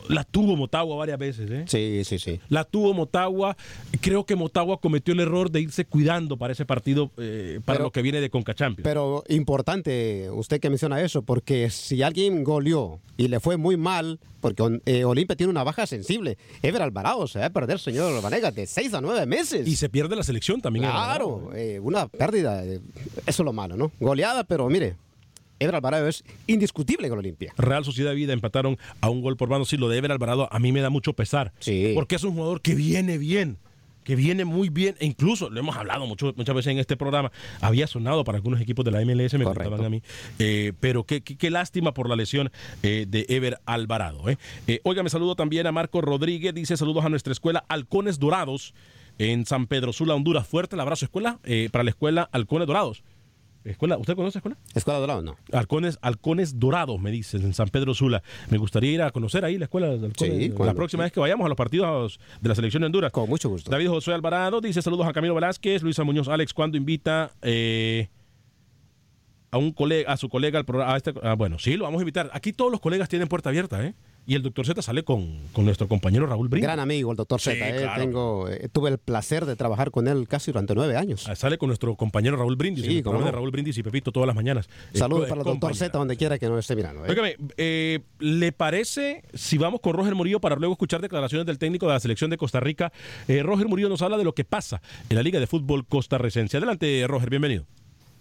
la 0.09 0.24
tuvo 0.24 0.57
Motagua 0.57 0.96
varias 0.96 1.18
veces, 1.18 1.50
¿eh? 1.50 1.64
Sí, 1.66 2.02
sí, 2.05 2.18
sí. 2.18 2.40
La 2.48 2.64
tuvo 2.64 2.92
Motagua. 2.94 3.57
Creo 4.00 4.24
que 4.26 4.36
Motagua 4.36 4.80
cometió 4.80 5.14
el 5.14 5.20
error 5.20 5.50
de 5.50 5.61
irse 5.62 5.84
cuidando 5.84 6.36
para 6.36 6.52
ese 6.52 6.64
partido, 6.64 7.11
eh, 7.18 7.61
para 7.64 7.76
Pero- 7.78 7.84
lo 7.86 7.92
que 7.92 8.02
viene 8.02 8.20
de 8.20 8.30
Conca 8.30 8.55
Champions. 8.55 8.84
Pero 8.84 9.24
importante 9.28 10.28
usted 10.30 10.61
que 10.61 10.68
menciona 10.70 11.00
eso, 11.00 11.22
porque 11.22 11.70
si 11.70 12.02
alguien 12.02 12.44
goleó 12.44 13.00
y 13.16 13.28
le 13.28 13.40
fue 13.40 13.57
muy 13.57 13.76
mal, 13.76 14.18
porque 14.40 14.80
eh, 14.84 15.05
Olimpia 15.05 15.36
tiene 15.36 15.50
una 15.50 15.64
baja 15.64 15.86
sensible, 15.86 16.36
Ever 16.62 16.82
Alvarado 16.82 17.26
se 17.26 17.38
va 17.38 17.46
a 17.46 17.50
perder, 17.50 17.78
señor 17.78 18.20
Vanegas, 18.20 18.55
de 18.55 18.66
6 18.66 18.92
a 18.94 19.00
9 19.00 19.24
meses. 19.26 19.66
Y 19.66 19.76
se 19.76 19.88
pierde 19.88 20.16
la 20.16 20.22
selección 20.22 20.61
también. 20.61 20.84
Claro, 20.84 21.50
eh, 21.55 21.80
una 21.80 22.09
pérdida, 22.09 22.64
eh, 22.64 22.80
eso 23.26 23.42
es 23.42 23.44
lo 23.44 23.52
malo, 23.52 23.76
¿no? 23.76 23.90
Goleada, 24.00 24.44
pero 24.44 24.68
mire, 24.68 24.96
Ever 25.64 25.74
Alvarado 25.74 26.08
es 26.08 26.24
indiscutible 26.46 27.08
con 27.08 27.18
Olimpia. 27.18 27.52
Real 27.56 27.84
Sociedad 27.84 28.14
Vida 28.14 28.32
empataron 28.32 28.78
a 29.00 29.10
un 29.10 29.20
gol 29.22 29.36
por 29.36 29.48
mano. 29.48 29.64
Sí, 29.64 29.76
lo 29.76 29.88
de 29.88 29.98
Ever 29.98 30.12
Alvarado 30.12 30.48
a 30.52 30.58
mí 30.58 30.72
me 30.72 30.80
da 30.80 30.90
mucho 30.90 31.12
pesar. 31.14 31.52
Porque 31.94 32.14
es 32.16 32.24
un 32.24 32.34
jugador 32.34 32.60
que 32.60 32.74
viene 32.74 33.18
bien. 33.18 33.58
Que 34.04 34.16
viene 34.16 34.44
muy 34.44 34.68
bien, 34.68 34.96
e 35.00 35.06
incluso 35.06 35.48
lo 35.48 35.58
hemos 35.58 35.76
hablado 35.78 36.06
mucho, 36.06 36.34
muchas 36.36 36.54
veces 36.54 36.72
en 36.72 36.78
este 36.78 36.94
programa. 36.94 37.32
Había 37.62 37.86
sonado 37.86 38.22
para 38.22 38.36
algunos 38.36 38.60
equipos 38.60 38.84
de 38.84 38.90
la 38.90 39.00
MLS, 39.02 39.32
me 39.38 39.44
contaban 39.44 39.82
a 39.86 39.88
mí. 39.88 40.02
Eh, 40.38 40.74
pero 40.78 41.04
qué, 41.04 41.22
qué- 41.22 41.38
qué 41.38 41.48
lástima 41.50 41.94
por 41.94 42.10
la 42.10 42.14
lesión 42.14 42.50
eh, 42.82 43.06
de 43.08 43.24
Ever 43.30 43.60
Alvarado. 43.64 44.28
¿eh? 44.28 44.36
Oiga, 44.82 45.02
me 45.02 45.08
saludo 45.08 45.36
también 45.36 45.66
a 45.66 45.72
Marco 45.72 46.02
Rodríguez. 46.02 46.52
Dice 46.52 46.76
saludos 46.76 47.02
a 47.06 47.08
nuestra 47.08 47.32
escuela 47.32 47.64
Halcones 47.68 48.18
Dorados 48.18 48.74
en 49.16 49.46
San 49.46 49.66
Pedro 49.68 49.94
Sula, 49.94 50.14
Honduras. 50.14 50.46
Fuerte 50.46 50.76
el 50.76 50.80
abrazo, 50.80 51.06
escuela, 51.06 51.38
para 51.72 51.82
la 51.84 51.88
escuela 51.90 52.28
Halcones 52.30 52.66
Dorados. 52.66 53.02
Escuela, 53.64 53.96
¿Usted 53.96 54.14
conoce 54.14 54.36
la 54.36 54.38
escuela? 54.40 54.58
Escuela 54.74 54.98
Dorado, 55.00 55.22
no. 55.22 55.36
Halcones, 55.52 55.98
halcones 56.02 56.58
Dorados, 56.60 57.00
me 57.00 57.10
dicen, 57.10 57.42
en 57.42 57.54
San 57.54 57.68
Pedro 57.68 57.94
Sula. 57.94 58.22
Me 58.50 58.58
gustaría 58.58 58.92
ir 58.92 59.00
a 59.02 59.10
conocer 59.10 59.44
ahí 59.44 59.56
la 59.56 59.64
escuela 59.64 59.86
de 59.88 59.94
halcones. 60.06 60.16
Sí, 60.36 60.48
la 60.50 60.54
cuando- 60.54 60.74
próxima 60.74 61.04
vez 61.04 61.12
que 61.12 61.20
vayamos 61.20 61.46
a 61.46 61.48
los 61.48 61.56
partidos 61.56 62.20
de 62.42 62.48
la 62.50 62.54
selección 62.54 62.82
de 62.82 62.86
Honduras. 62.86 63.10
Con 63.10 63.28
mucho 63.28 63.48
gusto. 63.48 63.70
David 63.70 63.88
Josué 63.88 64.12
Alvarado 64.14 64.60
dice 64.60 64.82
saludos 64.82 65.06
a 65.06 65.12
Camilo 65.14 65.34
Velázquez, 65.34 65.82
Luisa 65.82 66.04
Muñoz, 66.04 66.28
Alex, 66.28 66.52
¿cuándo 66.52 66.76
invita? 66.76 67.32
Eh, 67.40 68.08
a 69.50 69.56
un 69.58 69.72
colega, 69.72 70.12
a 70.12 70.16
su 70.16 70.28
colega 70.28 70.58
al 70.58 70.64
programa. 70.64 70.96
Este, 70.96 71.14
ah, 71.22 71.34
bueno, 71.34 71.58
sí, 71.58 71.76
lo 71.76 71.84
vamos 71.84 72.00
a 72.00 72.02
invitar. 72.02 72.28
Aquí 72.34 72.52
todos 72.52 72.70
los 72.72 72.80
colegas 72.80 73.08
tienen 73.08 73.28
puerta 73.28 73.48
abierta, 73.50 73.84
¿eh? 73.86 73.94
Y 74.26 74.34
el 74.36 74.42
doctor 74.42 74.64
Z 74.64 74.80
sale 74.80 75.04
con, 75.04 75.38
con 75.52 75.66
nuestro 75.66 75.86
compañero 75.86 76.26
Raúl 76.26 76.48
Brindis. 76.48 76.66
Gran 76.66 76.80
amigo, 76.80 77.10
el 77.10 77.16
doctor 77.16 77.42
Z. 77.42 77.54
Sí, 77.56 77.60
eh, 77.62 77.76
claro. 77.82 78.00
Tengo, 78.02 78.48
eh, 78.48 78.68
tuve 78.72 78.88
el 78.88 78.96
placer 78.96 79.44
de 79.44 79.54
trabajar 79.54 79.90
con 79.90 80.08
él 80.08 80.26
casi 80.26 80.50
durante 80.50 80.74
nueve 80.74 80.96
años. 80.96 81.28
Ah, 81.28 81.36
Sale 81.36 81.58
con 81.58 81.68
nuestro 81.68 81.94
compañero 81.94 82.36
Raúl 82.36 82.56
Brindis. 82.56 82.86
Sí, 82.86 82.96
el 82.98 83.02
programa 83.02 83.18
cómo 83.18 83.26
no. 83.26 83.26
de 83.26 83.32
Raúl 83.32 83.50
Brindis 83.50 83.76
y 83.76 83.82
Pepito 83.82 84.12
todas 84.12 84.26
las 84.26 84.34
mañanas. 84.34 84.66
Saludos 84.94 85.28
para 85.28 85.42
el 85.42 85.46
doctor. 85.46 85.76
Z 85.76 85.96
donde 85.98 86.16
quiera 86.16 86.38
que 86.38 86.48
nos 86.48 86.60
esté 86.60 86.74
mirando. 86.74 87.04
eh. 87.04 87.10
Óigame, 87.10 87.36
eh, 87.58 88.00
¿le 88.18 88.52
parece 88.52 89.24
si 89.34 89.58
vamos 89.58 89.80
con 89.82 89.92
Roger 89.92 90.14
Murillo 90.14 90.40
para 90.40 90.56
luego 90.56 90.72
escuchar 90.72 91.02
declaraciones 91.02 91.46
del 91.46 91.58
técnico 91.58 91.86
de 91.86 91.92
la 91.92 92.00
selección 92.00 92.30
de 92.30 92.38
Costa 92.38 92.60
Rica? 92.60 92.92
Eh, 93.28 93.42
Roger 93.42 93.68
Murillo 93.68 93.90
nos 93.90 94.00
habla 94.00 94.16
de 94.16 94.24
lo 94.24 94.34
que 94.34 94.44
pasa 94.44 94.80
en 95.10 95.16
la 95.16 95.22
Liga 95.22 95.38
de 95.38 95.46
Fútbol 95.46 95.84
costarricense. 95.86 96.56
Adelante, 96.56 97.04
Roger, 97.06 97.28
bienvenido. 97.28 97.66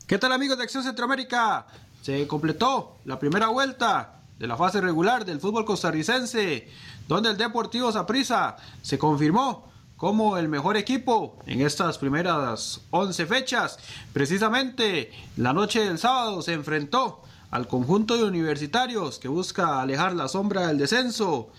¿Qué 0.06 0.18
tal 0.18 0.34
amigos 0.34 0.58
de 0.58 0.64
Acción 0.66 0.84
Centroamérica? 0.84 1.66
Se 2.02 2.28
completó 2.28 2.98
la 3.06 3.18
primera 3.18 3.48
vuelta 3.48 4.20
de 4.40 4.48
la 4.48 4.58
fase 4.58 4.82
regular 4.82 5.26
del 5.26 5.40
fútbol 5.40 5.66
costarricense, 5.66 6.68
donde 7.08 7.30
el 7.30 7.38
Deportivo 7.38 7.92
Saprissa 7.92 8.58
se 8.82 8.98
confirmó 8.98 9.72
como 9.98 10.38
el 10.38 10.50
mejor 10.50 10.76
equipo 10.76 11.38
en 11.46 11.62
estas 11.62 11.98
primeras 11.98 12.82
11 12.92 13.26
fechas. 13.26 13.78
Precisamente 14.12 15.12
la 15.38 15.54
noche 15.54 15.82
del 15.86 15.98
sábado 16.00 16.42
se 16.42 16.54
enfrentó 16.54 17.22
al 17.52 17.68
conjunto 17.68 18.18
de 18.18 18.24
universitarios 18.24 19.20
que 19.20 19.28
busca 19.28 19.82
alejar 19.82 20.14
la 20.14 20.28
sombra 20.28 20.68
del 20.68 20.78
descenso. 20.78 21.50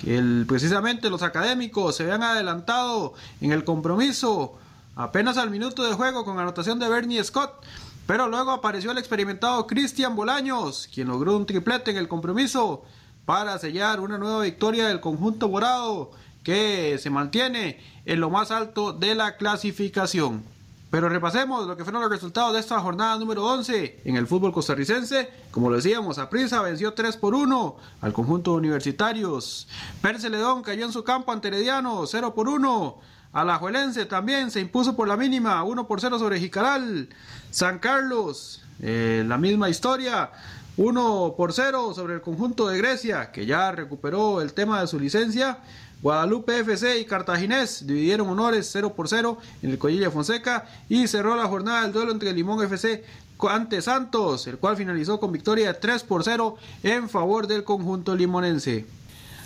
Que 0.00 0.18
el- 0.18 0.44
precisamente 0.46 1.10
los 1.10 1.22
académicos 1.22 1.96
se 1.96 2.04
habían 2.04 2.22
adelantado 2.22 3.14
en 3.40 3.50
el 3.52 3.64
compromiso 3.64 4.56
apenas 4.94 5.38
al 5.38 5.50
minuto 5.50 5.82
de 5.84 5.94
juego 5.94 6.24
con 6.24 6.38
anotación 6.38 6.78
de 6.78 6.88
Bernie 6.88 7.24
Scott. 7.24 7.64
Pero 8.08 8.26
luego 8.26 8.52
apareció 8.52 8.92
el 8.92 8.96
experimentado 8.96 9.66
Cristian 9.66 10.16
Bolaños, 10.16 10.88
quien 10.94 11.08
logró 11.08 11.36
un 11.36 11.44
triplete 11.44 11.90
en 11.90 11.98
el 11.98 12.08
compromiso 12.08 12.82
para 13.26 13.58
sellar 13.58 14.00
una 14.00 14.16
nueva 14.16 14.44
victoria 14.44 14.88
del 14.88 15.00
conjunto 15.00 15.50
morado 15.50 16.12
que 16.42 16.96
se 16.98 17.10
mantiene 17.10 17.78
en 18.06 18.20
lo 18.20 18.30
más 18.30 18.50
alto 18.50 18.94
de 18.94 19.14
la 19.14 19.36
clasificación. 19.36 20.42
Pero 20.90 21.10
repasemos 21.10 21.66
lo 21.66 21.76
que 21.76 21.84
fueron 21.84 22.00
los 22.00 22.10
resultados 22.10 22.54
de 22.54 22.60
esta 22.60 22.80
jornada 22.80 23.18
número 23.18 23.44
11 23.44 24.00
en 24.06 24.16
el 24.16 24.26
fútbol 24.26 24.54
costarricense. 24.54 25.28
Como 25.50 25.68
lo 25.68 25.76
decíamos, 25.76 26.16
Aprisa 26.16 26.62
venció 26.62 26.94
3 26.94 27.18
por 27.18 27.34
1 27.34 27.76
al 28.00 28.14
conjunto 28.14 28.52
de 28.52 28.56
universitarios. 28.56 29.68
Perce 30.00 30.30
Ledón 30.30 30.62
cayó 30.62 30.86
en 30.86 30.92
su 30.92 31.04
campo 31.04 31.30
ante 31.30 31.48
Herediano 31.48 32.06
0 32.06 32.34
por 32.34 32.48
1. 32.48 33.17
Alajuelense 33.40 34.04
también 34.04 34.50
se 34.50 34.60
impuso 34.60 34.96
por 34.96 35.06
la 35.06 35.16
mínima 35.16 35.62
1 35.62 35.86
por 35.86 36.00
0 36.00 36.18
sobre 36.18 36.40
Jicaral. 36.40 37.08
San 37.52 37.78
Carlos, 37.78 38.62
eh, 38.80 39.24
la 39.26 39.38
misma 39.38 39.70
historia. 39.70 40.30
1 40.76 41.34
por 41.36 41.52
0 41.52 41.92
sobre 41.94 42.14
el 42.14 42.20
conjunto 42.20 42.66
de 42.66 42.78
Grecia, 42.78 43.30
que 43.30 43.46
ya 43.46 43.70
recuperó 43.70 44.40
el 44.40 44.54
tema 44.54 44.80
de 44.80 44.88
su 44.88 44.98
licencia. 44.98 45.58
Guadalupe 46.02 46.58
FC 46.60 46.98
y 46.98 47.04
Cartaginés 47.04 47.86
dividieron 47.86 48.28
honores 48.28 48.70
0 48.72 48.94
por 48.94 49.08
0 49.08 49.38
en 49.62 49.70
el 49.70 49.78
Collilla 49.78 50.10
Fonseca 50.10 50.66
y 50.88 51.06
cerró 51.06 51.36
la 51.36 51.46
jornada 51.46 51.82
del 51.82 51.92
duelo 51.92 52.10
entre 52.10 52.32
Limón 52.32 52.64
FC 52.64 53.04
ante 53.48 53.82
Santos, 53.82 54.48
el 54.48 54.58
cual 54.58 54.76
finalizó 54.76 55.20
con 55.20 55.30
victoria 55.30 55.72
de 55.72 55.78
3 55.78 56.02
por 56.02 56.24
0 56.24 56.56
en 56.82 57.08
favor 57.08 57.46
del 57.46 57.62
conjunto 57.62 58.16
limonense. 58.16 58.97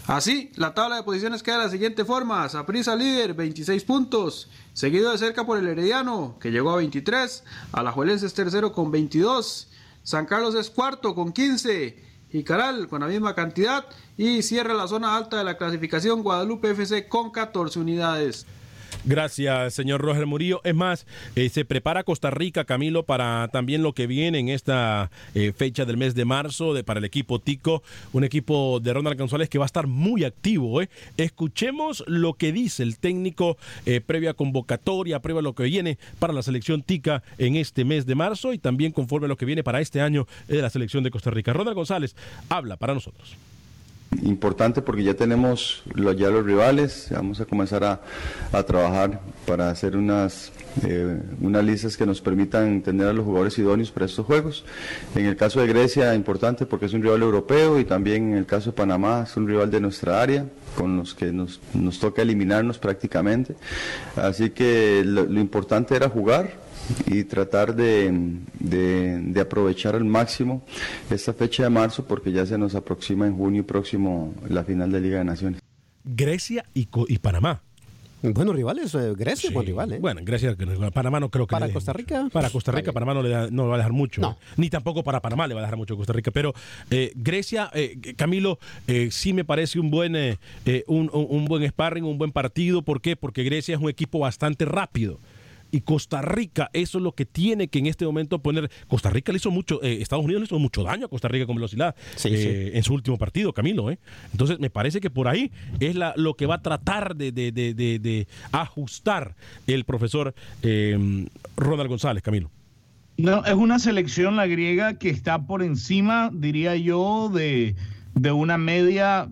Así, 0.07 0.51
la 0.57 0.75
tabla 0.75 0.97
de 0.97 1.05
posiciones 1.05 1.45
queda 1.45 1.59
de 1.59 1.65
la 1.65 1.71
siguiente 1.71 2.05
forma. 2.05 2.49
Saprissa 2.49 2.97
líder, 2.97 3.35
26 3.35 3.85
puntos. 3.85 4.49
Seguido 4.73 5.13
de 5.13 5.19
cerca 5.19 5.47
por 5.47 5.59
el 5.59 5.69
Herediano, 5.69 6.37
que 6.41 6.51
llegó 6.51 6.73
a 6.73 6.77
23. 6.77 7.45
Alajuelense 7.71 8.27
es 8.27 8.35
tercero 8.35 8.73
con 8.73 8.91
22. 8.91 9.69
San 10.03 10.27
Carlos 10.27 10.57
es 10.57 10.71
cuarto 10.71 11.15
con 11.15 11.33
15. 11.33 11.97
Jicaral 12.33 12.89
con 12.89 13.03
la 13.03 13.07
misma 13.07 13.37
cantidad. 13.37 13.87
Y 14.17 14.43
cierra 14.43 14.75
la 14.75 14.89
zona 14.89 15.17
alta 15.17 15.39
de 15.39 15.45
la 15.45 15.57
clasificación 15.57 16.25
Guadalupe 16.25 16.71
FC 16.71 17.07
con 17.07 17.31
14 17.31 17.79
unidades. 17.79 18.47
Gracias, 19.05 19.75
señor 19.75 20.01
Roger 20.01 20.27
Murillo. 20.27 20.61
Es 20.65 20.75
más, 20.75 21.07
eh, 21.35 21.49
se 21.49 21.65
prepara 21.65 22.05
Costa 22.05 22.31
Rica, 22.31 22.65
Camilo, 22.65 23.03
para 23.05 23.49
también 23.49 23.83
lo 23.83 23.93
que 23.95 24.07
viene 24.07 24.39
en 24.39 24.49
esta 24.49 25.11
eh, 25.35 25.53
fecha 25.53 25.85
del 25.85 25.97
mes 25.97 26.15
de 26.15 26.25
marzo 26.25 26.73
de, 26.73 26.85
para 26.85 26.99
el 26.99 27.05
equipo 27.05 27.39
Tico, 27.39 27.83
un 28.13 28.25
equipo 28.25 28.81
de 28.81 28.93
Ronald 28.93 29.19
González 29.19 29.49
que 29.49 29.59
va 29.59 29.65
a 29.65 29.67
estar 29.67 29.87
muy 29.87 30.25
activo. 30.25 30.81
¿eh? 30.81 30.89
Escuchemos 31.17 32.05
lo 32.07 32.35
que 32.35 32.53
dice 32.53 32.83
el 32.83 32.99
técnico 32.99 33.57
previa 34.07 34.35
convocatoria, 34.35 35.21
previa 35.21 35.43
lo 35.43 35.55
que 35.55 35.65
viene 35.65 35.99
para 36.19 36.33
la 36.33 36.43
selección 36.43 36.83
Tica 36.83 37.23
en 37.39 37.57
este 37.57 37.85
mes 37.85 38.07
de 38.07 38.15
marzo 38.15 38.53
y 38.53 38.59
también 38.59 38.93
conforme 38.93 39.27
a 39.27 39.29
lo 39.29 39.37
que 39.37 39.47
viene 39.47 39.65
para 39.65 39.81
este 39.81 40.01
año 40.01 40.27
de 40.49 40.63
la 40.63 40.71
selección 40.71 41.03
de 41.03 41.11
Costa 41.11 41.31
Rica. 41.31 41.53
Ronald 41.53 41.77
González 41.77 42.15
habla 42.49 42.77
para 42.77 42.95
nosotros. 42.95 43.37
Importante 44.23 44.83
porque 44.83 45.03
ya 45.03 45.15
tenemos 45.15 45.83
lo- 45.95 46.13
ya 46.13 46.29
los 46.29 46.45
rivales, 46.45 47.09
vamos 47.11 47.41
a 47.41 47.45
comenzar 47.47 47.83
a, 47.85 48.01
a 48.53 48.63
trabajar 48.63 49.21
para 49.47 49.71
hacer 49.71 49.97
unas, 49.97 50.53
eh, 50.87 51.19
unas 51.41 51.65
listas 51.65 51.97
que 51.97 52.05
nos 52.07 52.21
permitan 52.21 52.83
tener 52.83 53.07
a 53.09 53.13
los 53.13 53.25
jugadores 53.25 53.59
idóneos 53.59 53.91
para 53.91 54.07
estos 54.07 54.27
juegos. 54.27 54.65
En 55.15 55.27
el 55.27 55.37
caso 55.37 55.61
de 55.61 55.67
Grecia, 55.67 56.15
importante 56.15 56.67
porque 56.67 56.87
es 56.87 56.93
un 56.93 57.03
rival 57.03 57.23
europeo 57.23 57.79
y 57.81 57.85
también 57.85 58.33
en 58.33 58.39
el 58.39 58.47
caso 58.47 58.71
de 58.71 58.77
Panamá 58.77 59.25
es 59.27 59.37
un 59.37 59.49
rival 59.49 59.71
de 59.71 59.81
nuestra 59.81 60.21
área 60.23 60.45
con 60.77 60.97
los 60.97 61.15
que 61.15 61.33
nos, 61.33 61.61
nos 61.75 61.99
toca 61.99 62.23
eliminarnos 62.23 62.79
prácticamente. 62.79 63.55
Así 64.17 64.51
que 64.51 65.03
lo 65.05 65.41
importante 65.41 65.97
era 65.97 66.09
jugar, 66.09 66.51
y 67.07 67.25
tratar 67.25 67.75
de, 67.75 68.11
de- 68.59 69.19
de 69.21 69.41
aprovechar 69.41 69.95
al 69.95 70.05
máximo 70.05 70.63
esta 71.11 71.33
fecha 71.33 71.63
de 71.65 71.71
marzo 71.71 72.05
porque 72.07 72.33
ya 72.33 72.45
se 72.47 72.59
nos 72.59 72.75
aproxima 72.75 73.27
en 73.27 73.37
junio 73.37 73.67
próximo 73.67 74.35
la 74.49 74.65
final 74.65 74.91
de 74.93 75.01
Liga 75.01 75.19
de 75.19 75.25
Naciones. 75.25 75.61
Grecia 76.05 76.65
y, 76.75 76.87
Co- 76.87 77.07
y 77.09 77.19
Panamá. 77.19 77.63
Buenos 78.25 78.55
rivales, 78.55 78.95
eh, 78.95 79.15
Grecia 79.17 79.49
Sí. 79.49 79.53
buen 79.55 79.67
rival, 79.67 79.93
¿eh? 79.95 79.99
Bueno, 79.99 80.21
Grecia, 80.25 80.57
Panamá 80.95 81.19
no 81.19 81.29
creo 81.29 81.45
que 81.49 81.55
Para 81.55 81.67
le 81.67 81.73
Costa 81.73 81.91
mucho. 81.93 81.99
Rica, 81.99 82.29
Para 82.33 82.51
Costa 82.51 82.71
Rica, 82.71 82.93
vale. 82.93 82.95
Panamá 82.95 83.15
no 83.15 83.23
le, 83.25 83.29
da- 83.31 83.49
no 83.51 83.65
le 83.65 83.69
va 83.71 83.75
a 83.75 83.79
dejar 83.79 83.93
mucho. 83.93 84.21
No. 84.21 84.31
¿eh? 84.41 84.45
Ni 84.59 84.71
tampoco 84.71 85.03
para 85.03 85.21
Panamá 85.21 85.49
le 85.49 85.55
va 85.55 85.61
a 85.61 85.65
dejar 85.65 85.77
mucho 85.77 85.97
Costa 85.97 86.13
Rica. 86.13 86.31
Pero 86.31 86.55
eh, 86.91 87.11
Grecia, 87.17 87.69
eh, 87.75 87.99
Camilo, 88.17 88.61
eh, 88.87 89.09
sí 89.11 89.33
me 89.33 89.45
parece 89.45 89.81
un 89.81 89.91
buen, 89.91 90.15
eh, 90.15 90.39
eh, 90.67 90.85
un, 90.87 91.11
un- 91.13 91.27
un 91.31 91.45
buen 91.47 91.67
sparring, 91.69 92.05
un 92.05 92.17
buen 92.17 92.31
partido. 92.31 92.83
¿Por 92.83 93.01
qué? 93.01 93.17
Porque 93.17 93.43
Grecia 93.43 93.75
es 93.75 93.81
un 93.81 93.89
equipo 93.91 94.21
bastante 94.21 94.67
rápido. 94.67 95.19
Y 95.75 95.81
Costa 95.81 96.21
Rica, 96.23 96.71
eso 96.75 96.99
es 96.99 97.03
lo 97.05 97.13
que 97.13 97.25
tiene 97.27 97.67
que 97.69 97.79
en 97.81 97.87
este 97.87 98.05
momento 98.05 98.39
poner. 98.41 98.71
Costa 98.87 99.09
Rica 99.11 99.33
le 99.33 99.39
hizo 99.39 99.51
mucho, 99.51 99.83
eh, 99.83 100.03
Estados 100.03 100.25
Unidos 100.25 100.43
le 100.43 100.45
hizo 100.45 100.59
mucho 100.59 100.85
daño 100.85 101.07
a 101.07 101.09
Costa 101.09 101.29
Rica 101.29 101.47
con 101.47 101.57
velocidad 101.57 101.97
Sí, 102.15 102.29
eh, 102.31 102.73
en 102.75 102.83
su 102.85 102.93
último 102.95 103.17
partido, 103.19 103.53
Camilo. 103.55 103.91
¿eh? 103.91 103.99
Entonces, 104.33 104.61
me 104.61 104.69
parece 104.71 105.01
que 105.01 105.09
por 105.11 105.29
ahí 105.29 105.51
es 105.81 105.97
la, 105.97 106.13
lo 106.17 106.35
que 106.35 106.45
va 106.47 106.57
a 106.57 106.63
tratar 106.63 107.17
de, 107.17 107.33
de- 107.33 107.51
de- 107.53 107.73
de- 107.75 107.99
de 107.99 108.29
ajustar 108.53 109.35
el 109.67 109.85
profesor 109.85 110.35
eh, 110.63 111.27
Ronald 111.57 111.89
González, 111.89 112.23
Camilo. 112.23 112.51
No, 113.17 113.45
es 113.45 113.55
una 113.55 113.79
selección 113.79 114.37
la 114.37 114.47
griega 114.47 114.99
que 114.99 115.09
está 115.11 115.47
por 115.47 115.63
encima, 115.63 116.31
diría 116.33 116.77
yo, 116.77 117.31
de, 117.33 117.77
de 118.15 118.33
una 118.33 118.59
media 118.59 119.29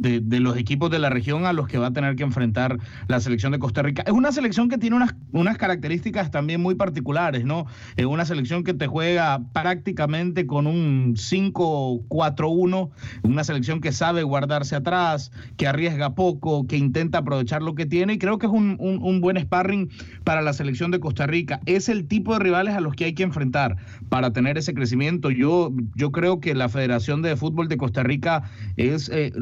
de, 0.00 0.40
los 0.40 0.56
equipos 0.56 0.90
de 0.90 0.98
la 0.98 1.10
región 1.10 1.46
a 1.46 1.52
los 1.52 1.68
que 1.68 1.78
va 1.78 1.88
a 1.88 1.92
tener 1.92 2.16
que 2.16 2.22
enfrentar 2.22 2.78
la 3.08 3.20
selección 3.20 3.52
de 3.52 3.58
Costa 3.58 3.82
Rica. 3.82 4.02
Es 4.06 4.12
una 4.12 4.32
selección 4.32 4.68
que 4.68 4.78
tiene 4.78 4.96
unas, 4.96 5.14
unas 5.32 5.58
características 5.58 6.30
también 6.30 6.60
muy 6.60 6.74
particulares, 6.74 7.44
¿no? 7.44 7.66
Es 7.96 8.06
una 8.06 8.24
selección 8.24 8.64
que 8.64 8.74
te 8.74 8.86
juega 8.86 9.40
prácticamente 9.52 10.46
con 10.46 10.66
un 10.66 11.14
5-4-1, 11.16 12.90
una 13.22 13.44
selección 13.44 13.80
que 13.80 13.92
sabe 13.92 14.22
guardarse 14.22 14.76
atrás, 14.76 15.32
que 15.56 15.66
arriesga 15.66 16.14
poco, 16.14 16.66
que 16.66 16.76
intenta 16.76 17.18
aprovechar 17.18 17.62
lo 17.62 17.74
que 17.74 17.86
tiene 17.86 18.14
y 18.14 18.18
creo 18.18 18.38
que 18.38 18.46
es 18.46 18.52
un, 18.52 18.76
un- 18.80 19.20
buen 19.22 19.38
sparring 19.38 19.88
para 20.24 20.42
la 20.42 20.52
selección 20.52 20.90
de 20.90 20.98
Costa 20.98 21.26
Rica. 21.26 21.60
Es 21.66 21.88
el 21.88 22.06
tipo 22.08 22.32
de 22.32 22.40
rivales 22.40 22.74
a 22.74 22.80
los 22.80 22.94
que 22.96 23.04
hay 23.04 23.14
que 23.14 23.22
enfrentar 23.22 23.76
para 24.08 24.32
tener 24.32 24.58
ese 24.58 24.74
crecimiento. 24.74 25.30
Yo, 25.30 25.72
yo 25.94 26.10
creo 26.10 26.40
que 26.40 26.54
la 26.54 26.68
Federación 26.68 27.22
de 27.22 27.36
Fútbol 27.36 27.68
de 27.68 27.76
Costa 27.76 28.02
Rica 28.02 28.42
es, 28.76 29.08
eh, 29.10 29.32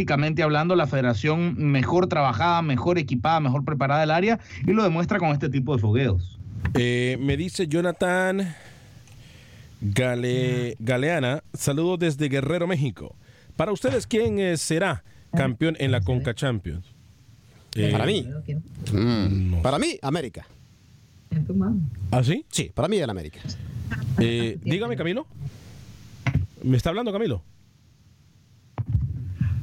logísticamente 0.00 0.42
hablando, 0.42 0.76
la 0.76 0.86
federación 0.86 1.54
mejor 1.58 2.06
trabajada, 2.06 2.62
mejor 2.62 2.96
equipada, 2.98 3.38
mejor 3.40 3.64
preparada 3.66 4.00
del 4.00 4.10
área 4.10 4.40
y 4.66 4.72
lo 4.72 4.82
demuestra 4.82 5.18
con 5.18 5.28
este 5.30 5.48
tipo 5.50 5.74
de 5.76 5.80
fogueos. 5.82 6.38
Eh, 6.74 7.18
me 7.20 7.36
dice 7.36 7.66
Jonathan 7.68 8.54
Gale- 9.82 10.76
Galeana, 10.78 11.42
saludos 11.52 11.98
desde 11.98 12.28
Guerrero, 12.30 12.66
México. 12.66 13.14
Para 13.56 13.72
ustedes, 13.72 14.06
¿quién 14.06 14.38
eh, 14.38 14.56
será 14.56 15.04
campeón 15.36 15.76
en 15.78 15.90
la 15.92 16.00
Conca 16.00 16.34
Champions? 16.34 16.86
Eh, 17.74 17.90
Para 17.92 18.06
mí. 18.06 18.26
Mm, 18.92 19.60
Para 19.62 19.78
mí, 19.78 19.98
América. 20.02 20.46
¿Ah, 22.10 22.24
sí? 22.24 22.44
Sí, 22.48 22.70
para 22.74 22.88
mí 22.88 22.96
el 22.96 23.08
América. 23.10 23.38
Eh, 24.18 24.58
dígame, 24.62 24.96
Camilo. 24.96 25.26
¿Me 26.64 26.76
está 26.78 26.88
hablando, 26.88 27.12
Camilo? 27.12 27.42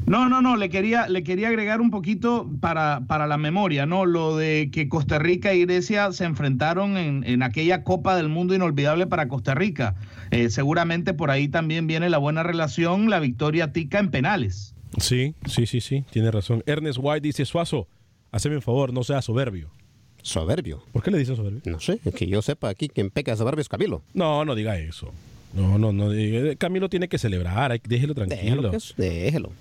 No, 0.07 0.29
no, 0.29 0.41
no, 0.41 0.55
le 0.55 0.69
quería, 0.69 1.07
le 1.09 1.21
quería 1.23 1.49
agregar 1.49 1.81
un 1.81 1.91
poquito 1.91 2.49
para, 2.61 3.01
para 3.07 3.27
la 3.27 3.37
memoria, 3.37 3.85
¿no? 3.85 4.05
Lo 4.05 4.37
de 4.37 4.69
que 4.71 4.87
Costa 4.87 5.19
Rica 5.19 5.53
y 5.53 5.65
Grecia 5.65 6.11
se 6.13 6.23
enfrentaron 6.23 6.95
en, 6.95 7.25
en 7.25 7.43
aquella 7.43 7.83
Copa 7.83 8.15
del 8.15 8.29
Mundo 8.29 8.55
inolvidable 8.55 9.05
para 9.05 9.27
Costa 9.27 9.53
Rica. 9.53 9.95
Eh, 10.31 10.49
seguramente 10.49 11.13
por 11.13 11.29
ahí 11.29 11.49
también 11.49 11.87
viene 11.87 12.09
la 12.09 12.17
buena 12.19 12.41
relación, 12.41 13.09
la 13.09 13.19
victoria 13.19 13.73
tica 13.73 13.99
en 13.99 14.09
penales. 14.09 14.73
Sí, 14.97 15.35
sí, 15.45 15.65
sí, 15.67 15.81
sí, 15.81 16.05
tiene 16.09 16.31
razón. 16.31 16.63
Ernest 16.65 16.99
White 17.01 17.21
dice, 17.27 17.43
Suazo, 17.45 17.89
haceme 18.31 18.55
un 18.55 18.61
favor, 18.61 18.93
no 18.93 19.03
sea 19.03 19.21
soberbio. 19.21 19.69
¿Soberbio? 20.21 20.83
¿Por 20.93 21.03
qué 21.03 21.11
le 21.11 21.17
dicen 21.17 21.35
soberbio? 21.35 21.61
No 21.65 21.79
sé, 21.81 21.99
es 22.05 22.13
que 22.13 22.27
yo 22.27 22.41
sepa 22.41 22.69
aquí 22.69 22.87
quien 22.87 23.09
peca 23.09 23.31
de 23.31 23.37
soberbio 23.37 23.61
es 23.61 23.69
Camilo. 23.69 24.01
No, 24.13 24.45
no 24.45 24.55
diga 24.55 24.77
eso. 24.79 25.11
No, 25.53 25.77
no, 25.77 25.91
no. 25.91 26.11
diga- 26.11 26.55
Camilo 26.57 26.87
tiene 26.89 27.09
que 27.09 27.17
celebrar, 27.17 27.71
hay- 27.73 27.81
déjelo 27.85 28.15
tranquilo. 28.15 28.41
Déjelo, 28.41 28.71
que 28.71 28.77
es- 28.77 28.93
déjelo. 28.97 29.51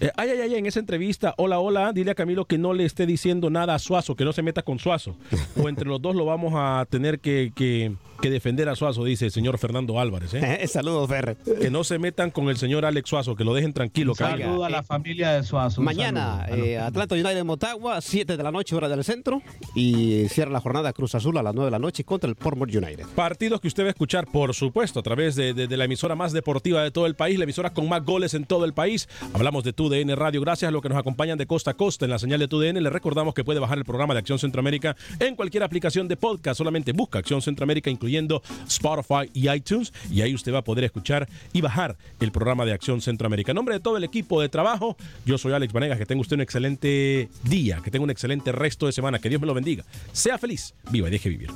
Eh, 0.00 0.10
ay, 0.16 0.30
ay, 0.30 0.40
ay, 0.40 0.54
en 0.54 0.66
esa 0.66 0.80
entrevista, 0.80 1.34
hola, 1.36 1.58
hola, 1.60 1.92
dile 1.92 2.12
a 2.12 2.14
Camilo 2.14 2.46
que 2.46 2.56
no 2.56 2.72
le 2.72 2.84
esté 2.86 3.04
diciendo 3.06 3.50
nada 3.50 3.74
a 3.74 3.78
Suazo, 3.78 4.16
que 4.16 4.24
no 4.24 4.32
se 4.32 4.42
meta 4.42 4.62
con 4.62 4.78
Suazo. 4.78 5.14
o 5.62 5.68
entre 5.68 5.86
los 5.86 6.00
dos 6.00 6.16
lo 6.16 6.24
vamos 6.24 6.54
a 6.56 6.86
tener 6.88 7.20
que, 7.20 7.52
que- 7.54 7.92
que 8.20 8.30
defender 8.30 8.68
a 8.68 8.76
Suazo, 8.76 9.04
dice 9.04 9.26
el 9.26 9.30
señor 9.30 9.58
Fernando 9.58 9.98
Álvarez. 9.98 10.34
¿eh? 10.34 10.66
Saludos, 10.68 11.08
Ferre. 11.08 11.36
Que 11.60 11.70
no 11.70 11.84
se 11.84 11.98
metan 11.98 12.30
con 12.30 12.48
el 12.48 12.56
señor 12.56 12.84
Alex 12.84 13.08
Suazo, 13.08 13.34
que 13.36 13.44
lo 13.44 13.54
dejen 13.54 13.72
tranquilo. 13.72 14.14
Camilo. 14.14 14.44
Saludo 14.46 14.64
a 14.64 14.70
la 14.70 14.82
familia 14.82 15.32
de 15.32 15.42
Suazo. 15.42 15.80
Mañana, 15.82 16.46
eh, 16.50 16.78
Atlanta 16.78 17.14
United 17.14 17.44
Motagua, 17.44 18.00
7 18.00 18.36
de 18.36 18.42
la 18.42 18.50
noche, 18.52 18.74
hora 18.76 18.88
del 18.88 19.04
centro. 19.04 19.42
Y 19.74 20.26
cierra 20.28 20.50
la 20.50 20.60
jornada 20.60 20.92
Cruz 20.92 21.14
Azul 21.14 21.36
a 21.38 21.42
las 21.42 21.54
9 21.54 21.66
de 21.66 21.70
la 21.70 21.78
noche 21.78 22.04
contra 22.04 22.28
el 22.28 22.36
Portmore 22.36 22.76
United. 22.76 23.06
Partidos 23.14 23.60
que 23.60 23.68
usted 23.68 23.84
va 23.84 23.88
a 23.88 23.90
escuchar, 23.90 24.26
por 24.26 24.54
supuesto, 24.54 25.00
a 25.00 25.02
través 25.02 25.34
de, 25.36 25.54
de- 25.54 25.66
de 25.66 25.76
la 25.76 25.84
emisora 25.84 26.14
más 26.14 26.32
deportiva 26.32 26.82
de 26.82 26.90
todo 26.90 27.06
el 27.06 27.14
país, 27.14 27.38
la 27.38 27.44
emisora 27.44 27.70
con 27.70 27.88
más 27.88 28.04
goles 28.04 28.34
en 28.34 28.44
todo 28.44 28.64
el 28.64 28.72
país. 28.74 29.08
Hablamos 29.32 29.64
de 29.64 29.72
TUDN 29.72 30.14
Radio. 30.16 30.40
Gracias 30.40 30.68
a 30.68 30.72
los 30.72 30.82
que 30.82 30.88
nos 30.88 30.98
acompañan 30.98 31.38
de 31.38 31.46
costa 31.46 31.70
a 31.72 31.74
costa 31.74 32.04
en 32.04 32.10
la 32.10 32.18
señal 32.18 32.40
de 32.40 32.48
TUDN. 32.48 32.82
Le 32.82 32.90
recordamos 32.90 33.34
que 33.34 33.44
puede 33.44 33.60
bajar 33.60 33.78
el 33.78 33.84
programa 33.84 34.14
de 34.14 34.20
Acción 34.20 34.38
Centroamérica 34.38 34.96
en 35.18 35.36
cualquier 35.36 35.62
aplicación 35.62 36.08
de 36.08 36.16
podcast. 36.16 36.58
Solamente 36.58 36.92
busca 36.92 37.18
Acción 37.20 37.40
Centroamérica, 37.40 37.88
incluyendo 38.10 38.42
Spotify 38.66 39.30
y 39.32 39.48
iTunes. 39.50 39.92
Y 40.10 40.22
ahí 40.22 40.34
usted 40.34 40.52
va 40.52 40.58
a 40.58 40.64
poder 40.64 40.84
escuchar 40.84 41.28
y 41.52 41.60
bajar 41.60 41.96
el 42.18 42.32
programa 42.32 42.64
de 42.64 42.72
Acción 42.72 43.00
Centroamérica. 43.00 43.52
En 43.52 43.56
nombre 43.56 43.74
de 43.74 43.80
todo 43.80 43.96
el 43.96 44.04
equipo 44.04 44.40
de 44.40 44.48
trabajo, 44.48 44.96
yo 45.24 45.38
soy 45.38 45.52
Alex 45.52 45.72
Vanegas. 45.72 45.98
Que 45.98 46.06
tenga 46.06 46.20
usted 46.20 46.36
un 46.36 46.42
excelente 46.42 47.28
día, 47.44 47.80
que 47.82 47.90
tenga 47.90 48.04
un 48.04 48.10
excelente 48.10 48.52
resto 48.52 48.86
de 48.86 48.92
semana. 48.92 49.18
Que 49.18 49.28
Dios 49.28 49.40
me 49.40 49.46
lo 49.46 49.54
bendiga. 49.54 49.84
Sea 50.12 50.38
feliz, 50.38 50.74
viva 50.90 51.08
y 51.08 51.10
deje 51.10 51.28
vivir. 51.28 51.50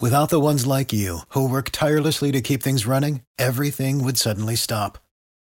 Without 0.00 0.28
the 0.28 0.40
ones 0.40 0.66
like 0.66 0.92
you, 0.92 1.20
who 1.30 1.48
work 1.48 1.70
tirelessly 1.70 2.30
to 2.32 2.42
keep 2.42 2.62
things 2.62 2.84
running, 2.84 3.22
everything 3.38 4.04
would 4.04 4.18
suddenly 4.18 4.54
stop. 4.54 4.98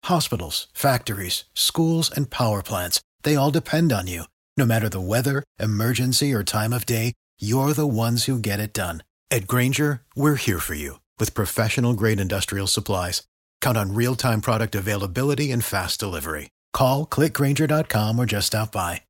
Hospitals, 0.05 0.67
factories, 0.73 1.43
schools, 1.55 2.09
and 2.09 2.29
power 2.29 2.61
plants, 2.61 3.01
they 3.23 3.35
all 3.35 3.51
depend 3.51 3.91
on 3.91 4.07
you. 4.07 4.25
No 4.57 4.65
matter 4.65 4.87
the 4.87 5.01
weather, 5.01 5.43
emergency, 5.59 6.33
or 6.33 6.41
time 6.43 6.71
of 6.71 6.85
day, 6.85 7.11
you're 7.37 7.73
the 7.73 7.85
ones 7.85 8.23
who 8.23 8.39
get 8.39 8.61
it 8.61 8.73
done. 8.73 9.03
At 9.29 9.47
Granger, 9.47 10.03
we're 10.15 10.35
here 10.35 10.59
for 10.59 10.75
you 10.75 11.01
with 11.19 11.33
professional 11.33 11.93
grade 11.93 12.21
industrial 12.21 12.67
supplies. 12.67 13.23
Count 13.59 13.77
on 13.77 13.93
real 13.93 14.15
time 14.15 14.39
product 14.39 14.73
availability 14.73 15.51
and 15.51 15.61
fast 15.63 15.99
delivery. 15.99 16.51
Call 16.71 17.05
clickgranger.com 17.05 18.17
or 18.17 18.25
just 18.25 18.47
stop 18.47 18.71
by. 18.71 19.01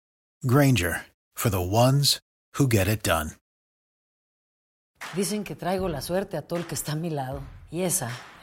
Granger 0.48 1.04
for 1.36 1.50
the 1.50 1.62
ones 1.62 2.20
who 2.54 2.68
get 2.68 2.88
it 2.88 3.04
done. 3.04 3.32
Dicen 5.14 5.44
que 5.44 5.56
traigo 5.56 5.88
la 5.88 6.02
suerte 6.02 6.38
a 6.38 6.42
todo 6.42 6.60
el 6.60 6.66
que 6.66 6.76
está 6.76 6.94
a 6.94 6.96
mi 6.96 7.12
lado. 7.12 7.44
Y 7.72 7.82
esa 7.82 8.10